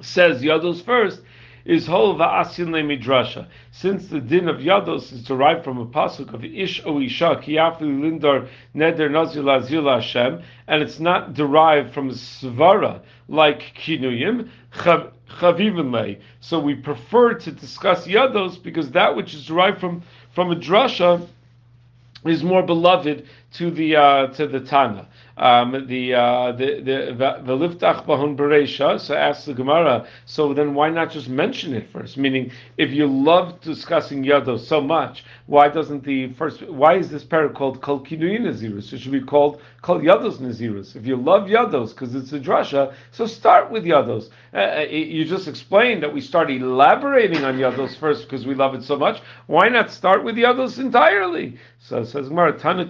says 0.00 0.42
Yados 0.42 0.84
first 0.84 1.20
is 1.64 1.86
whole 1.86 2.16
va'asin 2.16 2.70
midrasha. 2.70 3.46
Since 3.70 4.08
the 4.08 4.20
din 4.20 4.48
of 4.48 4.56
Yados 4.56 5.12
is 5.12 5.24
derived 5.24 5.64
from 5.64 5.78
a 5.78 5.86
pasuk 5.86 6.32
of 6.32 6.44
Ish 6.44 6.82
o 6.86 7.00
Isha 7.00 7.40
kiyafu 7.42 7.80
lindar 7.82 8.48
neder 8.74 9.10
nazir 9.10 9.42
lazir 9.42 9.84
Hashem, 9.84 10.42
and 10.66 10.82
it's 10.82 11.00
not 11.00 11.34
derived 11.34 11.92
from 11.92 12.10
svara 12.10 13.02
like 13.28 13.74
kinuyim, 13.76 14.48
chavivin 14.72 16.20
So 16.40 16.60
we 16.60 16.74
prefer 16.76 17.34
to 17.34 17.52
discuss 17.52 18.06
Yados 18.06 18.62
because 18.62 18.92
that 18.92 19.14
which 19.14 19.34
is 19.34 19.46
derived 19.46 19.80
from, 19.80 20.02
from 20.32 20.50
a 20.50 20.56
drasha 20.56 21.26
is 22.24 22.42
more 22.42 22.62
beloved 22.62 23.26
to 23.54 23.70
the 23.70 23.96
uh, 23.96 24.26
to 24.28 24.46
the 24.46 24.60
Tana. 24.60 25.08
Um, 25.36 25.86
the 25.88 26.14
uh, 26.14 26.52
the 26.52 26.82
the 26.82 27.56
liftach 27.56 28.04
bahun 28.06 28.36
bereisha. 28.36 29.00
So 29.00 29.14
asks 29.14 29.46
the 29.46 29.54
Gemara. 29.54 30.06
So 30.26 30.52
then 30.52 30.74
why 30.74 30.90
not 30.90 31.10
just 31.10 31.28
mention 31.28 31.74
it 31.74 31.90
first? 31.90 32.18
Meaning, 32.18 32.52
if 32.76 32.90
you 32.90 33.06
love 33.06 33.60
discussing 33.62 34.22
yado 34.22 34.60
so 34.60 34.80
much, 34.82 35.24
why 35.46 35.68
doesn't 35.68 36.04
the 36.04 36.32
first? 36.34 36.62
Why 36.68 36.96
is 36.96 37.08
this 37.08 37.24
parak 37.24 37.54
called 37.54 37.80
kol 37.80 38.00
kinuyin 38.00 38.42
nazirus? 38.42 38.92
It 38.92 38.98
should 38.98 39.12
be 39.12 39.22
called 39.22 39.62
kol 39.80 40.00
yados 40.00 40.38
nazirus. 40.38 40.94
If 40.94 41.06
you 41.06 41.16
love 41.16 41.48
yados 41.48 41.90
because 41.90 42.14
it's 42.14 42.32
a 42.34 42.38
drasha, 42.38 42.94
so 43.10 43.26
start 43.26 43.70
with 43.70 43.84
yados. 43.84 44.28
Uh, 44.52 44.56
uh 44.56 44.80
you 44.90 45.24
just 45.24 45.48
explained 45.48 46.02
that 46.02 46.12
we 46.12 46.20
start 46.20 46.50
elaborating 46.50 47.44
on 47.44 47.56
yados 47.56 47.96
first 47.96 48.24
because 48.24 48.46
we 48.46 48.54
love 48.54 48.74
it 48.74 48.82
so 48.82 48.96
much. 48.96 49.22
Why 49.46 49.68
not 49.68 49.90
start 49.90 50.22
with 50.22 50.36
yados 50.36 50.78
entirely? 50.78 51.58
So 51.78 52.04
says 52.04 52.28
Gemara 52.28 52.58
Tana 52.58 52.84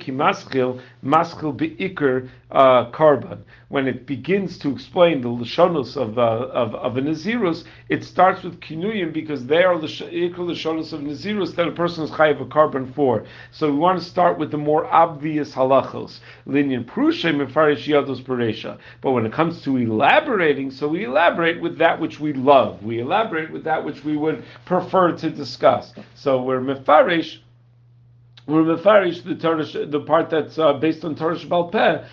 maskil 0.51 0.81
maskil 1.03 1.53
beikr 1.57 2.29
uh, 2.51 2.91
karban. 2.91 3.43
When 3.69 3.87
it 3.87 4.05
begins 4.07 4.59
to 4.59 4.71
explain 4.73 5.21
the 5.21 5.29
lashonos 5.29 5.97
of 5.97 6.19
uh, 6.19 6.49
of, 6.53 6.75
of 6.75 6.97
a 6.97 7.01
nazirus, 7.01 7.65
it 7.89 8.05
starts 8.05 8.43
with 8.43 8.61
kinuyim 8.61 9.13
because 9.13 9.47
they 9.47 9.63
are 9.63 9.79
the 9.79 9.87
ikr 9.87 10.35
lashonos 10.37 10.93
of 10.93 11.01
nazirus 11.01 11.55
that 11.57 11.69
a 11.69 11.73
person 11.73 12.05
is 12.05 12.11
chayiv 12.11 12.41
a 12.41 12.45
karban 12.47 12.93
for. 12.95 13.25
So 13.53 13.71
we 13.71 13.79
want 13.79 13.99
to 14.01 14.05
start 14.05 14.39
with 14.39 14.51
the 14.51 14.59
more 14.59 14.87
obvious 14.87 15.55
halachos. 15.55 16.19
Linyan 16.47 16.85
prushay 16.85 17.35
mefarish 17.35 17.87
yados 17.87 18.23
beresha. 18.23 18.79
But 19.01 19.13
when 19.13 19.27
it 19.27 19.33
comes 19.33 19.63
to 19.63 19.77
elaborating, 19.77 20.71
so 20.71 20.89
we 20.89 21.05
elaborate 21.05 21.61
with 21.61 21.79
that 21.79 22.01
which 22.01 22.19
we 22.19 22.33
love. 22.33 22.83
We 22.83 23.01
elaborate 23.01 23.53
with 23.53 23.65
that 23.65 23.85
which 23.85 24.05
we 24.05 24.17
would 24.17 24.45
prefer 24.65 25.13
to 25.13 25.31
discuss. 25.31 25.93
So 26.15 26.43
we're 26.43 26.61
mefarish 26.61 27.39
we're 28.47 28.63
mefarish 28.63 29.23
the 29.25 29.35
Torah, 29.35 29.87
the 29.87 30.01
part 30.01 30.31
that's 30.31 30.59
uh, 30.59 30.73
based 30.75 31.05
on 31.05 31.15
Torah 31.15 31.39
Shabbat 31.39 31.73
Peh, 31.73 32.05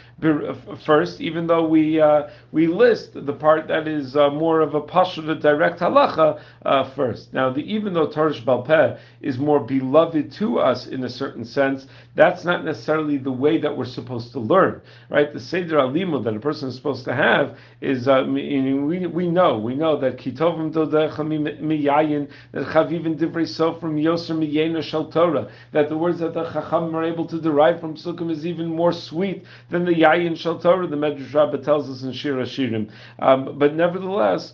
first, 0.85 1.21
even 1.21 1.45
though 1.45 1.67
we 1.67 2.01
uh, 2.01 2.23
we 2.51 2.67
list 2.67 3.13
the 3.13 3.33
part 3.33 3.67
that 3.67 3.87
is 3.87 4.15
uh, 4.15 4.29
more 4.29 4.61
of 4.61 4.73
a 4.73 4.81
pashut, 4.81 5.41
direct 5.41 5.79
halacha 5.79 6.41
uh, 6.65 6.93
first. 6.95 7.33
Now, 7.33 7.53
the, 7.53 7.61
even 7.61 7.93
though 7.93 8.07
Torah 8.07 8.33
Peh 8.63 8.97
is 9.21 9.37
more 9.37 9.59
beloved 9.59 10.31
to 10.33 10.59
us 10.59 10.87
in 10.87 11.03
a 11.03 11.09
certain 11.09 11.45
sense, 11.45 11.85
that's 12.15 12.43
not 12.43 12.65
necessarily 12.65 13.17
the 13.17 13.31
way 13.31 13.59
that 13.61 13.77
we're 13.77 13.85
supposed 13.85 14.31
to 14.31 14.39
learn, 14.39 14.81
right? 15.09 15.31
The 15.31 15.39
seder 15.39 15.77
alimud 15.77 16.23
that 16.23 16.35
a 16.35 16.39
person 16.39 16.69
is 16.69 16.75
supposed 16.75 17.05
to 17.05 17.13
have 17.13 17.55
is 17.81 18.07
uh, 18.07 18.25
we, 18.27 19.05
we 19.05 19.27
know 19.27 19.59
we 19.59 19.75
know 19.75 19.99
that 19.99 20.17
kitovim 20.17 20.73
dodecha 20.73 21.19
miyayin 21.19 22.27
that 22.53 22.65
chavivin 22.65 23.19
divrei 23.19 23.47
so 23.47 23.75
from 23.79 23.97
yoser 23.97 24.35
miyena 24.35 24.81
shel 24.81 25.11
Torah 25.11 25.51
that 25.73 25.89
the 25.89 25.97
words 25.97 26.19
that 26.33 26.43
the 26.43 26.51
chacham 26.51 26.95
are 26.95 27.03
able 27.03 27.25
to 27.25 27.39
derive 27.39 27.79
from 27.79 27.95
sukkim 27.95 28.29
is 28.29 28.45
even 28.45 28.67
more 28.67 28.91
sweet 28.91 29.45
than 29.69 29.85
the 29.85 29.91
Yayin 29.91 30.37
Shal 30.37 30.59
Torah, 30.59 30.87
the 30.87 30.95
Medrash 30.95 31.33
Rabbah 31.33 31.57
tells 31.57 31.89
us 31.89 32.03
in 32.03 32.11
Shir 32.11 32.35
Hashirim. 32.35 32.91
Um, 33.19 33.57
but 33.57 33.73
nevertheless, 33.75 34.53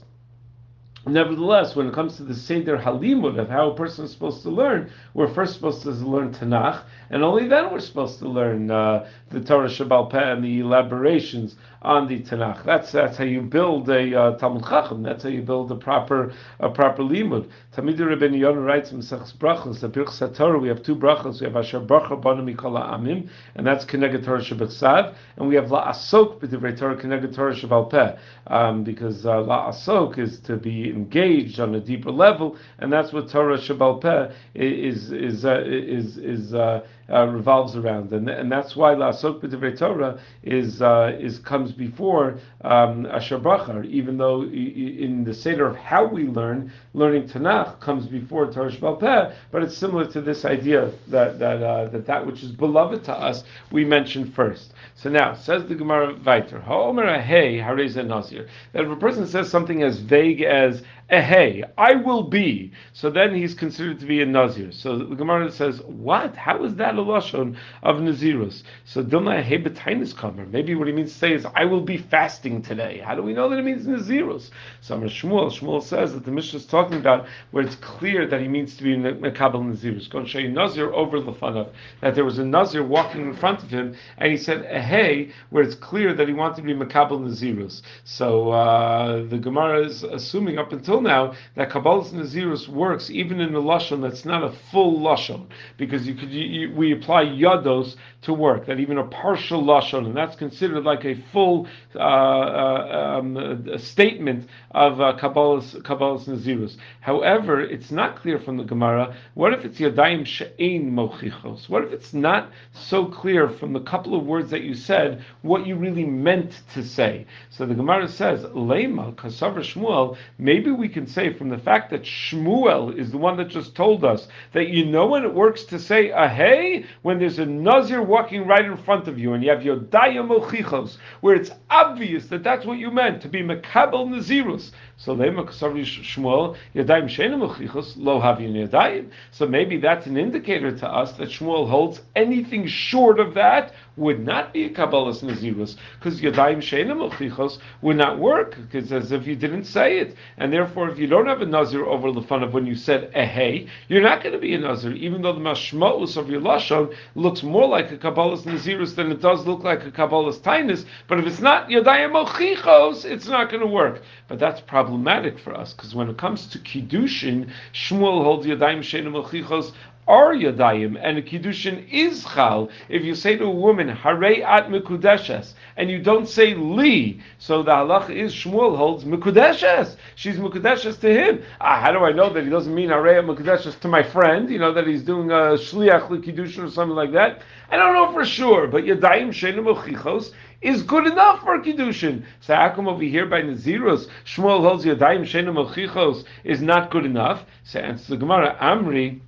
Nevertheless, 1.06 1.76
when 1.76 1.88
it 1.88 1.94
comes 1.94 2.16
to 2.16 2.24
the 2.24 2.34
Seder 2.34 2.78
Halimud 2.78 3.38
of 3.38 3.50
how 3.50 3.72
a 3.72 3.76
person 3.76 4.06
is 4.06 4.12
supposed 4.12 4.42
to 4.44 4.50
learn, 4.50 4.90
we're 5.14 5.28
first 5.28 5.54
supposed 5.54 5.82
to 5.84 5.90
learn 5.90 6.34
Tanakh, 6.34 6.84
and 7.14 7.24
only 7.24 7.48
then 7.48 7.72
we're 7.72 7.80
supposed 7.80 8.18
to 8.20 8.28
learn 8.28 8.72
uh, 8.72 9.08
the 9.30 9.40
Torah 9.40 9.70
Shabbal 9.70 10.12
and 10.16 10.44
the 10.44 10.62
elaborations 10.62 11.56
on 11.84 12.08
the 12.08 12.22
Tanakh. 12.24 12.66
That's 12.66 12.92
that's 12.92 13.18
how 13.18 13.24
you 13.24 13.42
build 13.42 13.88
a 13.90 14.20
uh, 14.20 14.38
Talmud 14.38 14.64
Chacham. 14.64 15.04
That's 15.04 15.22
how 15.22 15.30
you 15.30 15.44
build 15.44 15.72
a 15.72 15.76
proper 15.76 16.34
a 16.60 16.72
proper 16.72 17.04
limud. 17.04 17.52
Talmidei 17.76 18.00
Rabbeinu 18.00 18.40
Yonah 18.40 18.62
writes 18.62 18.92
in 18.92 19.00
Brachos, 19.00 19.82
the 19.82 19.90
Birch 19.90 20.18
Torah. 20.36 20.58
We 20.58 20.70
have 20.70 20.82
two 20.82 20.96
brachos. 20.96 21.40
We 21.40 21.46
have 21.46 21.56
Asher 21.56 21.82
Bachar 21.82 22.20
Banu 22.20 22.52
Mikol 22.52 22.82
Amim, 22.82 23.30
and 23.54 23.68
that's 23.68 23.86
Keneged 23.86 24.26
Torah 24.26 24.42
Shabbat 24.42 25.16
and 25.38 25.48
we 25.48 25.54
have 25.54 25.70
La 25.70 25.92
Asok 25.92 26.42
B'Divrei 26.42 26.76
Torah 26.76 26.96
Keneged 26.96 27.36
Torah 27.36 27.56
Shabbal 27.56 27.92
Peh, 27.92 28.18
um, 28.48 28.84
because 28.84 29.24
uh, 29.26 29.40
La 29.42 29.72
Asok 29.72 30.18
is 30.18 30.40
to 30.40 30.58
be 30.58 30.90
engaged 30.90 31.60
on 31.60 31.76
a 31.76 31.80
deeper 31.80 32.12
level, 32.12 32.58
and 32.80 32.92
that's 32.92 33.14
what 33.14 33.30
Torah 33.30 33.60
Shabbal 33.60 34.02
Peh 34.02 34.34
is 34.56 35.12
is 35.12 35.46
uh, 35.46 35.62
is 35.64 36.18
is. 36.18 36.56
Uh, 36.56 36.84
uh, 37.10 37.28
revolves 37.28 37.76
around, 37.76 38.12
and 38.12 38.30
and 38.30 38.52
that's 38.52 38.76
why 38.76 38.94
Lasok 38.94 39.42
B'Divrei 39.42 39.78
Torah 39.78 40.20
is 40.44 40.82
uh, 40.82 41.18
is 41.20 41.40
comes 41.40 41.72
before 41.72 42.40
um, 42.62 43.06
Asher 43.06 43.40
Bachar, 43.40 43.86
even 43.86 44.18
though 44.18 44.44
in 44.44 45.24
the 45.24 45.34
seder 45.34 45.68
of 45.68 45.76
how 45.76 46.06
we 46.06 46.24
learn, 46.24 46.72
learning 46.94 47.28
Tanakh 47.28 47.80
comes 47.80 48.06
before 48.06 48.52
Torah 48.52 48.72
Shebal 48.72 49.00
Peh, 49.00 49.36
but 49.52 49.64
it's 49.64 49.78
similar 49.78 50.06
to 50.12 50.22
this 50.22 50.46
idea 50.46 50.92
that 51.08 51.40
that, 51.40 51.62
uh, 51.62 51.90
that 51.90 52.06
that 52.06 52.26
which 52.26 52.44
is 52.44 52.52
beloved 52.52 53.04
to 53.06 53.14
us 53.14 53.44
we 53.72 53.84
mention 53.84 54.32
first. 54.32 54.74
So 54.96 55.10
now 55.10 55.34
says 55.34 55.66
the 55.66 55.76
Gemara 55.76 56.14
Viter, 56.14 56.62
Ha'omer 56.64 57.20
Hey 57.20 57.58
Hareza 57.58 58.06
Nazir. 58.06 58.48
That 58.72 58.86
if 58.86 58.90
a 58.90 58.96
person 58.96 59.28
says 59.28 59.50
something 59.50 59.84
as 59.84 60.00
vague 60.00 60.42
as 60.42 60.84
hey, 61.10 61.64
I 61.78 61.96
will 61.96 62.24
be. 62.24 62.72
So 62.94 63.10
then 63.10 63.34
he's 63.34 63.54
considered 63.54 64.00
to 64.00 64.06
be 64.06 64.22
a 64.22 64.26
Nazir. 64.26 64.72
So 64.72 64.98
the 64.98 65.16
Gemara 65.16 65.52
says, 65.52 65.82
what? 65.82 66.36
How 66.36 66.64
is 66.64 66.76
that 66.76 66.96
a 66.96 66.98
Lashon 66.98 67.56
of 67.82 67.98
Nazirus? 67.98 68.64
So 68.86 69.04
Dilma 69.04 69.42
hey 69.42 69.62
betainis 69.62 70.14
kamer. 70.14 70.50
Maybe 70.50 70.76
what 70.76 70.88
he 70.88 70.94
means 70.94 71.14
to 71.14 71.18
say 71.18 71.34
is, 71.34 71.46
I 71.56 71.66
will 71.66 71.82
be 71.82 71.98
fasting 71.98 72.62
today. 72.62 73.00
How 73.00 73.16
do 73.16 73.22
we 73.22 73.34
know 73.34 73.50
that 73.50 73.60
it 73.60 73.64
means 73.64 73.86
Nazirus? 73.86 74.50
So 74.82 74.98
Shmuel, 75.00 75.52
Shmuel 75.52 75.84
says 75.84 76.14
that 76.14 76.26
the 76.26 76.32
Mishnah 76.32 76.60
is 76.60 76.66
talking 76.66 76.98
about 76.98 77.28
where 77.52 77.64
it's 77.64 77.76
clear 77.76 78.28
that 78.28 78.42
he 78.42 78.48
means 78.48 78.76
to 78.78 78.84
be 78.84 78.96
Mekabel 78.96 79.64
Nazirus. 79.64 80.10
Go 80.10 80.20
and 80.20 80.30
show 80.30 80.40
you 80.40 80.50
Nazir 80.50 80.94
over 80.94 81.20
the 81.20 81.34
fun 81.34 81.68
that 82.02 82.16
there 82.16 82.26
was 82.26 82.40
a 82.40 82.46
Nazir 82.46 82.84
walking 82.84 83.22
in 83.22 83.36
front 83.36 83.62
of 83.62 83.70
him, 83.70 83.96
and 84.18 84.32
he 84.32 84.38
said, 84.38 84.66
hey, 84.66 85.32
where 85.50 85.64
it's 85.64 85.76
clear 85.76 86.14
that 86.14 86.28
he 86.28 86.34
wanted 86.34 86.56
to 86.58 86.62
be 86.64 86.74
Mekabel 86.74 87.20
Nazirus. 87.20 87.82
So 88.04 88.52
uh, 88.52 89.24
the 89.28 89.38
Gemara 89.38 89.86
is 89.86 90.04
assuming 90.04 90.58
up 90.58 90.72
until 90.72 90.93
now 91.00 91.34
that 91.56 91.70
Kabbalah's 91.70 92.12
Nazirus 92.12 92.68
works 92.68 93.10
even 93.10 93.40
in 93.40 93.56
a 93.56 93.62
lashon 93.62 94.02
that's 94.02 94.26
not 94.26 94.44
a 94.44 94.52
full 94.72 95.00
lashon, 95.00 95.48
because 95.78 96.08
you 96.08 96.16
could 96.16 96.32
you, 96.32 96.74
we 96.76 96.94
apply 96.94 97.26
yados 97.26 97.96
to 98.22 98.34
work, 98.34 98.66
that 98.66 98.80
even 98.80 98.98
a 98.98 99.04
partial 99.06 99.64
lashon, 99.64 100.06
and 100.06 100.16
that's 100.16 100.36
considered 100.36 100.84
like 100.84 101.06
a 101.06 101.16
full 101.32 101.68
uh, 101.96 102.00
uh, 102.00 103.20
um, 103.20 103.38
a 103.38 103.80
statement 103.80 104.48
of 104.72 105.02
uh, 105.02 105.18
Kabbalah's 105.18 105.74
Kabbalah's 105.84 106.26
Nazirus. 106.26 106.78
However, 107.02 107.62
it's 107.62 107.92
not 107.92 108.16
clear 108.16 108.40
from 108.40 108.58
the 108.58 108.64
Gemara. 108.64 109.16
What 109.34 109.54
if 109.54 109.66
it's 109.66 109.80
yadayim 109.80 110.26
she'ein 110.26 110.92
mochichos? 110.92 111.70
What 111.70 111.84
if 111.84 111.92
it's 111.92 112.14
not 112.14 112.52
so 112.72 113.06
clear 113.06 113.50
from 113.50 113.74
the 113.74 113.82
couple 113.82 114.16
of 114.18 114.26
words 114.26 114.50
that 114.52 114.64
you 114.64 114.74
said 114.74 115.24
what 115.42 115.66
you 115.66 115.76
really 115.76 116.06
meant 116.06 116.62
to 116.74 116.84
say? 116.84 117.26
So 117.50 117.66
the 117.66 117.76
Gemara 117.76 118.08
says, 118.08 118.42
Lema 118.44 119.16
kasavar 119.16 119.60
Shmuel. 119.60 120.18
Maybe 120.38 120.72
we 120.72 120.83
can 120.90 121.08
say 121.08 121.34
from 121.34 121.50
the 121.50 121.58
fact 121.58 121.90
that 121.92 122.04
Shmuel 122.04 122.98
is 122.98 123.12
the 123.12 123.18
one 123.18 123.38
that 123.38 123.50
just 123.50 123.76
told 123.76 124.04
us 124.06 124.28
that 124.54 124.70
you 124.70 124.86
know 124.86 125.08
when 125.08 125.24
it 125.24 125.34
works 125.34 125.64
to 125.66 125.80
say 125.80 126.10
a 126.10 126.28
hey 126.28 126.86
when 127.02 127.20
there's 127.20 127.40
a 127.40 127.46
nazir 127.46 128.02
walking 128.02 128.48
right 128.48 128.66
in 128.66 128.78
front 128.78 129.08
of 129.08 129.20
you 129.20 129.34
and 129.34 129.44
you 129.44 129.50
have 129.50 129.64
your 129.64 129.78
daya 129.78 130.26
mochichos 130.26 130.98
where 131.22 131.36
it's 131.36 131.52
obvious 131.70 132.28
that 132.28 132.44
that's 132.44 132.66
what 132.66 132.78
you 132.78 132.92
meant 132.92 133.22
to 133.22 133.30
be 133.30 133.42
mekabel 133.42 134.08
nazirus. 134.08 134.72
So 134.98 135.16
Shmuel 135.16 136.56
yadayim 136.76 137.98
lo. 137.98 139.10
So 139.32 139.48
maybe 139.48 139.78
that's 139.78 140.06
an 140.06 140.18
indicator 140.18 140.78
to 140.78 140.88
us 140.88 141.14
that 141.14 141.30
Shmuel 141.30 141.70
holds 141.70 142.02
anything 142.16 142.68
short 142.68 143.20
of 143.20 143.34
that 143.34 143.74
would 143.96 144.26
not 144.26 144.54
be 144.54 144.66
a 144.66 144.70
Kabbalah's 144.70 145.22
Nazirus, 145.22 145.76
because 146.00 146.20
Yadayim 146.20 146.58
Sheina 146.58 146.94
Mochichos 146.96 147.60
would 147.82 147.98
not 147.98 148.20
work, 148.20 148.56
because 148.56 148.92
as 148.92 149.12
if 149.12 149.28
you 149.28 149.36
didn't 149.36 149.66
say 149.66 150.00
it. 150.00 150.16
And 150.38 150.52
therefore, 150.52 150.90
if 150.90 150.98
you 150.98 151.08
don't 151.08 151.28
have 151.28 151.42
a 151.42 151.46
Nazir 151.46 151.86
over 151.86 152.12
the 152.12 152.22
fun 152.22 152.44
of 152.44 152.54
when 152.54 152.66
you 152.66 152.76
said 152.76 153.12
Ehei, 153.14 153.70
you're 153.88 154.02
not 154.02 154.24
going 154.24 154.34
to 154.34 154.40
be 154.40 154.56
a 154.56 154.60
Nazir, 154.60 154.94
even 154.94 155.22
though 155.22 155.34
the 155.34 155.40
Mashma'us 155.40 156.18
of 156.18 156.30
your 156.30 156.42
Lashon 156.42 156.94
looks 157.16 157.44
more 157.44 157.68
like 157.68 157.92
a 157.92 157.98
Kabbalah's 157.98 158.44
Nazirus 158.44 158.96
than 158.96 159.12
it 159.12 159.22
does 159.22 159.46
look 159.46 159.64
like 159.64 159.86
a 159.86 159.92
Kabbalah's 159.92 160.40
Tainus. 160.40 160.86
But 161.08 161.20
if 161.20 161.28
it's 161.28 161.40
not 161.40 161.70
Yadayim 161.70 162.14
Mochichos, 162.14 163.06
it's 163.06 163.28
not 163.28 163.52
going 163.52 163.62
to 163.62 163.68
work. 163.68 164.02
But 164.28 164.40
that's 164.40 164.62
problematic 164.84 165.40
for 165.40 165.54
us, 165.56 165.74
because 165.74 165.96
when 165.96 166.10
it 166.10 166.18
comes 166.18 166.48
to 166.48 166.60
Kiddushin, 166.60 167.50
Shmuel 167.74 168.24
holds 168.24 168.46
Yadayim 168.46 168.80
Sheina 168.80 169.10
Mochichos 169.10 169.72
are 170.08 170.34
yadayim, 170.34 170.98
and 171.02 171.18
kiddushin 171.26 171.88
is 171.92 172.26
chal. 172.26 172.70
If 172.90 173.04
you 173.04 173.16
say 173.16 173.38
to 173.38 173.46
a 173.46 173.50
woman, 173.50 173.90
"Harei 173.90 174.44
at 174.44 174.70
mekudeshes," 174.70 175.54
and 175.78 175.90
you 175.90 176.00
don't 176.00 176.28
say 176.28 176.54
li, 176.54 177.22
so 177.38 177.64
the 177.64 177.72
halach 177.72 178.10
is 178.10 178.34
Shmuel 178.34 178.78
holds 178.78 179.06
mekudeshes. 179.06 179.96
She's 180.16 180.38
mekudeshes 180.38 181.00
to 181.00 181.14
him. 181.14 181.42
Ah, 181.62 181.80
how 181.80 181.92
do 181.92 182.00
I 182.00 182.12
know 182.12 182.30
that 182.34 182.44
he 182.44 182.50
doesn't 182.50 182.74
mean 182.74 182.90
harei 182.90 183.20
at 183.20 183.26
mekudeshes 183.26 183.80
to 183.80 183.88
my 183.88 184.04
friend? 184.04 184.50
You 184.50 184.60
know 184.60 184.74
that 184.74 184.88
he's 184.88 185.04
doing 185.04 185.32
a 185.32 185.56
shliach 185.56 186.10
kiddushin 186.10 186.66
or 186.66 186.70
something 186.70 186.96
like 186.96 187.14
that. 187.14 187.42
I 187.70 187.78
don't 187.78 187.94
know 187.94 188.12
for 188.12 188.26
sure, 188.26 188.68
but 188.68 188.84
yadayim 188.84 189.30
sheinu 189.30 189.64
mochichos 189.64 190.32
is 190.62 190.84
good 190.84 191.08
enough 191.08 191.42
for 191.44 191.60
kiddushin. 191.60 192.24
So 192.42 192.56
how 192.56 192.70
come 192.70 192.88
over 192.88 193.04
here 193.04 193.26
by 193.26 193.42
Naziros, 193.42 194.08
Shmuel 194.26 194.62
holds 194.62 194.86
yadayim 194.86 195.22
sheinu 195.22 195.54
mochichos 195.54 196.26
is 196.44 196.62
not 196.62 196.92
good 196.92 197.06
enough? 197.06 197.46
So 197.64 197.80
answers 197.80 198.08
the 198.08 198.18
Gemara, 198.18 198.58
Amri 198.62 199.22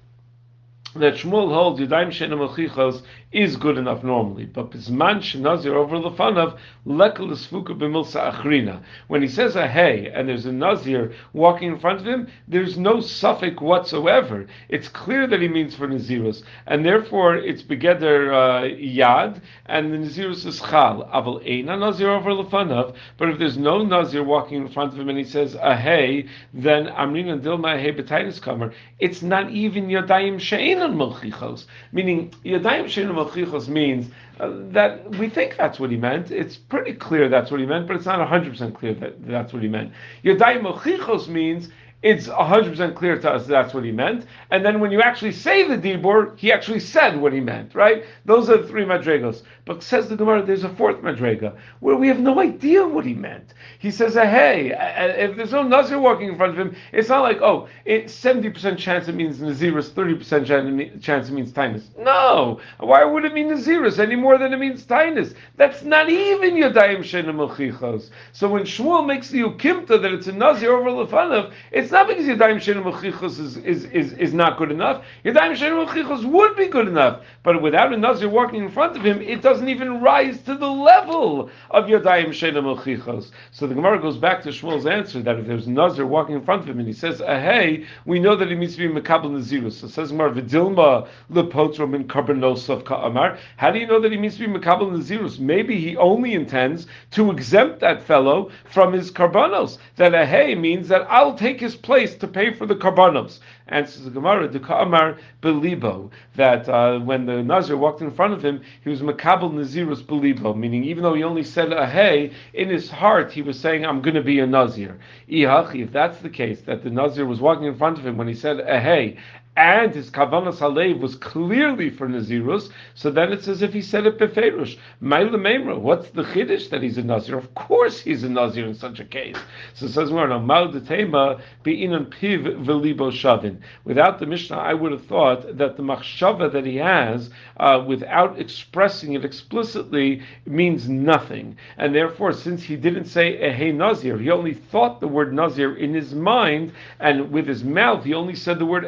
that 0.95 1.15
Shmuel 1.15 1.53
holds 1.53 1.79
Yadayim 1.79 2.07
Shena 2.07 2.35
Melchichos 2.37 3.01
is 3.31 3.57
good 3.57 3.77
enough 3.77 4.03
normally. 4.03 4.45
But 4.45 4.71
Bisman 4.71 5.17
Shenazir 5.17 5.73
over 5.73 5.97
Lefanav, 5.97 6.57
Lekel 6.85 7.31
Fuka 7.47 7.77
B'milsa 7.77 8.31
Achrina. 8.31 8.81
When 9.07 9.21
he 9.21 9.27
says 9.27 9.55
a 9.55 9.67
hey, 9.67 10.09
and 10.13 10.29
there's 10.29 10.45
a 10.45 10.51
Nazir 10.51 11.13
walking 11.33 11.73
in 11.73 11.79
front 11.79 11.99
of 11.99 12.07
him, 12.07 12.27
there's 12.47 12.77
no 12.77 13.01
suffix 13.01 13.59
whatsoever. 13.59 14.45
It's 14.69 14.87
clear 14.87 15.27
that 15.27 15.41
he 15.41 15.47
means 15.47 15.75
for 15.75 15.87
Nazirus, 15.87 16.43
and 16.67 16.85
therefore 16.85 17.35
it's 17.35 17.61
Begeder 17.61 18.31
uh, 18.31 18.75
Yad, 18.75 19.41
and 19.65 19.91
the 19.91 19.97
Nazirus 19.97 20.45
is 20.45 20.59
Chal. 20.59 21.09
Aval 21.13 21.45
Eina 21.45 21.79
Nazir 21.79 22.09
over 22.09 22.31
Lefanav, 22.31 22.95
but 23.17 23.29
if 23.29 23.39
there's 23.39 23.57
no 23.57 23.83
Nazir 23.83 24.23
walking 24.23 24.61
in 24.61 24.69
front 24.69 24.93
of 24.93 24.99
him 24.99 25.09
and 25.09 25.17
he 25.17 25.23
says 25.23 25.55
a 25.55 25.75
hey, 25.75 26.27
then 26.53 26.85
Amrina 26.85 27.41
Dilma 27.41 27.79
Hey 27.79 27.91
B'tainis 27.91 28.39
Kamer, 28.39 28.73
it's 28.99 29.21
not 29.21 29.51
even 29.51 29.87
Yadayim 29.87 30.39
She'enan 30.39 30.95
Melchichos, 30.95 31.65
meaning 31.91 32.31
Yadayim 32.45 32.87
She'enan 32.87 33.24
Malchichos 33.29 33.67
means 33.67 34.11
uh, 34.39 34.51
that 34.71 35.09
we 35.17 35.29
think 35.29 35.55
that's 35.57 35.79
what 35.79 35.91
he 35.91 35.97
meant. 35.97 36.31
It's 36.31 36.57
pretty 36.57 36.93
clear 36.93 37.29
that's 37.29 37.51
what 37.51 37.59
he 37.59 37.65
meant, 37.65 37.87
but 37.87 37.95
it's 37.95 38.05
not 38.05 38.25
100% 38.27 38.75
clear 38.75 38.93
that 38.95 39.25
that's 39.25 39.53
what 39.53 39.61
he 39.61 39.67
meant. 39.69 39.91
Yadayim 40.23 40.61
Malchichos 40.63 41.27
means 41.27 41.69
it's 42.05 42.27
100% 42.27 42.93
clear 42.93 43.17
to 43.17 43.31
us 43.31 43.47
that's 43.47 43.73
what 43.73 43.83
he 43.83 43.91
meant. 43.91 44.27
And 44.51 44.63
then 44.63 44.79
when 44.79 44.91
you 44.91 45.01
actually 45.01 45.31
say 45.31 45.67
the 45.67 45.75
Dibur, 45.75 46.37
he 46.37 46.51
actually 46.51 46.79
said 46.79 47.19
what 47.19 47.33
he 47.33 47.39
meant, 47.39 47.73
right? 47.73 48.05
Those 48.25 48.47
are 48.47 48.57
the 48.57 48.67
three 48.67 48.85
madrigos. 48.85 49.41
But 49.65 49.81
says 49.81 50.07
the 50.07 50.15
Gemara, 50.15 50.43
there's 50.45 50.63
a 50.63 50.69
fourth 50.69 50.97
madriga 50.97 51.57
where 51.79 51.95
we 51.95 52.07
have 52.07 52.19
no 52.19 52.39
idea 52.39 52.87
what 52.87 53.05
he 53.05 53.15
meant. 53.15 53.55
He 53.79 53.89
says, 53.89 54.15
uh, 54.15 54.21
hey, 54.27 54.71
uh, 54.71 54.77
uh, 54.77 55.13
if 55.17 55.35
there's 55.35 55.51
no 55.51 55.63
Nazir 55.63 55.97
walking 55.97 56.29
in 56.29 56.37
front 56.37 56.51
of 56.53 56.59
him, 56.59 56.75
it's 56.93 57.09
not 57.09 57.23
like, 57.23 57.41
oh, 57.41 57.67
it's 57.85 58.13
70% 58.13 58.77
chance 58.77 59.07
it 59.07 59.15
means 59.15 59.39
Nazirus, 59.39 59.89
30% 59.89 61.01
chance 61.01 61.29
it 61.29 61.31
means 61.31 61.51
Tainus. 61.51 61.85
No! 61.97 62.59
Why 62.79 63.03
would 63.03 63.25
it 63.25 63.33
mean 63.33 63.49
Nazirus 63.49 63.97
any 63.97 64.15
more 64.15 64.37
than 64.37 64.53
it 64.53 64.57
means 64.57 64.83
Tainus? 64.85 65.33
That's 65.55 65.81
not 65.81 66.11
even 66.11 66.53
Yadayim 66.53 66.99
Shenim 66.99 68.09
So 68.31 68.47
when 68.47 68.61
Shmuel 68.61 69.07
makes 69.07 69.29
the 69.29 69.41
Ukimta 69.41 69.99
that 69.99 70.13
it's 70.13 70.27
a 70.27 70.33
Nazir 70.33 70.71
over 70.71 70.91
Lefanav, 70.91 71.51
it's 71.71 71.94
not 71.95 72.09
because 72.09 72.25
Yadayim 72.25 72.57
Shenim 72.57 72.83
Mechichos 72.83 73.39
is, 73.39 73.55
is, 73.55 73.85
is, 73.85 74.11
is 74.13 74.33
not 74.33 74.57
good 74.57 74.69
enough. 74.69 75.05
Yadayim 75.23 75.55
Shenim 75.55 75.87
Mechichos 75.87 76.25
would 76.25 76.53
be 76.57 76.67
good 76.67 76.89
enough. 76.89 77.21
But 77.41 77.61
without 77.61 77.93
a 77.93 77.97
Nazir 77.97 78.27
walking 78.27 78.65
in 78.65 78.69
front 78.69 78.97
of 78.97 79.05
him, 79.05 79.21
it 79.21 79.41
doesn't 79.41 79.69
even 79.69 80.01
rise 80.01 80.41
to 80.41 80.55
the 80.55 80.67
level 80.67 81.49
of 81.71 81.85
Yadayim 81.85 82.31
Shenim 82.31 82.75
Mechichos. 82.75 83.31
So 83.51 83.65
the 83.65 83.75
Gemara 83.75 84.01
goes 84.01 84.17
back 84.17 84.43
to 84.43 84.49
Shmuel's 84.49 84.85
answer 84.85 85.21
that 85.21 85.39
if 85.39 85.47
there's 85.47 85.67
a 85.67 85.71
Nazir 85.71 86.05
walking 86.05 86.35
in 86.35 86.43
front 86.43 86.63
of 86.63 86.67
him 86.67 86.79
and 86.79 86.87
he 86.87 86.93
says, 86.93 87.21
uh, 87.21 87.27
hey, 87.27 87.85
we 88.05 88.19
know 88.19 88.35
that 88.35 88.49
he 88.49 88.55
means 88.55 88.75
to 88.75 88.85
be 88.85 88.93
Mekabel 88.93 89.31
Nazirus. 89.31 89.79
So 89.79 89.87
says 89.87 90.11
Gemara, 90.11 90.33
Vidilma 90.33 91.07
Lepotro 91.31 91.89
min 91.89 92.09
Karbanosov 92.09 92.83
Ka'amar. 92.83 93.37
How 93.55 93.71
do 93.71 93.79
you 93.79 93.87
know 93.87 94.01
that 94.01 94.11
he 94.11 94.17
means 94.17 94.35
to 94.35 94.45
be 94.45 94.53
Mekabel 94.53 94.91
Nazirus? 94.91 95.39
Maybe 95.39 95.79
he 95.79 95.95
only 95.95 96.33
intends 96.33 96.87
to 97.11 97.31
exempt 97.31 97.79
that 97.79 98.03
fellow 98.03 98.51
from 98.65 98.91
his 98.91 99.11
Karbanos. 99.11 99.77
That 99.95 100.13
a 100.13 100.25
hey 100.25 100.55
means 100.55 100.89
that 100.89 101.07
I'll 101.09 101.35
take 101.35 101.61
his 101.61 101.77
place 101.85 102.15
to 102.15 102.27
pay 102.27 102.51
for 102.51 102.65
the 102.65 102.75
karbanos. 102.75 103.39
Answers 103.67 104.03
the 104.03 104.09
Gemara, 104.09 104.47
the 104.47 104.59
Ka'amar 104.59 105.17
Belibo, 105.41 106.09
that 106.35 106.67
uh, 106.67 106.99
when 106.99 107.25
the 107.27 107.43
Nazir 107.43 107.77
walked 107.77 108.01
in 108.01 108.11
front 108.11 108.33
of 108.33 108.43
him, 108.43 108.61
he 108.83 108.89
was 108.89 109.01
Makabal 109.01 109.53
Nazirus 109.53 110.03
Belibo, 110.03 110.55
meaning 110.57 110.83
even 110.83 111.03
though 111.03 111.13
he 111.13 111.23
only 111.23 111.43
said 111.43 111.71
a 111.71 111.87
hey, 111.87 112.31
in 112.53 112.69
his 112.69 112.89
heart 112.89 113.31
he 113.31 113.43
was 113.43 113.59
saying, 113.59 113.85
I'm 113.85 114.01
going 114.01 114.15
to 114.15 114.23
be 114.23 114.39
a 114.39 114.47
Nazir. 114.47 114.99
If 115.27 115.91
that's 115.91 116.17
the 116.19 116.29
case, 116.29 116.61
that 116.61 116.83
the 116.83 116.89
Nazir 116.89 117.25
was 117.25 117.39
walking 117.39 117.65
in 117.65 117.77
front 117.77 117.99
of 117.99 118.05
him 118.05 118.17
when 118.17 118.27
he 118.27 118.33
said 118.33 118.59
a 118.59 118.79
hey, 118.79 119.17
and 119.55 119.95
his 119.95 120.09
kavanas 120.09 120.57
halev 120.57 120.99
was 120.99 121.15
clearly 121.15 121.89
for 121.89 122.07
Nazirus, 122.07 122.69
so 122.93 123.09
then 123.09 123.31
it's 123.31 123.47
as 123.47 123.61
if 123.61 123.73
he 123.73 123.81
said 123.81 124.05
it 124.05 124.19
beferush. 124.19 124.77
Maila 125.01 125.79
what's 125.79 126.09
the 126.09 126.23
chiddush 126.23 126.69
that 126.69 126.83
he's 126.83 126.97
a 126.97 127.03
Nazir? 127.03 127.37
Of 127.37 127.53
course 127.55 128.01
he's 128.01 128.23
a 128.23 128.29
Nazir 128.29 128.65
in 128.65 128.73
such 128.73 128.99
a 128.99 129.05
case. 129.05 129.37
So 129.73 129.85
it 129.85 129.93
says 129.93 130.11
more 130.11 130.27
no 130.27 130.39
mal 130.39 130.69
detema 130.69 131.41
beinan 131.63 132.07
piv 132.07 132.65
velibo 132.65 133.11
shavin. 133.11 133.59
Without 133.85 134.19
the 134.19 134.25
Mishnah, 134.25 134.57
I 134.57 134.73
would 134.73 134.91
have 134.91 135.05
thought 135.05 135.57
that 135.57 135.77
the 135.77 135.83
machshava 135.83 136.51
that 136.51 136.65
he 136.65 136.77
has, 136.77 137.29
uh, 137.57 137.83
without 137.87 138.39
expressing 138.39 139.13
it 139.13 139.23
explicitly, 139.23 140.21
means 140.45 140.89
nothing, 140.89 141.57
and 141.77 141.95
therefore, 141.95 142.33
since 142.33 142.63
he 142.63 142.75
didn't 142.75 143.05
say 143.05 143.37
ehe 143.37 143.73
Nazir, 143.73 144.17
he 144.17 144.29
only 144.31 144.53
thought 144.53 144.99
the 144.99 145.07
word 145.07 145.33
Nazir 145.33 145.75
in 145.75 145.93
his 145.93 146.13
mind, 146.13 146.73
and 146.99 147.31
with 147.31 147.47
his 147.47 147.63
mouth 147.63 148.03
he 148.03 148.13
only 148.13 148.35
said 148.35 148.59
the 148.59 148.65
word 148.65 148.85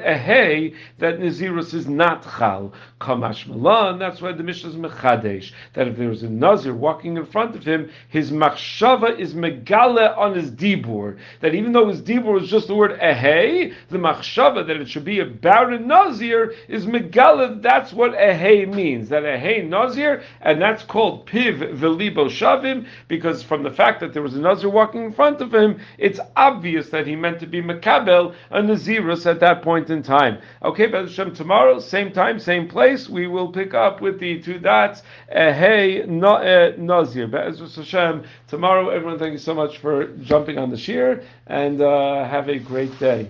ehe, 0.57 0.75
that 0.99 1.19
Nazirus 1.19 1.73
is 1.73 1.87
not 1.87 2.23
chal. 2.23 2.73
Kamash 2.99 3.47
Malan, 3.47 3.99
that's 3.99 4.21
why 4.21 4.31
the 4.31 4.43
Mishnah 4.43 4.69
is 4.69 4.75
mechadesh, 4.75 5.51
that 5.73 5.87
if 5.87 5.97
there 5.97 6.09
was 6.09 6.23
a 6.23 6.29
Nazir 6.29 6.73
walking 6.73 7.17
in 7.17 7.25
front 7.25 7.55
of 7.55 7.63
him, 7.63 7.89
his 8.09 8.31
machshava 8.31 9.17
is 9.19 9.33
megale 9.33 10.17
on 10.17 10.33
his 10.33 10.49
dibur, 10.51 11.17
that 11.41 11.53
even 11.53 11.71
though 11.71 11.87
his 11.87 12.01
dibur 12.01 12.41
is 12.41 12.49
just 12.49 12.67
the 12.67 12.75
word 12.75 12.99
ehe, 12.99 13.73
the 13.89 13.97
machshava 13.97 14.65
that 14.65 14.77
it 14.77 14.89
should 14.89 15.05
be 15.05 15.19
about 15.19 15.71
a 15.71 15.79
Nazir 15.79 16.53
is 16.67 16.85
megale, 16.85 17.61
that's 17.61 17.93
what 17.93 18.13
ehe 18.13 18.73
means, 18.73 19.09
that 19.09 19.23
ehe 19.23 19.67
Nazir, 19.67 20.23
and 20.41 20.61
that's 20.61 20.83
called 20.83 21.27
piv 21.27 21.77
velibo 21.77 22.25
shavim, 22.27 22.87
because 23.07 23.43
from 23.43 23.63
the 23.63 23.71
fact 23.71 23.99
that 23.99 24.13
there 24.13 24.23
was 24.23 24.35
a 24.35 24.39
Nazir 24.39 24.69
walking 24.69 25.03
in 25.05 25.13
front 25.13 25.41
of 25.41 25.53
him, 25.53 25.79
it's 25.97 26.19
obvious 26.35 26.89
that 26.89 27.05
he 27.05 27.15
meant 27.15 27.39
to 27.39 27.47
be 27.47 27.61
Makabel, 27.61 28.33
a 28.49 28.61
Nazirus 28.61 29.25
at 29.25 29.39
that 29.39 29.61
point 29.61 29.89
in 29.89 30.01
time. 30.01 30.39
Okay, 30.63 30.87
Bez 30.87 31.09
Hashem, 31.09 31.33
tomorrow, 31.35 31.79
same 31.79 32.11
time, 32.11 32.39
same 32.39 32.67
place, 32.67 33.07
we 33.07 33.27
will 33.27 33.51
pick 33.51 33.73
up 33.73 34.01
with 34.01 34.19
the 34.19 34.41
two 34.41 34.59
dots, 34.59 35.01
uh, 35.31 35.53
hey, 35.53 36.03
no, 36.07 36.35
uh, 36.35 36.73
Nazir. 36.77 37.27
Bez 37.27 37.59
Hashem, 37.75 38.23
tomorrow, 38.47 38.89
everyone, 38.89 39.19
thank 39.19 39.33
you 39.33 39.37
so 39.39 39.53
much 39.53 39.77
for 39.77 40.07
jumping 40.23 40.57
on 40.57 40.69
the 40.69 40.77
shiur, 40.77 41.23
and 41.45 41.81
uh, 41.81 42.25
have 42.27 42.49
a 42.49 42.57
great 42.59 42.97
day. 42.99 43.29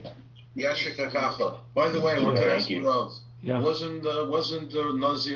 By 1.75 1.89
the 1.89 2.01
way, 2.01 2.13
I 2.13 2.19
want 2.23 2.37
to 2.37 2.53
ask 2.55 2.69
you, 2.69 2.81
Yeah. 3.43 3.61
wasn't, 3.61 4.05
uh, 4.05 4.25
wasn't 4.27 4.73
uh, 4.75 4.93
Nazir 4.93 5.35